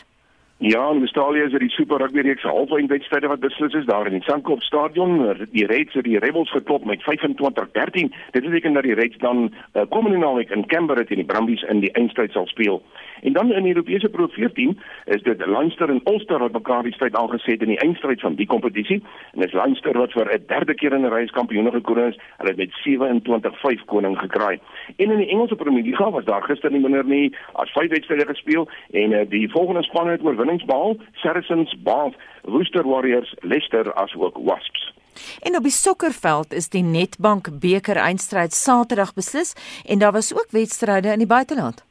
Ja, 0.63 0.91
in 0.91 0.99
Australië 0.99 1.41
is 1.41 1.51
dit 1.51 1.59
die 1.59 1.69
Super 1.69 1.97
Rugby 1.97 2.21
reeks 2.21 2.43
halfwyn 2.45 2.87
wedstryde 2.87 3.27
wat 3.27 3.39
beslis 3.41 3.73
is 3.73 3.85
daar 3.85 4.05
in 4.05 4.13
die 4.13 4.21
Suncorp 4.21 4.61
Stadion. 4.61 5.15
Die 5.51 5.65
Reds 5.65 5.93
het 5.93 6.03
die 6.03 6.19
Rebels 6.19 6.51
geklop 6.51 6.85
met 6.85 7.01
25-13. 7.01 8.13
Dit 8.31 8.43
beteken 8.43 8.73
dat 8.73 8.83
die 8.83 8.93
Reds 8.93 9.17
dan 9.17 9.53
uh, 9.73 9.81
komende 9.89 10.17
naweek 10.17 10.49
in 10.49 10.65
Canberra 10.65 11.03
teen 11.03 11.17
die 11.17 11.25
Brumbies 11.25 11.63
in 11.63 11.79
die 11.79 11.91
eindstryd 11.91 12.31
sal 12.31 12.45
speel. 12.47 12.83
En 13.21 13.33
dan 13.33 13.51
in 13.53 13.63
die 13.63 13.73
Europese 13.75 14.09
Pro 14.09 14.27
14 14.27 14.79
is 15.05 15.23
dit 15.23 15.45
Leinster 15.45 15.89
en 15.89 16.01
Ulster 16.03 16.39
wat 16.39 16.51
mekaar 16.51 16.83
die 16.83 16.93
stryd 16.93 17.15
aangeset 17.15 17.61
in 17.61 17.73
die 17.73 17.79
eindstryd 17.79 18.19
van 18.21 18.35
die 18.35 18.47
kompetisie. 18.47 19.03
En 19.33 19.41
dis 19.41 19.53
Leinster 19.53 19.97
wat 19.97 20.11
vir 20.11 20.33
'n 20.33 20.43
derde 20.47 20.73
keer 20.73 20.93
in 20.93 21.05
'n 21.05 21.13
ry 21.13 21.25
kampioene 21.25 21.71
gekroon 21.71 22.07
is. 22.07 22.19
Hulle 22.37 22.49
het 22.49 22.57
met 22.57 22.73
27-5 22.83 23.85
koning 23.85 24.19
gekraai. 24.19 24.59
En 24.95 25.11
in 25.11 25.17
die 25.17 25.29
Engelse 25.29 25.55
Premier 25.55 25.83
League 25.83 26.11
was 26.11 26.25
daar 26.25 26.43
gister 26.43 26.71
nie 26.71 26.81
minder 26.81 27.05
nie 27.05 27.35
as 27.53 27.71
vyf 27.71 27.89
wedstryde 27.89 28.25
gespeel 28.25 28.69
en 28.91 29.11
uh, 29.11 29.29
die 29.29 29.49
volgende 29.49 29.83
spanne 29.83 30.11
het 30.11 30.21
oorwinning 30.21 30.51
oorwinningsbehaal 30.51 30.97
Saracens, 31.13 31.75
Bath, 31.83 32.15
Worcester 32.43 32.83
Warriors, 32.83 33.35
Leicester 33.41 33.93
asook 33.93 34.37
Wasps. 34.37 34.93
En 35.39 35.55
op 35.55 35.63
die 35.63 35.71
sokkerveld 35.71 36.53
is 36.53 36.69
die 36.69 36.83
Netbank 36.83 37.49
beker 37.59 37.95
eindstryd 37.95 38.53
Saterdag 38.53 39.13
beslis 39.13 39.53
en 39.85 39.99
daar 39.99 40.11
was 40.11 40.33
ook 40.33 40.47
wedstryde 40.49 41.11
in 41.11 41.17
die 41.17 41.27
buiteland. 41.27 41.90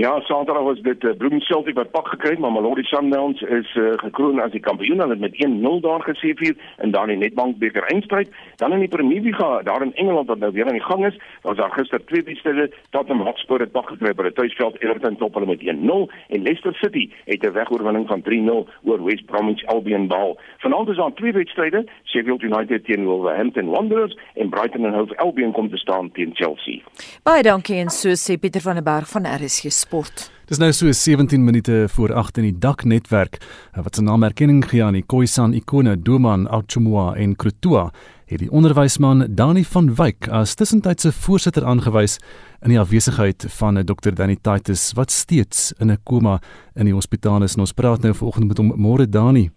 Ja, 0.00 0.20
Saterdag 0.20 0.62
was 0.62 0.80
dit 0.80 1.04
uh, 1.04 1.10
Bloem 1.16 1.40
Celtic 1.40 1.74
wat 1.74 1.90
pak 1.90 2.06
gekry, 2.08 2.38
maar 2.38 2.52
Mamelodi 2.52 2.82
Sundowns 2.88 3.42
is 3.42 3.74
uh, 3.76 3.98
gekroon 4.00 4.40
as 4.40 4.54
die 4.54 4.60
kampioen. 4.64 5.02
Hulle 5.02 5.12
het 5.12 5.20
met 5.20 5.34
1-0 5.46 5.80
daar 5.84 6.00
geseëvier 6.00 6.54
en 6.76 6.94
dan 6.94 7.10
die 7.12 7.16
Nedbank 7.20 7.58
beker 7.60 7.84
eindstryd. 7.92 8.30
Dan 8.56 8.72
in 8.72 8.80
die 8.80 8.88
Premier 8.88 9.20
League 9.20 9.62
daar 9.64 9.82
in 9.84 9.92
Engeland 9.94 10.32
wat 10.32 10.38
nou 10.38 10.52
weer 10.52 10.64
aan 10.66 10.78
die 10.78 10.86
gang 10.86 11.04
is, 11.06 11.18
was 11.42 11.56
daar 11.56 11.74
gister 11.76 12.04
twee 12.04 12.22
wedstryde. 12.22 12.70
Tottenham 12.90 13.26
Hotspur 13.26 13.60
het 13.60 13.74
pak 13.76 13.90
gekry 13.92 14.14
by 14.16 14.30
die 14.30 14.32
tuisveld 14.38 14.78
Everton 14.80 15.18
top 15.20 15.36
hulle 15.36 15.50
met 15.50 15.66
1-0 15.68 15.68
en 15.68 16.48
Leicester 16.48 16.74
City 16.80 17.10
het 17.28 17.44
'n 17.44 17.52
wegoorwinning 17.52 18.08
van 18.08 18.22
3-0 18.22 18.64
oor 18.88 19.04
West 19.04 19.26
Bromwich 19.26 19.66
Albion 19.66 20.08
behaal. 20.08 20.38
Vanaand 20.64 20.88
is 20.88 20.96
daar 20.96 21.12
twee 21.12 21.32
wedstryde, 21.32 21.84
Sheffield 22.04 22.42
United 22.42 22.84
teen 22.84 23.04
Wolverhampton 23.04 23.68
Wanderers 23.68 24.16
en 24.34 24.48
Brighton 24.48 24.84
and 24.84 24.94
Hove 24.94 25.16
Albion 25.16 25.52
kom 25.52 25.70
te 25.70 25.76
staan 25.76 26.10
teen 26.12 26.30
Chelsea. 26.34 26.80
Baie 27.22 27.42
dankie 27.42 27.76
en 27.76 27.90
so 27.90 28.08
sê 28.08 28.38
Pieter 28.40 28.60
van 28.60 28.74
der 28.74 28.82
Berg 28.82 29.08
van 29.08 29.26
RSG 29.26 29.88
sport. 29.90 30.30
Dis 30.50 30.58
nou 30.58 30.70
so 30.74 30.90
17 30.90 31.42
minute 31.44 31.84
voor 31.94 32.14
8 32.14 32.38
in 32.38 32.48
die 32.48 32.58
daknetwerk 32.58 33.38
wat 33.74 33.94
se 33.94 34.02
naam 34.02 34.24
erkenning 34.26 34.64
gee 34.66 34.82
aan 34.82 34.98
die 34.98 35.06
Khoisan 35.06 35.54
ikone 35.54 35.96
Doman 35.98 36.48
Auchumwa 36.50 37.12
en 37.14 37.36
Krutua 37.38 37.90
het 38.30 38.42
die 38.42 38.50
onderwysman 38.50 39.26
Dani 39.34 39.64
van 39.66 39.92
Wyk 39.98 40.28
as 40.30 40.54
tussentydse 40.58 41.12
voorsitter 41.12 41.66
aangewys 41.66 42.18
in 42.62 42.74
die 42.74 42.80
afwesigheid 42.80 43.46
van 43.58 43.78
'n 43.78 43.86
Dr 43.86 44.14
Danny 44.14 44.36
Titus 44.36 44.92
wat 44.94 45.10
steeds 45.10 45.72
in 45.80 45.90
'n 45.90 45.98
koma 46.04 46.40
in 46.74 46.84
die 46.84 46.94
hospitaal 46.94 47.42
is. 47.42 47.56
Ons 47.56 47.72
praat 47.72 48.02
nou 48.02 48.14
vanoggend 48.14 48.48
met 48.48 48.58
hom 48.58 48.72
môre 48.76 49.08
Dani. 49.08 49.50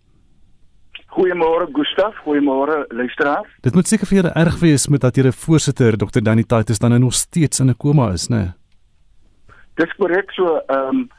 Goeiemôre 1.08 1.70
Gustaf, 1.74 2.16
goeiemôre 2.26 2.86
luisteraars. 2.90 3.48
Dit 3.62 3.76
moet 3.76 3.88
seker 3.88 4.08
vir 4.08 4.18
julle 4.18 4.34
erg 4.34 4.60
wees 4.60 4.88
met 4.88 5.02
dat 5.02 5.16
julle 5.16 5.32
voorsitter 5.32 5.98
Dr 5.98 6.22
Danny 6.22 6.44
Titus 6.44 6.80
dan 6.80 6.90
nou 6.90 7.02
nog 7.02 7.14
steeds 7.14 7.60
in 7.60 7.70
'n 7.70 7.78
koma 7.78 8.12
is, 8.12 8.28
né? 8.30 8.36
Nee? 8.36 8.63
Dis 9.76 9.96
korrek 9.98 10.32
so 10.32 10.60
ehm 10.68 10.90
um, 10.90 11.10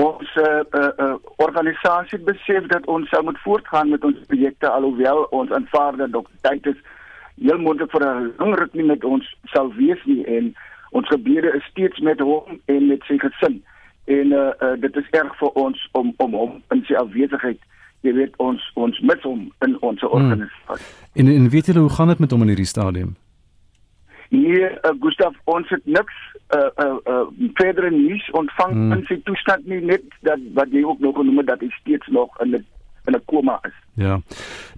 ons 0.00 0.36
uh, 0.36 0.60
uh, 0.72 0.92
uh, 1.04 1.14
organisasie 1.44 2.18
besef 2.24 2.66
dat 2.72 2.86
ons 2.88 3.08
sou 3.12 3.20
moet 3.24 3.38
voortgaan 3.44 3.90
met 3.92 4.04
ons 4.04 4.16
projekte 4.26 4.68
alhoewel 4.68 5.26
ons 5.30 5.50
aanvaar 5.52 5.96
dat 5.96 6.12
dokter 6.12 6.38
Titus 6.40 6.78
heel 7.36 7.58
moontlik 7.58 7.90
vir 7.90 8.04
'n 8.06 8.32
lang 8.38 8.54
ruk 8.58 8.72
nie 8.72 8.86
met 8.92 9.04
ons 9.04 9.36
sal 9.52 9.72
wees 9.74 10.00
nie 10.04 10.24
en 10.24 10.54
ons 10.90 11.08
gebede 11.08 11.52
is 11.58 11.64
steeds 11.64 11.98
met 11.98 12.20
hom 12.20 12.60
en 12.64 12.86
met 12.86 13.02
sy 13.08 13.18
gesin 13.18 13.62
en 14.04 14.32
uh, 14.32 14.52
uh, 14.60 14.76
dit 14.80 14.96
is 14.96 15.10
erg 15.10 15.36
vir 15.38 15.50
ons 15.64 15.88
om 15.92 16.14
om 16.16 16.32
hom 16.32 16.62
in 16.70 16.84
sy 16.88 16.94
afwesigheid 16.94 17.60
jy 18.00 18.12
weet 18.16 18.36
ons 18.36 18.62
ons 18.74 19.00
mis 19.00 19.22
hom 19.22 19.52
in 19.66 19.76
ons 19.80 20.02
organisasie. 20.02 20.86
Hmm. 21.12 21.26
En 21.26 21.34
en 21.34 21.48
weet 21.48 21.66
julle 21.66 21.84
hoe 21.84 21.96
gaan 21.96 22.08
dit 22.08 22.18
met 22.18 22.30
hom 22.30 22.42
in 22.42 22.48
hierdie 22.48 22.72
stadium? 22.76 23.16
Nee, 24.30 24.62
uh, 24.62 24.90
Gustav, 25.00 25.34
ons 25.44 25.68
het 25.68 25.86
niks 25.90 26.14
uh 26.54 26.68
uh, 26.84 26.96
uh 27.06 27.22
verdere 27.54 27.90
nuus 27.90 28.30
ontvang 28.30 28.72
hmm. 28.72 28.92
in 28.92 29.02
sy 29.08 29.16
toestand 29.26 29.66
nie 29.66 29.80
net 29.82 30.06
dat 30.26 30.38
wat 30.54 30.70
jy 30.70 30.84
ook 30.86 31.02
nog 31.02 31.16
genoem 31.18 31.42
het 31.42 31.48
dat 31.50 31.64
hy 31.64 31.70
steeds 31.80 32.06
nog 32.14 32.38
in 32.44 32.54
'n 32.54 32.64
in 33.06 33.14
'n 33.14 33.24
koma 33.24 33.58
is. 33.66 33.74
Ja. 33.94 34.20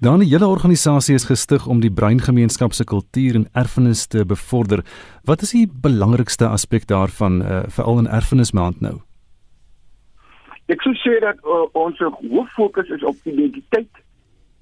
Dan 0.00 0.18
die 0.18 0.28
hele 0.28 0.46
organisasie 0.46 1.14
is 1.14 1.24
gestig 1.24 1.66
om 1.66 1.80
die 1.80 1.92
breingemeenskap 1.92 2.72
se 2.72 2.84
kultuur 2.84 3.34
en 3.34 3.48
erfenis 3.52 4.06
te 4.06 4.24
bevorder. 4.26 4.84
Wat 5.24 5.42
is 5.42 5.50
die 5.50 5.68
belangrikste 5.80 6.48
aspek 6.48 6.86
daarvan 6.86 7.42
uh 7.42 7.62
veral 7.66 7.98
in 7.98 8.08
erfenismaand 8.08 8.80
nou? 8.80 9.00
Ek 10.66 10.80
sou 10.80 10.94
sê 10.94 11.18
dat 11.20 11.36
uh, 11.44 11.66
ons 11.72 11.98
hoof 11.98 12.52
fokus 12.52 12.88
is 12.88 13.04
op 13.04 13.16
identiteit. 13.24 13.90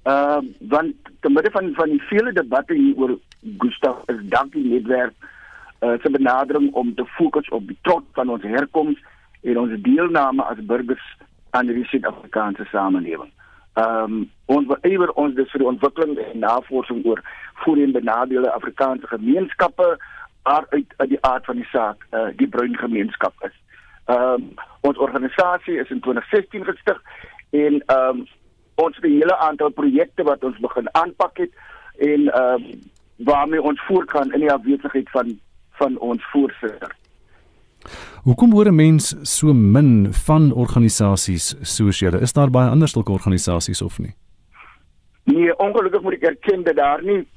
Ehm 0.03 0.45
uh, 0.45 0.69
want 0.69 0.93
te 1.19 1.29
midde 1.29 1.51
van 1.51 1.73
van 1.73 1.89
die 1.89 2.01
vele 2.01 2.31
debatte 2.33 2.73
hier 2.73 2.95
oor 2.97 3.17
Gustav 3.57 3.97
is 4.05 4.21
dankie 4.21 4.63
netwerk 4.65 5.13
uh, 5.81 5.93
se 6.01 6.09
benadering 6.09 6.73
om 6.73 6.95
te 6.95 7.05
fokus 7.05 7.49
op 7.49 7.67
die 7.67 7.77
trots 7.81 8.05
van 8.13 8.29
ons 8.29 8.43
herkoms 8.43 9.03
en 9.41 9.59
ons 9.59 9.81
deelname 9.81 10.43
as 10.43 10.65
burgers 10.65 11.17
aan 11.49 11.65
die 11.65 11.85
Suid-Afrikaanse 11.85 12.65
samelewing. 12.71 13.29
Ehm 13.73 14.03
um, 14.03 14.29
ons 14.45 14.67
beëiwer 14.67 15.13
ons 15.21 15.35
dus 15.35 15.51
vir 15.51 15.63
die 15.63 15.69
ontwikkeling 15.69 16.17
en 16.17 16.39
navorsing 16.39 17.05
oor 17.05 17.21
voorheen 17.63 17.91
benadeelde 17.91 18.51
Afrikaanse 18.51 19.07
gemeenskappe 19.07 19.97
uit 20.43 20.93
uit 20.97 21.09
die 21.09 21.21
aard 21.21 21.45
van 21.45 21.55
die 21.55 21.69
saak 21.71 22.05
uh, 22.11 22.27
die 22.35 22.47
bruin 22.47 22.77
gemeenskap 22.77 23.33
is. 23.45 23.55
Ehm 24.05 24.33
um, 24.33 24.51
ons 24.81 24.97
organisasie 24.97 25.77
is 25.77 25.89
in 25.89 26.01
2016 26.01 26.65
gestig 26.65 27.01
en 27.49 27.83
ehm 27.85 28.07
um, 28.09 28.27
ons 28.75 28.95
het 28.95 29.05
'n 29.05 29.17
hele 29.19 29.37
aantal 29.37 29.69
projekte 29.69 30.23
wat 30.23 30.43
ons 30.43 30.57
begin 30.59 30.87
aanpak 30.95 31.37
het 31.37 31.51
en 31.97 32.21
ehm 32.33 32.53
um, 32.53 32.89
waarmee 33.23 33.61
ons 33.61 33.81
voortgaan 33.85 34.33
in 34.33 34.39
die 34.39 34.51
afwesigheid 34.51 35.09
van 35.09 35.39
van 35.71 35.97
ons 35.97 36.23
voorsitter. 36.31 36.95
Hoekom 38.23 38.51
hoor 38.51 38.67
'n 38.67 38.75
mens 38.75 39.15
so 39.21 39.53
min 39.53 40.13
van 40.13 40.53
organisasies 40.53 41.55
soos 41.61 41.99
julle? 41.99 42.19
Is 42.19 42.33
daar 42.33 42.49
baie 42.49 42.69
ander 42.69 42.87
sulke 42.87 43.11
organisasies 43.11 43.81
of 43.81 43.99
nie? 43.99 44.15
Nee, 45.23 45.57
ongelukkig 45.57 46.01
moet 46.01 46.13
ek 46.13 46.23
erken 46.23 46.63
dat 46.63 46.75
daar 46.75 47.03
nie 47.03 47.27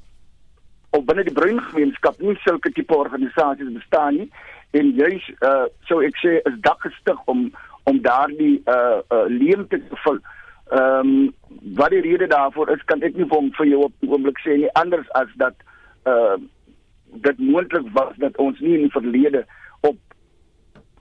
op 0.90 1.06
binne 1.06 1.24
die 1.24 1.32
bruin 1.32 1.60
gemeenskap 1.60 2.20
nie 2.20 2.36
sulke 2.44 2.72
tipe 2.72 2.96
organisasies 2.96 3.72
bestaan 3.72 4.16
nie 4.16 4.30
en 4.70 4.90
juis 4.94 5.28
uh 5.40 5.64
sou 5.88 6.02
ek 6.04 6.16
sê 6.22 6.40
is 6.50 6.60
dak 6.60 6.80
gestig 6.80 7.18
om 7.24 7.52
om 7.84 8.00
daardie 8.02 8.62
uh 8.66 9.00
uh 9.10 9.24
leemte 9.28 9.80
te 9.88 9.96
vul. 10.04 10.18
Ehm 10.74 11.08
um, 11.08 11.34
wat 11.78 11.90
die 11.90 12.00
rede 12.00 12.26
daarvoor 12.26 12.70
is 12.70 12.84
kan 12.84 13.02
ek 13.02 13.14
nie 13.14 13.26
vir 13.30 13.66
jou 13.66 13.84
op 13.86 13.92
die 14.00 14.10
oomblik 14.10 14.40
sê 14.42 14.56
nie 14.58 14.72
anders 14.80 15.10
as 15.20 15.30
dat 15.42 15.54
uh 16.12 16.36
dit 17.26 17.38
moontlik 17.38 17.86
was 17.94 18.16
dat 18.18 18.36
ons 18.42 18.58
nie 18.60 18.74
in 18.74 18.86
die 18.86 18.94
verlede 18.96 19.44
op 19.80 19.96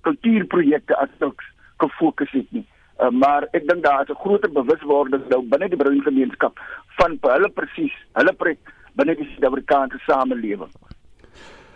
kultuurprojekte 0.05 0.95
as 0.95 1.09
sulks 1.19 1.45
gefokus 1.81 2.31
het 2.31 2.51
nie. 2.51 2.65
Uh, 3.01 3.09
maar 3.09 3.47
ek 3.57 3.65
dink 3.67 3.83
daar 3.83 4.05
is 4.05 4.13
'n 4.13 4.21
groter 4.21 4.51
bewuswording 4.51 5.25
nou 5.29 5.41
binne 5.41 5.69
die 5.69 5.81
bruin 5.83 6.01
gemeenskap 6.01 6.59
van 6.99 7.17
hulle 7.21 7.49
presies, 7.49 7.95
hulle 8.13 8.33
projek 8.33 8.73
binne 8.93 9.15
die 9.15 9.29
Suid-Afrikaanse 9.31 9.99
samelewing. 10.05 10.73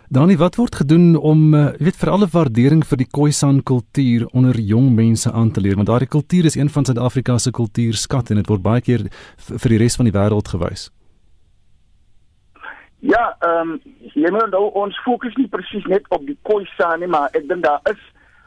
Dani, 0.08 0.38
wat 0.40 0.54
word 0.56 0.72
gedoen 0.74 1.18
om 1.20 1.52
uh, 1.52 1.66
weet 1.84 1.98
vir 2.00 2.08
alle 2.08 2.26
waardering 2.32 2.80
vir 2.88 2.96
die 3.02 3.06
Khoisan 3.12 3.58
kultuur 3.60 4.22
onder 4.32 4.56
jong 4.56 4.86
mense 4.96 5.28
aan 5.28 5.50
te 5.52 5.60
leer 5.60 5.76
want 5.76 5.90
daardie 5.90 6.08
kultuur 6.08 6.48
is 6.48 6.56
een 6.56 6.70
van 6.72 6.88
Suid-Afrika 6.88 7.36
se 7.36 7.52
kultuurskatte 7.52 8.32
en 8.32 8.40
dit 8.40 8.48
word 8.48 8.64
baie 8.64 8.80
keer 8.80 9.04
vir 9.50 9.74
die 9.74 9.80
res 9.82 9.98
van 10.00 10.08
die 10.08 10.14
wêreld 10.16 10.48
gewys. 10.48 10.86
Ja, 13.04 13.36
ehm 13.44 13.74
um, 13.74 13.76
jy 14.14 14.32
moet 14.32 14.48
nou 14.56 14.64
ons 14.80 14.96
fokus 15.04 15.36
nie 15.36 15.46
presies 15.52 15.84
net 15.92 16.08
op 16.08 16.24
die 16.24 16.38
Khoisan 16.40 17.04
nie, 17.04 17.12
maar 17.12 17.28
ek 17.36 17.44
dink 17.52 17.68
daar 17.68 17.84
is 17.92 18.00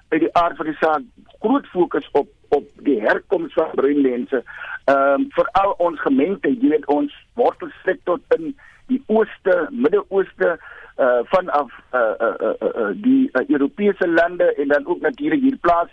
uit 0.10 0.26
die 0.26 0.34
aard 0.42 0.58
van 0.58 0.72
die 0.72 0.78
saak 0.82 1.06
groot 1.46 1.70
fokus 1.78 2.10
op 2.18 2.58
op 2.58 2.66
die 2.90 2.98
herkoms 3.06 3.54
van 3.54 3.70
bruin 3.78 4.02
mense. 4.02 4.42
Ehm 4.90 5.14
um, 5.22 5.30
veral 5.38 5.78
ons 5.78 6.02
gemeente, 6.10 6.58
jy 6.58 6.74
weet 6.74 6.90
ons 6.90 7.14
wortelstrek 7.38 8.02
tot 8.10 8.40
in 8.42 8.56
die 8.90 9.04
ooste, 9.14 9.68
Midde-Ooste 9.70 10.58
uh 10.98 11.20
vanaf 11.24 11.72
uh 11.94 12.14
uh, 12.20 12.36
uh, 12.42 12.54
uh, 12.62 12.76
uh 12.82 12.92
die 12.94 13.30
uh, 13.34 13.46
Europese 13.48 14.08
lande 14.08 14.54
en 14.56 14.68
dan 14.68 14.88
ook 14.88 15.02
natuurlik 15.02 15.42
hier 15.42 15.58
plaas 15.58 15.90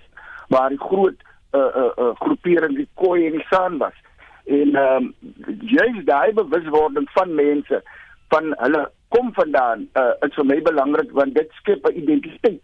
waar 0.48 0.68
die 0.68 0.80
groot 0.80 1.16
uh 1.52 1.60
uh, 1.60 1.90
uh 1.96 2.10
groepering 2.14 2.76
die 2.76 2.88
Khoi 2.94 3.26
en 3.26 3.32
die 3.32 3.46
San 3.50 3.78
was. 3.78 3.94
En 4.44 4.74
ehm 4.74 4.96
um, 4.96 5.14
jy 5.60 6.02
daai 6.04 6.32
bewuswording 6.32 7.08
van 7.12 7.34
mense 7.34 7.82
van 8.28 8.54
hulle 8.56 8.90
kom 9.08 9.32
vandaan 9.32 9.88
uh 9.94 10.12
is 10.26 10.34
vir 10.34 10.44
my 10.44 10.62
belangrik 10.62 11.12
want 11.12 11.34
dit 11.34 11.50
skep 11.60 11.86
'n 11.86 11.96
identiteit 12.02 12.62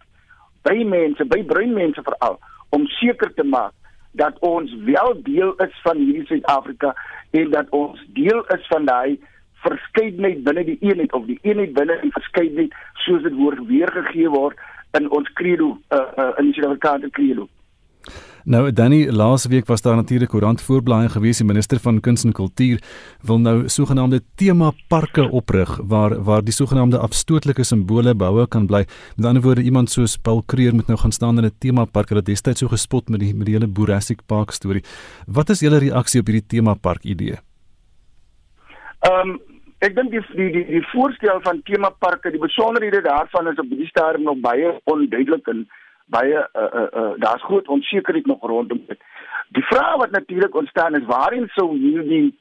by 0.63 0.85
mense, 0.85 1.25
by 1.25 1.43
bruin 1.45 1.73
mense 1.73 2.03
veral 2.03 2.39
om 2.71 2.87
seker 2.87 3.35
te 3.35 3.45
maak 3.45 3.73
dat 4.13 4.39
ons 4.39 4.75
wel 4.85 5.23
deel 5.23 5.55
is 5.67 5.81
van 5.83 5.99
hierdie 5.99 6.27
Suid-Afrika 6.27 6.95
en 7.31 7.51
dat 7.51 7.69
ons 7.71 8.05
deel 8.15 8.45
is 8.57 8.67
van 8.71 8.85
daai 8.85 9.19
verskeidenheid 9.67 10.45
binne 10.47 10.65
die 10.71 10.79
eenheid 10.81 11.13
of 11.13 11.27
die 11.27 11.39
eenheid 11.43 11.75
binne 11.75 11.99
die 12.03 12.15
verskeidenheid 12.15 12.79
soos 13.07 13.23
dit 13.27 13.37
word 13.41 13.67
weergegee 13.69 14.31
word 14.31 14.57
in 14.99 15.11
ons 15.11 15.29
credo 15.41 15.75
uh, 15.91 16.07
uh, 16.17 16.33
in 16.39 16.51
die 16.51 16.57
Suid-Afrikaanse 16.57 17.11
credo. 17.11 17.49
Nou 18.45 18.67
Danny, 18.77 19.07
laas 19.09 19.47
week 19.49 19.65
was 19.67 19.81
daar 19.81 19.97
natuurlik 19.97 20.29
koerant 20.29 20.61
voorblaai 20.61 21.09
gewees 21.09 21.39
die 21.41 21.47
minister 21.49 21.79
van 21.81 22.01
kuns 22.05 22.27
en 22.29 22.35
kultuur 22.37 22.83
wil 23.25 23.39
nou 23.41 23.55
sogenaamde 23.73 24.21
tema 24.37 24.69
parke 24.93 25.25
oprig 25.31 25.71
waar 25.81 26.13
waar 26.27 26.45
die 26.45 26.53
sogenaamde 26.53 27.01
afstootlike 27.01 27.65
simbole 27.65 28.15
behoue 28.15 28.47
kan 28.47 28.67
bly. 28.67 28.83
Met 29.17 29.27
ander 29.27 29.43
woorde 29.43 29.65
iemand 29.65 29.91
soos 29.91 30.19
Paul 30.19 30.43
Creer 30.47 30.75
moet 30.75 30.93
nou 30.93 30.99
gaan 30.99 31.13
staan 31.13 31.39
in 31.39 31.45
'n 31.45 31.57
tema 31.59 31.85
park 31.85 32.11
wat 32.11 32.27
destyds 32.27 32.61
so 32.61 32.69
gespot 32.69 33.09
met 33.09 33.21
die 33.21 33.35
met 33.35 33.47
die 33.47 33.55
hele 33.55 33.73
Jurassic 33.73 34.21
Park 34.27 34.51
storie. 34.51 34.85
Wat 35.27 35.49
is 35.49 35.61
julle 35.61 35.79
reaksie 35.79 36.21
op 36.21 36.27
hierdie 36.27 36.47
tema 36.47 36.75
park 36.75 37.05
idee? 37.05 37.39
Ehm 39.01 39.31
um, 39.31 39.41
Ek 39.85 39.93
dink 39.97 40.15
die 40.15 40.23
die 40.33 40.51
die, 40.55 40.65
die 40.71 40.85
voorstel 40.93 41.41
van 41.45 41.61
temaparke, 41.69 42.31
die 42.33 42.41
besonderhede 42.41 43.03
daarvan 43.05 43.51
is 43.51 43.59
op 43.61 43.69
die 43.69 43.89
stadium 43.91 44.25
nog 44.29 44.41
baie 44.45 44.71
onduidelik 44.89 45.51
en 45.53 45.67
baie 46.15 46.41
uh 46.41 46.69
uh, 46.81 46.87
uh 47.01 47.11
daar's 47.25 47.45
groot 47.45 47.69
onsekerheid 47.69 48.27
nog 48.27 48.47
rondom 48.53 48.81
dit. 48.89 49.01
Die 49.57 49.65
vraag 49.69 49.97
wat 50.01 50.11
natuurlik 50.11 50.57
ontstaan 50.57 50.97
is, 50.97 51.05
waarin 51.11 51.49
sou 51.57 51.69
hierdie 51.77 52.33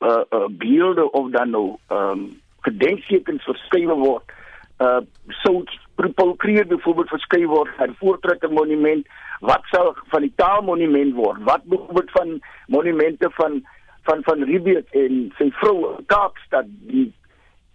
uh 0.00 0.22
uh 0.38 0.46
beelde 0.62 1.10
of 1.10 1.30
dan 1.30 1.50
nou 1.50 1.66
ehm 1.88 2.10
um, 2.10 2.24
gedenktekens 2.68 3.44
verskryf 3.50 3.98
word? 4.06 4.34
Uh 4.78 5.00
sou 5.42 5.64
propulkreer 5.94 6.66
byvoorbeeld 6.66 7.08
verskryf 7.08 7.46
word 7.46 7.78
aan 7.78 7.96
voortrekker 7.98 8.52
monument, 8.52 9.06
wat 9.40 9.64
sal 9.72 9.96
van 10.12 10.20
die 10.28 10.32
taalmonument 10.36 11.14
word? 11.14 11.42
Wat 11.42 11.64
byvoorbeeld 11.64 12.10
van 12.10 12.40
monumente 12.66 13.30
van 13.40 13.64
van 14.06 14.22
van 14.26 14.42
Ribeet 14.48 14.94
en 15.02 15.26
sy 15.38 15.50
vrou 15.60 15.94
Kaapstad 16.12 16.70
die 16.90 17.10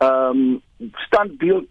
ehm 0.01 0.41
um, 0.41 0.89
standbeeld 1.05 1.67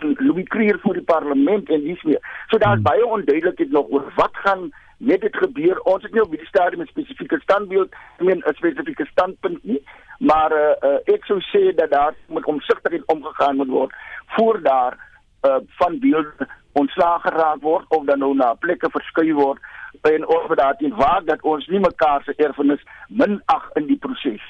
Louis 0.00 0.48
Creer 0.48 0.78
voor 0.82 0.94
die 0.94 1.08
parlement 1.08 1.68
en 1.68 1.82
dis 1.84 2.02
meer. 2.02 2.20
So 2.48 2.58
daar's 2.58 2.80
hmm. 2.80 2.88
baie 2.90 3.06
onduidelikheid 3.06 3.70
nog 3.70 3.88
oor 3.88 4.12
wat 4.16 4.36
gaan 4.44 4.70
met 4.98 5.20
dit 5.20 5.36
gebeur. 5.36 5.80
Ons 5.80 6.02
het 6.02 6.12
nie 6.12 6.22
op 6.22 6.30
die 6.30 6.46
stadium 6.46 6.82
'n 6.82 6.90
spesifieke 6.90 7.40
standbeeld, 7.40 7.92
ek 8.18 8.24
meen 8.28 8.42
'n 8.46 8.54
spesifieke 8.54 9.06
standpunt 9.10 9.64
nie, 9.64 9.82
maar 10.18 10.52
uh, 10.52 10.74
uh, 10.90 10.98
ek 11.14 11.24
sou 11.24 11.40
sê 11.40 11.74
dat 11.74 11.90
daar 11.90 12.14
met 12.26 12.44
omsigtigheid 12.44 13.06
omgegaan 13.06 13.56
moet 13.56 13.68
word 13.68 13.94
voor 14.26 14.62
daar 14.62 14.98
uh, 15.42 15.56
van 15.66 15.98
beelde 15.98 16.48
ontslaag 16.72 17.22
geraak 17.22 17.62
word 17.62 17.84
of 17.88 18.04
dan 18.06 18.18
nou 18.18 18.34
na 18.34 18.54
plekke 18.54 18.90
verskuif 18.90 19.34
word 19.34 19.60
en 20.02 20.26
ons 20.26 20.48
moet 20.48 20.58
daarteen 20.58 20.94
waak 20.96 21.26
dat 21.26 21.42
ons 21.42 21.66
nie 21.66 21.80
mekaar 21.80 22.22
se 22.24 22.34
erfenis 22.36 22.82
minag 23.08 23.70
in 23.74 23.86
die 23.86 23.98
proses. 23.98 24.44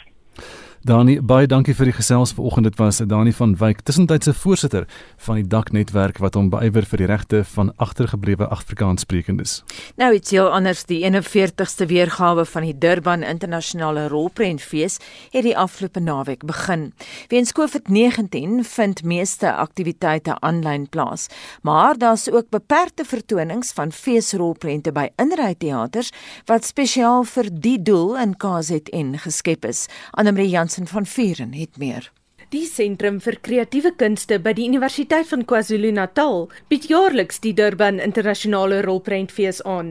Dani, 0.88 1.18
baie 1.20 1.44
dankie 1.44 1.74
vir 1.76 1.90
die 1.90 1.92
gesels 1.98 2.30
vanoggend. 2.32 2.64
Dit 2.64 2.78
was 2.80 3.02
Dani 3.04 3.32
van 3.36 3.50
Wyk, 3.60 3.82
tussentydse 3.84 4.32
voorsitter 4.32 4.86
van 5.20 5.36
die 5.36 5.44
Daknetwerk 5.44 6.16
wat 6.24 6.36
hom 6.38 6.46
beywer 6.48 6.86
vir 6.88 7.02
die 7.02 7.08
regte 7.10 7.42
van 7.44 7.74
agtergeblewe 7.76 8.46
Afrikaanssprekendes. 8.48 9.58
Nou 10.00 10.14
iets 10.16 10.32
heel 10.32 10.48
anders, 10.48 10.86
die 10.88 11.02
41ste 11.04 11.84
weergawe 11.90 12.46
van 12.48 12.64
die 12.64 12.72
Durban 12.72 13.20
Internasionale 13.20 14.06
Rolprentfees 14.08 14.96
het 15.34 15.44
die 15.44 15.52
afgelope 15.52 16.00
naweek 16.00 16.46
begin. 16.48 16.86
Weens 17.28 17.52
COVID-19 17.52 18.64
vind 18.64 19.04
meeste 19.04 19.52
aktiwiteite 19.52 20.38
aanlyn 20.40 20.88
plaas, 20.88 21.28
maar 21.68 22.00
daar's 22.00 22.30
ook 22.32 22.48
beperkte 22.48 23.04
vertonings 23.04 23.74
van 23.76 23.92
feesrolprente 23.92 24.96
by 24.96 25.10
inryteaters 25.20 26.14
wat 26.48 26.64
spesiaal 26.64 27.28
vir 27.28 27.52
die 27.52 27.76
doel 27.76 28.16
in 28.24 28.38
KZN 28.40 29.18
geskep 29.26 29.68
is. 29.68 29.84
Annelie 30.16 30.48
Jansen 30.48 30.77
van 30.86 31.06
Vuren 31.06 31.52
het 31.52 31.76
meer. 31.78 32.12
Die 32.48 32.64
Sentrum 32.64 33.18
vir 33.20 33.36
Kreatiewe 33.44 33.90
Kunste 34.00 34.38
by 34.40 34.54
die 34.56 34.64
Universiteit 34.70 35.26
van 35.28 35.42
KwaZulu-Natal 35.44 36.46
bied 36.72 36.86
jaarliks 36.88 37.42
die 37.44 37.52
Durban 37.52 37.98
Internasionale 38.00 38.78
Rolprentfees 38.86 39.60
aan. 39.68 39.90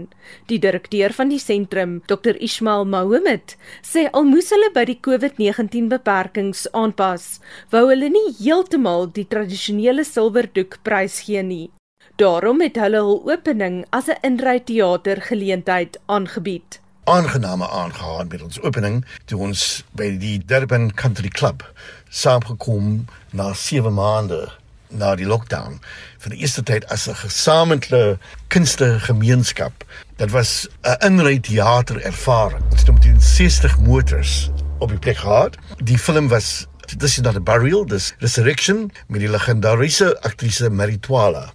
Die 0.49 0.57
direkteur 0.57 1.13
van 1.13 1.29
die 1.29 1.37
sentrum, 1.37 1.99
Dr. 2.09 2.33
Ismail 2.41 2.87
Mohammed, 2.89 3.53
sê 3.85 4.07
al 4.09 4.25
moes 4.25 4.49
hulle 4.55 4.71
by 4.73 4.87
die 4.89 4.97
COVID-19 5.05 5.91
beperkings 5.91 6.65
aanpas, 6.73 7.27
wou 7.69 7.83
hulle 7.91 8.09
nie 8.09 8.33
heeltemal 8.39 9.05
die 9.13 9.27
tradisionele 9.29 10.07
silwerdoek 10.07 10.79
prys 10.81 11.19
gee 11.27 11.45
nie. 11.45 11.69
Daarom 12.17 12.65
het 12.65 12.81
hulle 12.81 13.05
hul 13.05 13.21
opening 13.29 13.83
as 13.93 14.09
'n 14.09 14.17
inryteater 14.31 15.21
geleentheid 15.29 16.01
aangebied 16.07 16.81
aangename 17.07 17.69
aangegaan 17.69 18.27
met 18.27 18.41
ons 18.41 18.61
opening 18.61 19.05
toe 19.25 19.39
ons 19.39 19.61
by 19.95 20.09
die 20.19 20.37
Durban 20.45 20.89
Country 20.93 21.29
Club 21.31 21.63
saamgekom 22.09 23.05
na 23.31 23.53
7 23.55 23.93
maande 23.95 24.41
na 24.91 25.13
die 25.15 25.27
lockdown 25.27 25.79
vir 26.23 26.35
die 26.35 26.41
eerste 26.43 26.63
tyd 26.67 26.87
as 26.91 27.07
'n 27.07 27.15
gesamentlike 27.15 28.19
kunstige 28.47 28.99
gemeenskap. 28.99 29.83
Dit 30.17 30.31
was 30.31 30.67
'n 30.83 30.99
inry 31.07 31.39
teater 31.39 32.01
ervaring. 32.01 32.63
Ons 32.71 32.79
het 32.79 32.89
omtrent 32.89 33.23
60 33.23 33.79
motors 33.79 34.49
op 34.79 34.89
die 34.89 34.99
plek 34.99 35.17
gehad. 35.17 35.55
Die 35.83 35.99
film 35.99 36.27
was 36.27 36.67
dis 36.97 37.17
is 37.17 37.23
not 37.23 37.35
a 37.35 37.39
burial, 37.39 37.85
dis 37.85 38.13
resurrection 38.19 38.91
met 39.07 39.19
die 39.19 39.29
legendariese 39.29 40.21
aktrise 40.21 40.69
Maritwala. 40.69 41.53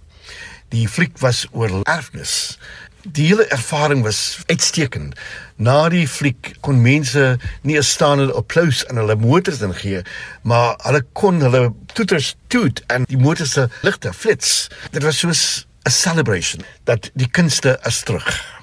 Die 0.69 0.87
fliek 0.89 1.19
was 1.19 1.47
oor 1.51 1.69
erfenis 1.83 2.57
die 3.03 3.27
hele 3.27 3.45
ervaring 3.45 4.03
was 4.03 4.39
uitstekend. 4.45 5.15
Na 5.55 5.89
die 5.89 6.07
fliek 6.07 6.53
kon 6.63 6.81
mense 6.81 7.37
nie 7.61 7.77
'n 7.77 7.83
staande 7.83 8.33
applous 8.33 8.87
aan 8.87 8.97
hulle 8.97 9.15
motors 9.15 9.61
ingee, 9.61 10.01
maar 10.41 10.75
hulle 10.83 11.03
kon 11.13 11.41
hulle 11.41 11.73
toeters 11.93 12.35
toet 12.47 12.83
en 12.87 13.03
die 13.03 13.17
motors 13.17 13.51
se 13.51 13.67
ligte 13.81 14.13
flits. 14.13 14.69
Dit 14.91 15.03
was 15.03 15.19
soos 15.19 15.67
'n 15.85 15.91
celebration 15.91 16.61
dat 16.83 17.11
die 17.13 17.27
kunste 17.27 17.79
is 17.83 18.01
terug. 18.01 18.61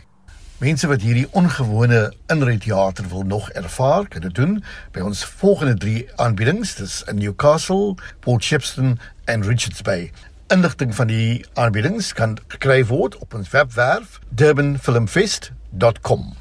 Mense 0.58 0.86
wat 0.86 1.00
hierdie 1.00 1.28
ongewone 1.30 2.14
inryteater 2.26 3.08
wil 3.08 3.22
nog 3.22 3.50
ervaar, 3.50 4.08
kan 4.08 4.20
dit 4.20 4.34
doen 4.34 4.64
by 4.92 5.00
ons 5.00 5.24
volgende 5.24 5.74
3 5.74 6.08
aanbiedings, 6.16 6.74
dis 6.74 7.02
in 7.06 7.16
Newcastle, 7.16 7.94
Port 8.20 8.44
Shepstone 8.44 8.96
en 9.24 9.42
Richards 9.42 9.82
Bay 9.82 10.12
inligting 10.50 10.94
van 10.94 11.06
die 11.06 11.44
aanbiedings 11.54 12.10
kan 12.18 12.34
gekry 12.50 12.80
word 12.86 13.14
op 13.22 13.34
ons 13.38 13.52
webwerf 13.54 14.18
durbanfilmfest.com. 14.34 16.32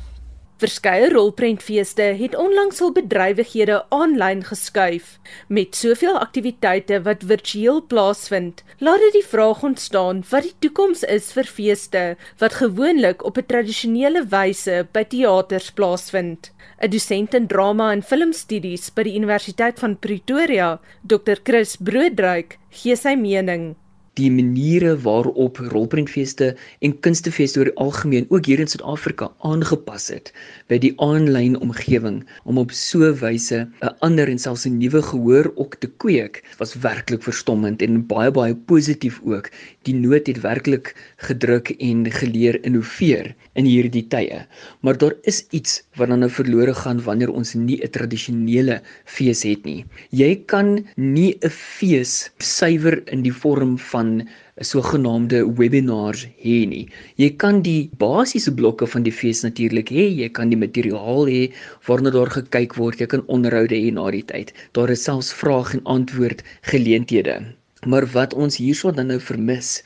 Verskeie 0.60 1.07
rolprentfeeste 1.14 2.07
het 2.20 2.34
onlangs 2.36 2.82
hul 2.84 2.89
bedrywighede 2.95 3.78
aanlyn 3.95 4.41
geskuif 4.43 5.14
met 5.47 5.78
soveel 5.78 6.18
aktiwiteite 6.20 6.97
wat 7.05 7.24
virtueel 7.30 7.80
plaasvind. 7.91 8.64
Laat 8.84 8.99
dit 9.05 9.20
die 9.20 9.28
vraag 9.30 9.62
ontstaan 9.64 10.24
wat 10.32 10.47
die 10.47 10.55
toekoms 10.66 11.05
is 11.07 11.30
vir 11.38 11.47
feeste 11.47 12.03
wat 12.41 12.57
gewoonlik 12.60 13.24
op 13.24 13.38
'n 13.38 13.45
tradisionele 13.45 14.26
wyse 14.34 14.88
by 14.91 15.03
teaters 15.03 15.72
plaasvind. 15.72 16.51
'n 16.82 16.89
Dosent 16.89 17.34
in 17.34 17.47
drama 17.47 17.91
en 17.91 18.01
filmstudies 18.03 18.89
by 18.89 19.03
die 19.03 19.16
Universiteit 19.16 19.80
van 19.80 19.99
Pretoria, 19.99 20.80
Dr. 21.03 21.38
Chris 21.43 21.78
Broodryk, 21.78 22.57
gee 22.70 22.95
sy 22.95 23.16
mening 23.16 23.76
die 24.20 24.30
maniere 24.32 24.95
waarop 25.05 25.59
rolprentfeeste 25.72 26.51
en 26.86 26.95
kunstefeeste 27.05 27.61
oor 27.61 27.70
die 27.70 27.80
algemeen 27.86 28.28
ook 28.30 28.49
hier 28.49 28.59
in 28.59 28.67
Suid-Afrika 28.67 29.30
aangepas 29.47 30.09
het 30.11 30.34
by 30.72 30.80
die 30.84 30.91
aanlyn 31.03 31.55
omgewing 31.63 32.20
om 32.43 32.59
op 32.61 32.74
so 32.76 33.07
'n 33.07 33.20
wyse 33.22 33.59
'n 33.82 33.95
ander 34.07 34.28
en 34.28 34.39
selfs 34.45 34.65
'n 34.67 34.78
nuwe 34.78 35.01
gehoor 35.11 35.51
ook 35.55 35.76
te 35.80 35.89
kweek 36.03 36.43
was 36.59 36.76
werklik 36.86 37.24
verstommend 37.24 37.82
en 37.82 38.05
baie 38.07 38.32
baie 38.32 38.55
positief 38.55 39.22
ook. 39.24 39.49
Die 39.88 39.95
nood 39.95 40.28
het 40.28 40.41
werklik 40.41 40.95
gedruk 41.17 41.70
en 41.80 42.11
geleer 42.11 42.59
innoveer 42.63 43.36
in 43.53 43.65
hierdie 43.65 44.07
tye. 44.07 44.45
Maar 44.82 44.97
daar 44.97 45.15
is 45.24 45.45
iets 45.49 45.84
wat 45.95 46.09
dan 46.09 46.20
nou 46.20 46.30
verlore 46.30 46.74
gaan 46.74 47.01
wanneer 47.03 47.32
ons 47.32 47.53
nie 47.53 47.80
'n 47.84 47.89
tradisionele 47.89 48.82
fees 49.05 49.43
het 49.43 49.65
nie. 49.65 49.86
Jy 50.11 50.32
kan 50.45 50.86
nie 50.95 51.38
'n 51.41 51.49
fees 51.49 52.32
suiwer 52.38 53.01
in 53.07 53.22
die 53.24 53.34
vorm 53.34 53.78
van 53.78 54.09
van 54.10 54.28
sogenaamde 54.70 55.39
webinars 55.60 56.26
hê 56.43 56.57
nie. 56.74 56.86
Jy 57.22 57.30
kan 57.43 57.62
die 57.68 57.89
basiese 58.01 58.53
blokke 58.62 58.88
van 58.93 59.05
die 59.07 59.14
fees 59.20 59.43
natuurlik 59.45 59.93
hê, 59.95 60.07
jy 60.22 60.30
kan 60.39 60.53
die 60.53 60.60
materiaal 60.66 61.30
hê 61.34 61.43
waarna 61.88 62.14
daar 62.16 62.34
gekyk 62.38 62.76
word, 62.82 62.99
jy 63.01 63.10
kan 63.14 63.26
onderhoude 63.38 63.78
hê 63.78 63.93
na 63.93 64.10
die 64.16 64.26
tyd. 64.34 64.53
Daar 64.78 64.91
is 64.95 65.05
selfs 65.05 65.32
vraag 65.43 65.74
en 65.78 65.86
antwoord 65.97 66.43
geleenthede. 66.74 67.39
Maar 67.88 68.03
wat 68.11 68.34
ons 68.34 68.57
hierso 68.59 68.91
dan 68.91 69.07
nou 69.07 69.19
vermis, 69.23 69.77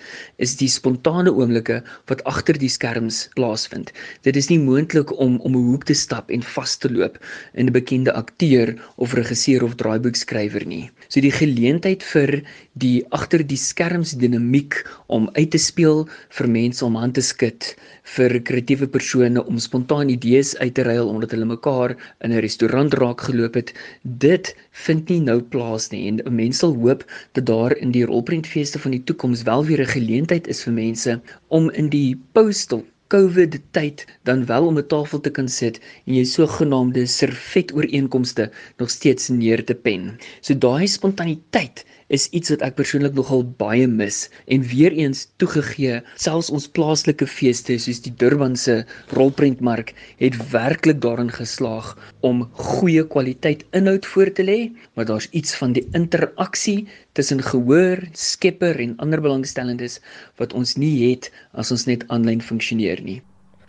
is 0.42 0.56
die 0.58 0.70
spontane 0.72 1.30
oomblikke 1.30 1.76
wat 2.10 2.24
agter 2.30 2.58
die 2.58 2.72
skerms 2.72 3.28
plaasvind. 3.38 3.92
Dit 4.26 4.40
is 4.40 4.50
nie 4.50 4.58
moontlik 4.58 5.14
om 5.22 5.38
om 5.46 5.54
'n 5.54 5.68
hoek 5.70 5.86
te 5.86 5.94
stap 5.94 6.32
en 6.32 6.42
vas 6.42 6.78
te 6.78 6.90
loop 6.90 7.20
in 7.54 7.68
'n 7.68 7.72
bekende 7.72 8.14
akteur 8.14 8.74
of 8.98 9.14
regisseur 9.14 9.64
of 9.64 9.76
draaiboekskrywer 9.76 10.66
nie. 10.66 10.90
So 11.08 11.22
die 11.22 11.32
geleentheid 11.32 12.02
vir 12.04 12.42
die 12.74 13.06
agter 13.10 13.46
die 13.46 13.58
skerms 13.58 14.12
dinamiek 14.18 14.82
om 15.08 15.30
uit 15.34 15.52
te 15.52 15.58
speel 15.58 16.08
vir 16.30 16.48
mense 16.50 16.86
om 16.86 16.96
hand 16.96 17.14
te 17.14 17.22
skud 17.22 17.76
vir 18.12 18.34
kreatiewe 18.48 18.88
persone 18.88 19.44
om 19.48 19.60
spontaan 19.66 20.10
idees 20.10 20.54
uit 20.58 20.74
te 20.76 20.84
ruil 20.84 21.08
omdat 21.08 21.32
hulle 21.32 21.48
mekaar 21.50 21.96
in 22.20 22.32
'n 22.32 22.44
restaurant 22.46 22.94
raak 22.94 23.22
geloop 23.22 23.54
het. 23.54 23.74
Dit 24.04 24.56
vind 24.86 25.10
nie 25.10 25.20
nou 25.20 25.42
plaas 25.42 25.90
nie 25.92 26.08
en 26.08 26.36
mense 26.36 26.60
sal 26.60 26.76
hoop 26.76 27.06
dat 27.34 27.46
daar 27.46 27.78
in 27.78 27.92
die 27.92 28.06
rolprentfeeste 28.06 28.80
van 28.80 28.92
die 28.92 29.04
toekoms 29.04 29.44
wel 29.44 29.66
weer 29.66 29.82
'n 29.82 29.96
geleentheid 29.98 30.48
is 30.48 30.64
vir 30.64 30.74
mense 30.74 31.22
om 31.48 31.70
in 31.70 31.90
die 31.90 32.20
postal 32.34 32.84
COVID 33.14 33.60
tyd 33.78 34.06
dan 34.26 34.46
wel 34.50 34.66
om 34.66 34.78
'n 34.82 34.88
tafel 34.94 35.20
te 35.22 35.32
kan 35.38 35.50
sit 35.56 35.76
en 36.08 36.14
jy 36.18 36.24
sogenaamde 36.26 37.06
servet 37.06 37.74
ooreenkomste 37.78 38.52
nog 38.82 38.90
steeds 38.90 39.30
neer 39.30 39.62
te 39.66 39.76
pen. 39.76 40.18
So 40.42 40.58
daai 40.58 40.88
spontaniteit 40.88 41.86
is 42.08 42.26
iets 42.38 42.50
wat 42.54 42.66
ek 42.68 42.76
persoonlik 42.80 43.14
nogal 43.14 43.46
baie 43.62 43.86
mis 43.88 44.18
en 44.56 44.66
weer 44.74 44.98
eens 45.04 45.28
toegegee 45.38 46.02
selfs 46.26 46.50
ons 46.50 46.68
plaaslike 46.78 47.28
feeste 47.28 47.78
soos 47.86 48.02
die 48.02 48.16
Durbanse 48.24 48.80
rolprentmark 49.18 49.94
het 50.18 50.36
werklik 50.52 51.02
daarin 51.06 51.30
geslaag 51.30 51.94
om 52.24 52.44
goeie 52.66 53.04
kwaliteit 53.16 53.66
inhoud 53.80 54.06
voor 54.14 54.32
te 54.32 54.46
lê 54.48 54.60
maar 54.96 55.08
daar's 55.10 55.28
iets 55.32 55.56
van 55.60 55.76
die 55.76 55.84
interaksie 56.00 56.88
tussen 57.20 57.44
gehoor, 57.44 58.00
skepper 58.14 58.80
en 58.80 58.96
ander 59.04 59.22
belangstellendes 59.22 60.00
wat 60.42 60.54
ons 60.54 60.78
nie 60.80 60.96
het 61.04 61.32
as 61.52 61.72
ons 61.76 61.86
net 61.90 62.08
aanlyn 62.08 62.42
funksioneer 62.42 63.04
nie. 63.04 63.22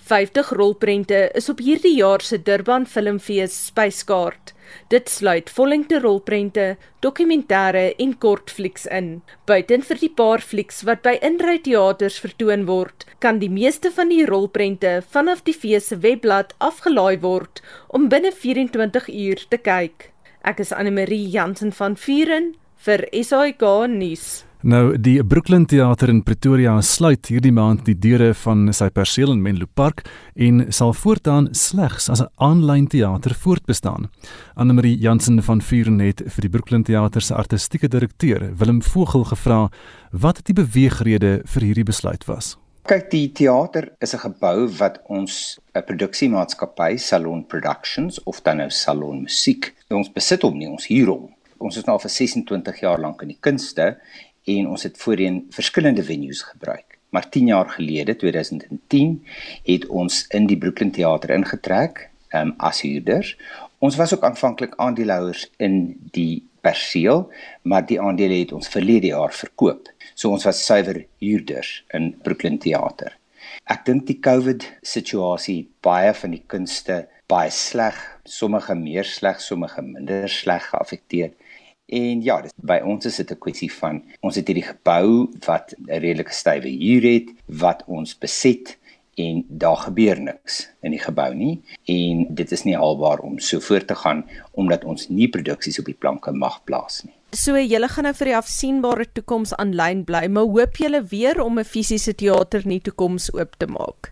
50 0.04 0.50
rolprente 0.52 1.30
is 1.32 1.46
op 1.48 1.62
hierdie 1.64 1.94
jaar 1.96 2.20
se 2.20 2.36
Durban 2.44 2.84
Filmfees 2.84 3.54
spyskaart. 3.70 4.52
Dit 4.92 5.08
sluit 5.08 5.48
vollengte 5.48 5.96
rolprente, 6.02 6.66
dokumentêre 7.00 7.94
en 7.96 8.12
kortflieks 8.20 8.84
in. 8.92 9.22
Buiten 9.48 9.80
vir 9.88 10.02
die 10.02 10.12
paar 10.12 10.44
flieks 10.44 10.82
wat 10.84 11.00
by 11.06 11.16
Inry 11.24 11.56
Teaters 11.64 12.20
vertoon 12.20 12.66
word, 12.68 13.08
kan 13.24 13.40
die 13.40 13.48
meeste 13.48 13.88
van 13.96 14.12
die 14.12 14.26
rolprente 14.28 14.98
vanaf 15.16 15.40
die 15.48 15.56
fees 15.56 15.88
se 15.88 16.02
webblad 16.04 16.52
afgelaai 16.60 17.16
word 17.24 17.64
om 17.88 18.10
binne 18.12 18.32
24 18.32 19.08
uur 19.08 19.48
te 19.48 19.56
kyk. 19.56 20.10
Ek 20.44 20.60
is 20.60 20.76
Anne 20.76 20.92
Marie 20.92 21.30
Jansen 21.32 21.72
van 21.72 21.96
Vuren 21.96 22.52
vir 22.84 23.08
SAK 23.08 23.88
nuus. 23.88 24.44
Nou 24.64 24.94
die 24.96 25.18
Brooklyn 25.20 25.66
Theater 25.68 26.08
in 26.08 26.22
Pretoria 26.24 26.78
sluit 26.80 27.28
hierdie 27.28 27.52
maand 27.52 27.82
die 27.84 27.98
deure 28.00 28.30
van 28.46 28.62
sy 28.72 28.86
perseel 28.96 29.34
in 29.34 29.42
Menlo 29.44 29.68
Park 29.76 30.00
en 30.40 30.62
sal 30.72 30.94
voortaan 30.96 31.50
slegs 31.52 32.08
as 32.08 32.22
'n 32.22 32.32
aanlyn 32.40 32.86
teater 32.88 33.34
voortbestaan. 33.34 34.08
Anne-Marie 34.56 34.96
Jansen 34.96 35.42
van 35.42 35.60
Vuren 35.60 36.00
het 36.00 36.22
vir 36.24 36.40
die 36.40 36.48
Brooklyn 36.48 36.82
Theater 36.82 37.20
se 37.20 37.34
artistieke 37.34 37.88
direkteur 37.88 38.56
Willem 38.56 38.82
Vogel 38.82 39.24
gevra 39.24 39.68
wat 40.12 40.40
die 40.46 40.54
beweegrede 40.54 41.42
vir 41.44 41.62
hierdie 41.62 41.84
besluit 41.84 42.24
was. 42.24 42.56
Kyk, 42.86 43.10
die 43.10 43.32
teater 43.32 43.92
is 44.00 44.14
'n 44.14 44.18
gebou 44.18 44.68
wat 44.78 45.02
ons 45.08 45.60
'n 45.74 45.82
produksiemaatskappy 45.82 46.96
Salon 46.96 47.46
Productions 47.46 48.22
of 48.24 48.40
dan 48.42 48.56
nou 48.56 48.70
Salon 48.70 49.22
Musiek. 49.22 49.74
Ons 49.90 50.12
besit 50.12 50.42
hom 50.42 50.56
nie, 50.56 50.68
ons 50.68 50.86
huur 50.86 51.08
hom. 51.08 51.34
Ons 51.58 51.76
is 51.76 51.84
nou 51.84 51.96
vir 51.98 52.10
26 52.10 52.80
jaar 52.80 53.00
lank 53.00 53.22
in 53.22 53.28
die 53.28 53.38
kunste 53.40 53.94
en 54.44 54.68
ons 54.68 54.82
het 54.82 54.98
voorheen 54.98 55.44
verskillende 55.50 56.04
venues 56.04 56.42
gebruik. 56.42 56.98
Maar 57.14 57.28
10 57.28 57.46
jaar 57.46 57.68
gelede, 57.70 58.16
2010, 58.16 59.26
het 59.62 59.86
ons 59.86 60.24
in 60.28 60.46
die 60.50 60.58
Brooklyn 60.58 60.90
Theater 60.90 61.30
ingetrek 61.30 62.08
um, 62.34 62.54
as 62.56 62.80
huurders. 62.82 63.36
Ons 63.78 63.96
was 63.96 64.14
ook 64.14 64.24
aanvanklik 64.24 64.74
aandeelhouers 64.76 65.50
in 65.56 65.94
die 66.16 66.46
perseel, 66.60 67.28
maar 67.62 67.86
die 67.86 68.00
aandele 68.00 68.40
het 68.40 68.52
ons 68.52 68.68
verlede 68.72 69.12
jaar 69.12 69.32
verkoop. 69.32 69.90
So 70.14 70.32
ons 70.34 70.46
was 70.48 70.64
suiwer 70.64 71.04
huurders 71.22 71.84
in 71.94 72.14
Brooklyn 72.22 72.58
Theater. 72.58 73.16
Ek 73.70 73.84
dink 73.86 74.06
die 74.08 74.20
COVID 74.24 74.66
situasie 74.84 75.64
baie 75.84 76.12
van 76.16 76.34
die 76.34 76.42
kunste 76.50 77.04
baie 77.30 77.52
sleg, 77.52 77.96
sommige 78.28 78.74
meer 78.76 79.06
sleg, 79.08 79.40
sommige 79.40 79.82
minder 79.84 80.28
sleg 80.28 80.66
geaffekteer. 80.72 81.32
En 81.86 82.22
ja, 82.24 82.38
dis 82.40 82.54
by 82.56 82.78
ons 82.84 83.04
is 83.04 83.16
dit 83.16 83.30
'n 83.30 83.38
kwessie 83.38 83.72
van 83.72 84.02
ons 84.20 84.36
het 84.36 84.46
hierdie 84.46 84.64
gebou 84.64 85.28
wat 85.46 85.74
'n 85.76 86.00
redelike 86.00 86.32
stywe 86.32 86.68
huur 86.68 87.02
het 87.02 87.28
wat 87.46 87.84
ons 87.86 88.18
beset 88.18 88.78
en 89.14 89.44
daar 89.48 89.76
gebeur 89.76 90.20
niks 90.20 90.70
in 90.82 90.90
die 90.90 90.98
gebou 91.00 91.34
nie 91.34 91.62
en 91.84 92.26
dit 92.34 92.52
is 92.52 92.64
nie 92.64 92.76
albaar 92.76 93.18
om 93.18 93.38
so 93.38 93.60
voort 93.60 93.86
te 93.86 93.94
gaan 93.94 94.24
omdat 94.52 94.84
ons 94.84 95.08
nie 95.08 95.28
produksies 95.28 95.78
op 95.78 95.84
die 95.84 95.98
planke 95.98 96.32
mag 96.32 96.64
plaas 96.64 97.04
nie. 97.04 97.14
So 97.30 97.58
julle 97.58 97.88
gaan 97.88 98.04
nou 98.04 98.14
vir 98.14 98.26
die 98.26 98.36
afsienbare 98.36 99.06
toekoms 99.12 99.54
aanlyn 99.54 100.04
bly, 100.04 100.26
maar 100.26 100.46
hoop 100.46 100.76
julle 100.76 101.02
weer 101.02 101.40
om 101.42 101.58
'n 101.58 101.64
fisiese 101.64 102.14
teater 102.14 102.62
in 102.64 102.70
die 102.70 102.80
toekoms 102.80 103.32
oop 103.34 103.56
te 103.58 103.66
maak? 103.66 104.10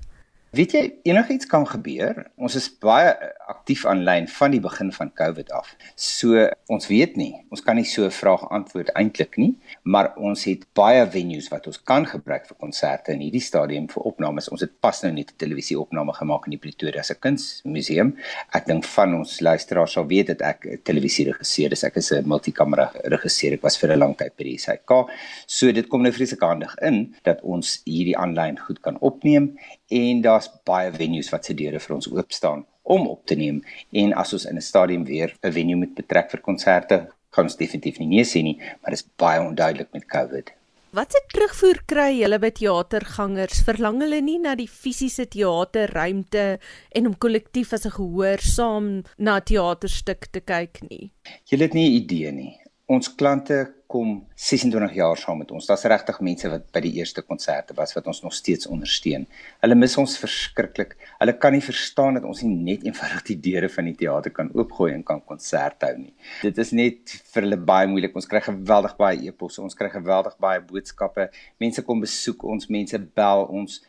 Weet 0.53 0.73
jy, 0.73 0.95
enigiets 1.09 1.47
kan 1.47 1.67
gebeur. 1.67 2.27
Ons 2.37 2.55
is 2.55 2.67
baie 2.69 3.15
aktief 3.53 3.85
aanlyn 3.87 4.29
van 4.29 4.55
die 4.55 4.61
begin 4.65 4.93
van 4.97 5.13
COVID 5.21 5.53
af. 5.53 5.75
So 5.95 6.47
ons 6.73 6.89
weet 6.91 7.17
nie. 7.21 7.33
Ons 7.53 7.63
kan 7.65 7.77
nie 7.77 7.85
so 7.85 8.05
'n 8.05 8.11
vraag 8.11 8.45
antwoord 8.51 8.91
eintlik 8.97 9.37
nie, 9.37 9.55
maar 9.85 10.13
ons 10.17 10.45
het 10.45 10.65
baie 10.75 11.05
venues 11.07 11.49
wat 11.51 11.67
ons 11.67 11.83
kan 11.83 12.07
gebruik 12.07 12.47
vir 12.47 12.57
konserte 12.57 13.13
in 13.13 13.21
hierdie 13.21 13.45
stadium 13.45 13.89
vir 13.89 14.03
opnames. 14.03 14.49
Ons 14.49 14.61
het 14.61 14.81
pas 14.81 15.03
nou 15.03 15.13
net 15.13 15.33
'n 15.33 15.37
televisieopname 15.37 16.13
gemaak 16.13 16.47
in 16.47 16.51
die 16.51 16.59
Pretoria 16.59 17.03
se 17.03 17.15
Kunsmuseum. 17.15 18.17
Ek 18.53 18.67
dink 18.67 18.85
van 18.85 19.15
ons 19.15 19.41
luisteraars 19.41 19.93
sal 19.93 20.07
weet 20.07 20.27
dat 20.27 20.41
ek 20.43 20.67
'n 20.67 20.81
televisieregisseur 20.83 21.73
is. 21.73 21.85
Ek 21.85 21.97
is 21.97 22.13
'n 22.13 22.27
multikamera 22.27 22.91
regisseur. 23.05 23.53
Ek 23.53 23.63
was 23.63 23.79
vir 23.79 23.93
'n 23.93 23.99
lang 23.99 24.17
tyd 24.17 24.37
by 24.37 24.45
die 24.45 24.59
SAK. 24.59 25.11
So 25.47 25.73
dit 25.73 25.89
kom 25.89 26.03
nou 26.03 26.13
vreeslik 26.13 26.41
handig 26.41 26.75
in 26.83 27.15
dat 27.23 27.41
ons 27.43 27.81
hierdie 27.85 28.17
aanlyn 28.17 28.59
goed 28.59 28.81
kan 28.81 28.99
opneem 29.01 29.57
en 29.89 30.21
daar's 30.23 30.49
baie 30.65 30.93
venues 30.93 31.31
wat 31.31 31.45
se 31.45 31.55
deure 31.55 31.81
vir 31.81 31.95
ons 31.95 32.09
oop 32.13 32.33
staan 32.33 32.65
om 32.83 33.07
op 33.09 33.27
te 33.27 33.35
neem 33.35 33.63
en 33.93 34.13
as 34.13 34.33
ons 34.33 34.45
in 34.45 34.57
'n 34.57 34.69
stadium 34.71 35.05
weer 35.05 35.35
'n 35.43 35.53
venue 35.53 35.77
moet 35.77 35.95
betrek 35.95 36.31
vir 36.31 36.41
konserte 36.41 37.09
kan 37.31 37.45
ons 37.45 37.57
definitief 37.57 37.99
nie 37.99 38.07
nee 38.07 38.25
sê 38.25 38.43
nie 38.43 38.59
maar 38.59 38.91
dit 38.91 39.01
is 39.01 39.09
baie 39.17 39.41
onduidelik 39.41 39.93
met 39.93 40.07
COVID. 40.07 40.53
Wat 40.93 41.09
se 41.09 41.21
terugvoer 41.33 41.79
kry 41.89 42.11
julle 42.19 42.37
by 42.37 42.51
teatergangers? 42.53 43.63
Verlang 43.65 44.03
hulle 44.05 44.19
nie 44.21 44.37
na 44.39 44.53
die 44.53 44.67
fisiese 44.69 45.25
teaterruimte 45.25 46.59
en 46.93 47.09
om 47.09 47.15
kollektief 47.17 47.73
as 47.73 47.87
'n 47.87 47.97
gehoor 47.97 48.41
saam 48.45 49.03
na 49.17 49.41
teaterstuk 49.41 50.29
te 50.29 50.41
kyk 50.41 50.83
nie? 50.91 51.11
Julle 51.49 51.65
het 51.65 51.73
nie 51.73 51.89
'n 51.89 51.97
idee 51.97 52.33
nie. 52.33 52.62
Ons 52.93 53.09
klante 53.17 53.57
kom 53.93 54.09
26 54.37 54.95
jaar 54.97 55.17
saam 55.21 55.39
met 55.41 55.51
ons. 55.55 55.67
Daar's 55.69 55.85
regtig 55.89 56.19
mense 56.25 56.49
wat 56.53 56.65
by 56.75 56.81
die 56.85 56.93
eerste 56.99 57.23
konserte 57.25 57.77
was 57.77 57.95
wat 57.97 58.09
ons 58.11 58.21
nog 58.25 58.35
steeds 58.37 58.69
ondersteun. 58.69 59.25
Hulle 59.65 59.77
mis 59.79 59.97
ons 60.01 60.17
verskriklik. 60.21 60.93
Hulle 61.21 61.35
kan 61.41 61.57
nie 61.57 61.63
verstaan 61.65 62.19
dat 62.19 62.27
ons 62.29 62.43
nie 62.45 62.53
net 62.69 62.85
eenvoudig 62.85 63.25
die 63.31 63.39
deure 63.47 63.71
van 63.73 63.89
die 63.89 63.95
teater 64.03 64.35
kan 64.37 64.51
oopgooi 64.57 64.91
en 64.93 65.05
kan 65.09 65.23
konsert 65.29 65.85
hou 65.87 65.93
nie. 65.99 66.13
Dit 66.43 66.61
is 66.61 66.73
net 66.77 67.17
vir 67.33 67.47
hulle 67.47 67.61
baie 67.73 67.89
moeilik. 67.89 68.17
Ons 68.19 68.29
kry 68.29 68.43
geweldig 68.45 68.97
baie 69.01 69.29
e-posse, 69.31 69.63
ons 69.65 69.79
kry 69.79 69.89
geweldig 69.93 70.37
baie 70.43 70.61
boodskappe. 70.69 71.31
Mense 71.63 71.85
kom 71.89 72.05
besoek 72.05 72.45
ons, 72.45 72.69
mense 72.73 73.01
bel 73.17 73.47
ons 73.49 73.81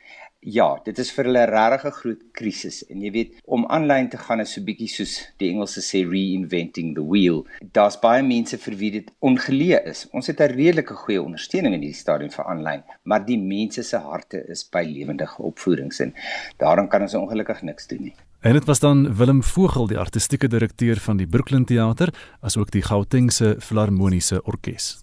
ja, 0.46 0.68
dit 0.86 1.00
is 1.00 1.12
vir 1.16 1.30
hulle 1.30 1.46
regtig 1.50 1.86
'n 1.86 1.98
groot 2.00 2.24
krisis 2.34 2.84
en 2.90 3.02
jy 3.02 3.12
weet 3.12 3.32
om 3.46 3.66
aanlyn 3.66 4.10
te 4.10 4.18
gaan 4.18 4.40
is 4.40 4.54
so 4.54 4.62
bietjie 4.62 4.88
soos 4.88 5.22
die 5.40 5.50
Engelse 5.50 5.82
sê 5.82 6.04
reinventing 6.04 6.96
the 6.96 7.04
wheel. 7.04 7.46
Daar's 7.72 8.00
baie 8.00 8.22
mense 8.24 8.58
vir 8.58 8.76
wie 8.76 8.92
dit 8.92 9.12
ongeleë 9.22 9.88
is. 9.88 10.08
Ons 10.14 10.28
het 10.28 10.40
'n 10.42 10.56
redelike 10.56 10.94
goeie 10.94 11.22
ondersteuning 11.22 11.74
in 11.74 11.82
hierdie 11.82 12.00
stadium 12.00 12.32
vir 12.32 12.46
aanlyn, 12.46 12.84
maar 13.04 13.26
die 13.26 13.38
mense 13.38 13.84
se 13.84 13.98
harte 13.98 14.44
is 14.50 14.64
by 14.64 14.84
lewendige 14.84 15.42
opvoedings 15.42 16.00
en 16.00 16.14
daarom 16.58 16.88
kan 16.88 17.02
ons 17.02 17.14
ongelukkig 17.14 17.64
niks 17.64 17.88
doen 17.88 18.04
nie. 18.04 18.16
En 18.42 18.54
dit 18.54 18.66
was 18.66 18.80
dan 18.80 19.16
Willem 19.16 19.44
Vogel, 19.44 19.88
die 19.88 19.98
artistieke 19.98 20.48
direkteur 20.48 20.98
van 21.00 21.18
die 21.18 21.28
Brooklyn 21.28 21.66
Theater, 21.66 22.14
asook 22.42 22.72
die 22.72 22.82
Gautengse 22.82 23.56
Filharmoniese 23.60 24.44
Orkees. 24.44 25.03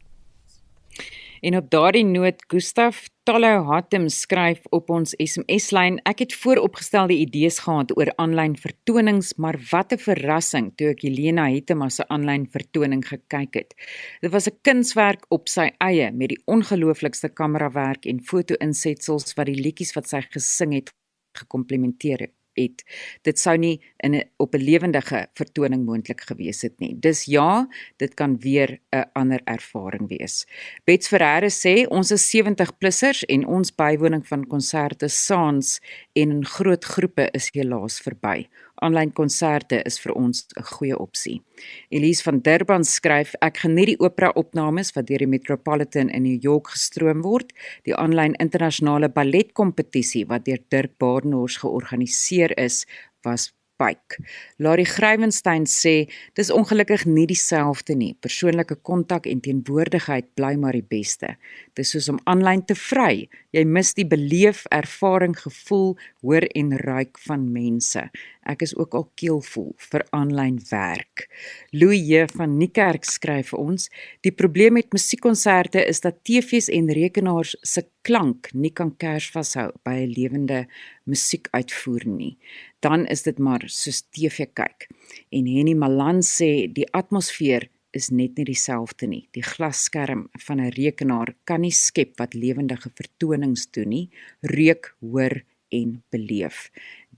En 1.41 1.57
op 1.57 1.71
daardie 1.73 2.05
noot 2.05 2.43
Gustaf 2.53 3.07
Tallo 3.25 3.63
Hatem 3.65 4.09
skryf 4.13 4.67
op 4.77 4.91
ons 4.93 5.15
SMS-lyn: 5.17 5.97
Ek 6.05 6.19
het 6.21 6.35
vooropgestelde 6.37 7.17
idees 7.17 7.63
gehad 7.65 7.95
oor 7.97 8.11
aanlyn 8.21 8.59
vertonings, 8.61 9.33
maar 9.41 9.57
wat 9.71 9.93
'n 9.93 10.03
verrassing 10.05 10.73
toe 10.77 10.91
ek 10.91 11.01
Helena 11.03 11.47
Hetema 11.49 11.89
se 11.89 12.05
aanlyn 12.09 12.45
vertoning 12.47 13.05
gekyk 13.09 13.55
het. 13.55 13.75
Dit 14.21 14.31
was 14.31 14.49
'n 14.49 14.59
kunswerk 14.63 15.25
op 15.29 15.49
sy 15.49 15.71
eie 15.79 16.13
met 16.13 16.29
die 16.29 16.43
ongelooflikste 16.45 17.29
kamerawerk 17.29 18.05
en 18.05 18.21
foto-insetsels 18.21 19.35
wat 19.35 19.47
die 19.47 19.63
liedjies 19.65 19.95
wat 19.95 20.09
sy 20.09 20.21
gesing 20.21 20.75
het 20.75 20.93
gekomplementeer 21.33 22.19
het 22.19 22.40
het. 22.55 22.85
Dit 23.23 23.39
sou 23.39 23.57
nie 23.59 23.81
in 24.03 24.15
'n 24.15 24.25
op 24.39 24.55
'n 24.55 24.63
lewendige 24.63 25.29
vertoning 25.35 25.85
moontlik 25.85 26.21
gewees 26.21 26.63
het 26.63 26.81
nie. 26.81 26.97
Dis 26.99 27.25
ja, 27.25 27.69
dit 27.97 28.15
kan 28.15 28.39
weer 28.39 28.81
'n 28.93 29.05
ander 29.13 29.41
ervaring 29.45 30.09
wees. 30.09 30.47
Bets 30.85 31.09
Ferreira 31.09 31.49
sê 31.49 31.87
ons 31.89 32.11
is 32.11 32.31
70 32.31 32.79
plussers 32.79 33.25
en 33.25 33.47
ons 33.47 33.75
bywoning 33.75 34.27
van 34.27 34.47
konserte 34.47 35.09
saans 35.09 35.81
en 36.13 36.31
in 36.31 36.45
groot 36.45 36.85
groepe 36.85 37.29
is 37.35 37.51
helaas 37.53 38.01
verby 38.01 38.49
aanlyn 38.85 39.13
konserte 39.13 39.83
is 39.87 39.99
vir 40.03 40.13
ons 40.15 40.47
'n 40.57 40.63
goeie 40.63 40.97
opsie. 40.99 41.43
Elise 41.91 42.23
van 42.23 42.41
Durban 42.41 42.85
skryf: 42.85 43.35
Ek 43.41 43.59
geniet 43.59 43.87
die 43.87 44.01
opera 44.01 44.31
opnames 44.35 44.93
wat 44.97 45.07
deur 45.07 45.19
die 45.19 45.27
Metropolitan 45.27 46.09
in 46.09 46.23
New 46.23 46.39
York 46.43 46.69
gestroom 46.69 47.23
word. 47.23 47.53
Die 47.85 47.95
aanlyn 47.95 48.35
internasionale 48.35 49.09
balletkompetisie 49.09 50.27
wat 50.27 50.45
deur 50.45 50.59
Dirk 50.69 50.99
Badenhorst 50.99 51.59
georganiseer 51.59 52.59
is, 52.59 52.87
was 53.23 53.53
spike. 53.81 54.21
Larry 54.59 54.85
Grywenstein 54.85 55.65
sê 55.67 56.09
dis 56.37 56.51
ongelukkig 56.53 57.07
nie 57.07 57.27
dieselfde 57.27 57.97
nie. 57.97 58.15
Persoonlike 58.21 58.77
kontak 58.85 59.27
en 59.27 59.41
teenwoordigheid 59.41 60.29
bly 60.37 60.55
maar 60.61 60.77
die 60.77 60.85
beste. 60.85 61.37
Dis 61.75 61.95
soos 61.95 62.11
om 62.13 62.21
aanlyn 62.29 62.65
te 62.67 62.77
vry. 62.77 63.29
Jy 63.57 63.65
mis 63.65 63.95
die 63.97 64.07
beleef, 64.07 64.67
ervaring, 64.71 65.35
gevoel, 65.39 65.97
hoor 66.23 66.47
en 66.55 66.77
ruik 66.85 67.19
van 67.27 67.49
mense. 67.53 68.05
Ek 68.49 68.63
is 68.65 68.75
ook 68.77 68.95
al 68.95 69.07
keelvol 69.21 69.73
vir 69.91 70.05
aanlyn 70.17 70.59
werk. 70.71 71.27
Louie 71.73 72.25
van 72.35 72.57
Niekerk 72.59 73.05
skryf 73.05 73.53
vir 73.53 73.61
ons: 73.61 73.89
"Die 74.23 74.33
probleem 74.33 74.75
met 74.75 74.93
musiekkonserte 74.93 75.85
is 75.87 76.01
dat 76.01 76.25
TV's 76.25 76.69
en 76.69 76.93
rekenaars 76.93 77.57
se 77.63 77.85
klank 78.03 78.51
nie 78.55 78.71
kan 78.71 78.93
kers 78.97 79.31
vashou 79.35 79.71
by 79.85 79.97
'n 80.03 80.15
lewende 80.17 80.67
musiekuitvoer 81.07 82.07
nie. 82.07 82.39
Dan 82.81 83.07
is 83.07 83.23
dit 83.23 83.39
maar 83.39 83.63
soos 83.67 84.03
TV 84.03 84.47
kyk. 84.55 84.89
En 85.31 85.47
Henny 85.47 85.75
Malan 85.75 86.21
sê 86.23 86.73
die 86.73 86.87
atmosfeer 86.93 87.69
is 87.93 88.11
net 88.11 88.37
nie 88.39 88.45
dieselfde 88.45 89.07
nie. 89.07 89.29
Die 89.33 89.43
glasskerm 89.43 90.29
van 90.47 90.61
'n 90.61 90.71
rekenaar 90.71 91.35
kan 91.45 91.61
nie 91.61 91.73
skep 91.73 92.19
wat 92.19 92.35
lewendige 92.35 92.91
vertonings 92.95 93.67
doen 93.71 93.89
nie. 93.89 94.11
Reuk, 94.43 94.95
hoor 95.01 95.43
en 95.69 96.03
beleef. 96.11 96.71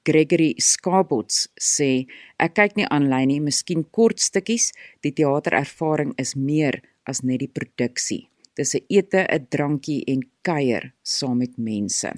Gregory 0.04 0.54
Skabots 0.58 1.48
sê 1.60 2.06
ek 2.38 2.54
kyk 2.54 2.76
nie 2.76 2.88
aanlyn 2.90 3.28
nie, 3.28 3.40
miskien 3.40 3.84
kort 3.90 4.18
stukkies. 4.18 4.72
Die 5.02 5.12
teaterervaring 5.12 6.14
is 6.18 6.34
meer 6.34 6.82
as 7.06 7.22
net 7.22 7.38
die 7.38 7.48
produksie. 7.48 8.31
Dis 8.54 8.74
'n 8.74 8.84
ete, 8.88 9.26
'n 9.28 9.46
drankie 9.48 10.04
en 10.04 10.20
kuier 10.42 10.92
saam 11.02 11.38
met 11.38 11.56
mense. 11.56 12.12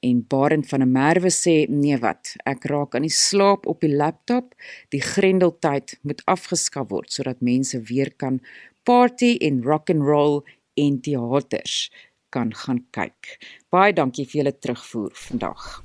En 0.00 0.24
Barend 0.28 0.66
van 0.68 0.78
der 0.78 0.88
Merwe 0.88 1.30
sê 1.30 1.66
nee 1.68 1.96
wat, 1.98 2.34
ek 2.44 2.64
raak 2.64 2.94
aan 2.94 3.06
die 3.06 3.10
slaap 3.10 3.66
op 3.66 3.80
die 3.80 3.94
laptop. 3.94 4.54
Die 4.90 5.00
grendeltyd 5.00 5.98
moet 6.02 6.22
afgeskaf 6.26 6.88
word 6.90 7.12
sodat 7.12 7.40
mense 7.40 7.78
weer 7.90 8.10
kan 8.16 8.40
party 8.82 9.36
en 9.40 9.62
rock 9.62 9.90
and 9.90 10.02
roll 10.02 10.42
en 10.74 11.00
teaters 11.00 11.90
kan 12.30 12.54
gaan 12.54 12.80
kyk. 12.90 13.38
Baie 13.70 13.92
dankie 13.92 14.26
vir 14.26 14.42
julle 14.42 14.54
terugvoer 14.58 15.12
vandag. 15.28 15.82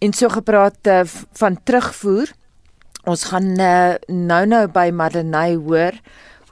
En 0.00 0.12
so 0.12 0.28
gepraat 0.28 0.86
uh, 0.86 1.04
van 1.40 1.58
terugvoer. 1.62 2.32
Ons 3.04 3.26
gaan 3.28 3.50
uh, 3.60 3.94
nou 4.08 4.44
nou 4.46 4.64
by 4.72 4.88
Madeleine 4.94 5.60
hoor 5.60 6.00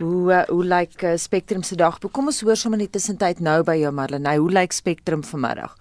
hoe 0.03 0.33
uh, 0.33 0.43
hoe 0.51 0.65
lyk 0.65 0.93
like, 0.97 1.07
uh, 1.07 1.19
Spectrum 1.19 1.63
se 1.63 1.77
dag. 1.79 1.99
Kom 2.11 2.31
ons 2.31 2.43
hoor 2.43 2.59
sommer 2.59 2.81
net 2.81 2.93
tussentyd 2.93 3.41
nou 3.41 3.63
by 3.67 3.79
jou 3.81 3.93
Madeleine. 3.95 4.37
Hoe 4.39 4.51
lyk 4.51 4.69
like 4.69 4.77
Spectrum 4.77 5.25
vanmiddag? 5.27 5.75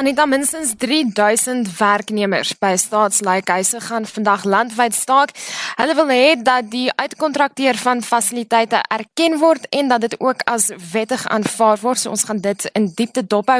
Anita 0.00 0.24
minstens 0.24 0.70
3000 0.80 1.66
werknemers 1.76 2.54
by 2.56 2.70
staatslykhuise 2.80 3.82
gaan 3.84 4.06
vandag 4.08 4.46
landwyd 4.48 4.94
staak. 4.96 5.34
Hulle 5.76 5.94
wil 5.98 6.08
hê 6.08 6.38
dat 6.40 6.70
die 6.72 6.86
uitkontrakteer 6.96 7.76
van 7.76 8.00
fasiliteite 8.00 8.80
erken 8.88 9.36
word 9.42 9.66
en 9.76 9.90
dat 9.92 10.00
dit 10.06 10.16
ook 10.16 10.40
as 10.48 10.70
wettig 10.92 11.26
aanvaar 11.28 11.76
word. 11.82 12.00
So 12.00 12.14
ons 12.16 12.24
gaan 12.24 12.40
dit 12.40 12.64
in 12.72 12.86
diepte 12.96 13.26
dophou. 13.26 13.58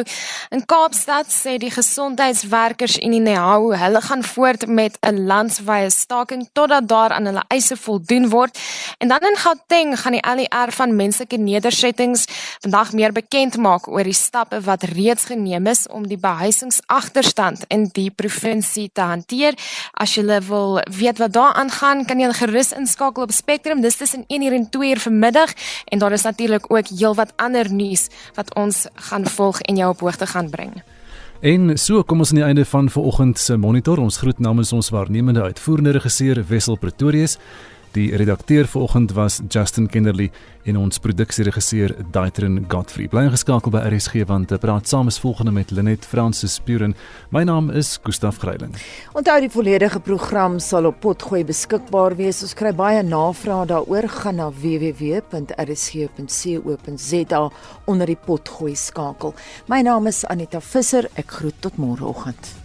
In 0.48 0.64
Kaapstad 0.64 1.28
sê 1.28 1.58
die 1.60 1.72
gesondheidswerkers 1.74 2.96
en 3.04 3.18
die 3.18 3.20
NEHAU, 3.20 3.76
hulle 3.82 4.00
gaan 4.08 4.24
voort 4.24 4.64
met 4.66 4.96
'n 5.04 5.26
landwyse 5.28 5.98
staking 5.98 6.48
totdat 6.52 6.88
daar 6.88 7.12
aan 7.12 7.28
hulle 7.28 7.44
eise 7.48 7.76
voldoen 7.76 8.30
word. 8.32 8.56
En 8.98 9.08
dan 9.08 9.20
in 9.28 9.36
Gauteng 9.36 10.00
gaan 10.00 10.12
die 10.12 10.24
ALR 10.24 10.72
van 10.72 10.96
menslike 10.96 11.36
nedersettings 11.36 12.24
vandag 12.60 12.92
meer 12.92 13.12
bekend 13.12 13.56
maak 13.56 13.88
oor 13.88 14.04
die 14.04 14.16
stappe 14.16 14.60
wat 14.60 14.82
reeds 14.82 15.24
geneem 15.24 15.66
is 15.66 15.88
om 15.88 16.08
die 16.08 16.18
behuisingsagterstand 16.30 17.66
in 17.74 17.88
die 17.96 18.10
provinsie 18.10 18.88
te 18.92 19.04
hanteer. 19.06 19.58
As 19.92 20.14
jy 20.14 20.40
wil 20.46 20.78
weet 20.90 21.18
wat 21.22 21.34
daar 21.34 21.58
aangaan, 21.58 22.04
kan 22.06 22.22
jy 22.22 22.30
gerus 22.38 22.72
inskakel 22.76 23.26
op 23.26 23.34
Spectrum. 23.34 23.82
Dis 23.82 23.98
tussen 24.00 24.24
1uur 24.28 24.56
en 24.56 24.68
2uur 24.76 25.02
vanmiddag 25.06 25.54
en 25.90 25.98
daar 25.98 26.12
is 26.12 26.26
natuurlik 26.28 26.70
ook 26.70 26.92
heelwat 26.94 27.34
ander 27.36 27.72
nuus 27.72 28.08
wat 28.34 28.54
ons 28.54 28.86
gaan 29.10 29.26
volg 29.26 29.60
en 29.60 29.76
jou 29.76 29.90
op 29.90 30.00
hoogte 30.00 30.26
gaan 30.26 30.50
bring. 30.50 30.80
En 31.40 31.78
so 31.78 32.02
kom 32.04 32.20
ons 32.20 32.34
aan 32.34 32.36
die 32.42 32.44
einde 32.44 32.64
van 32.68 32.90
vanoggend 32.92 33.38
se 33.38 33.56
monitor. 33.56 33.98
Ons 33.98 34.20
groet 34.20 34.38
namens 34.38 34.72
ons 34.76 34.90
waarnemende 34.92 35.42
uitvoerende 35.42 35.94
regisseur 35.96 36.44
Wessel 36.48 36.76
Pretorius. 36.76 37.38
Die 37.92 38.16
redakteur 38.16 38.66
vanoggend 38.66 39.12
was 39.12 39.40
Justin 39.48 39.88
Kennerly 39.88 40.30
en 40.62 40.76
ons 40.78 40.98
produksieregisseur 41.02 41.96
Daitrin 42.14 42.64
Godfrey. 42.68 43.08
Bly 43.10 43.28
geskakel 43.32 43.72
by 43.74 43.80
RSG 43.88 44.22
want 44.30 44.52
ek 44.54 44.60
praat 44.62 44.86
saam 44.86 45.10
is 45.10 45.18
volgende 45.18 45.50
met 45.56 45.70
Linet 45.74 46.06
Francis 46.06 46.54
Spuren. 46.60 46.94
My 47.34 47.42
naam 47.42 47.70
is 47.74 47.98
Gustaf 48.06 48.38
Greiling. 48.44 48.78
Onthou 49.18 49.40
die 49.42 49.50
volledige 49.50 49.98
program 50.06 50.60
sal 50.62 50.86
op 50.86 51.02
Potgooi 51.02 51.42
beskikbaar 51.50 52.14
wees. 52.20 52.42
Ons 52.46 52.54
kry 52.54 52.70
baie 52.78 53.02
navrae 53.02 53.66
daaroor. 53.74 54.06
Gaan 54.20 54.38
na 54.38 54.46
www.rsg.co.za 54.54 55.50
onder 57.90 58.06
die 58.06 58.20
Potgooi 58.30 58.78
skakel. 58.78 59.34
My 59.66 59.82
naam 59.82 60.06
is 60.06 60.22
Anita 60.30 60.62
Visser. 60.62 61.10
Ek 61.18 61.26
groet 61.40 61.58
tot 61.66 61.74
môreoggend. 61.74 62.59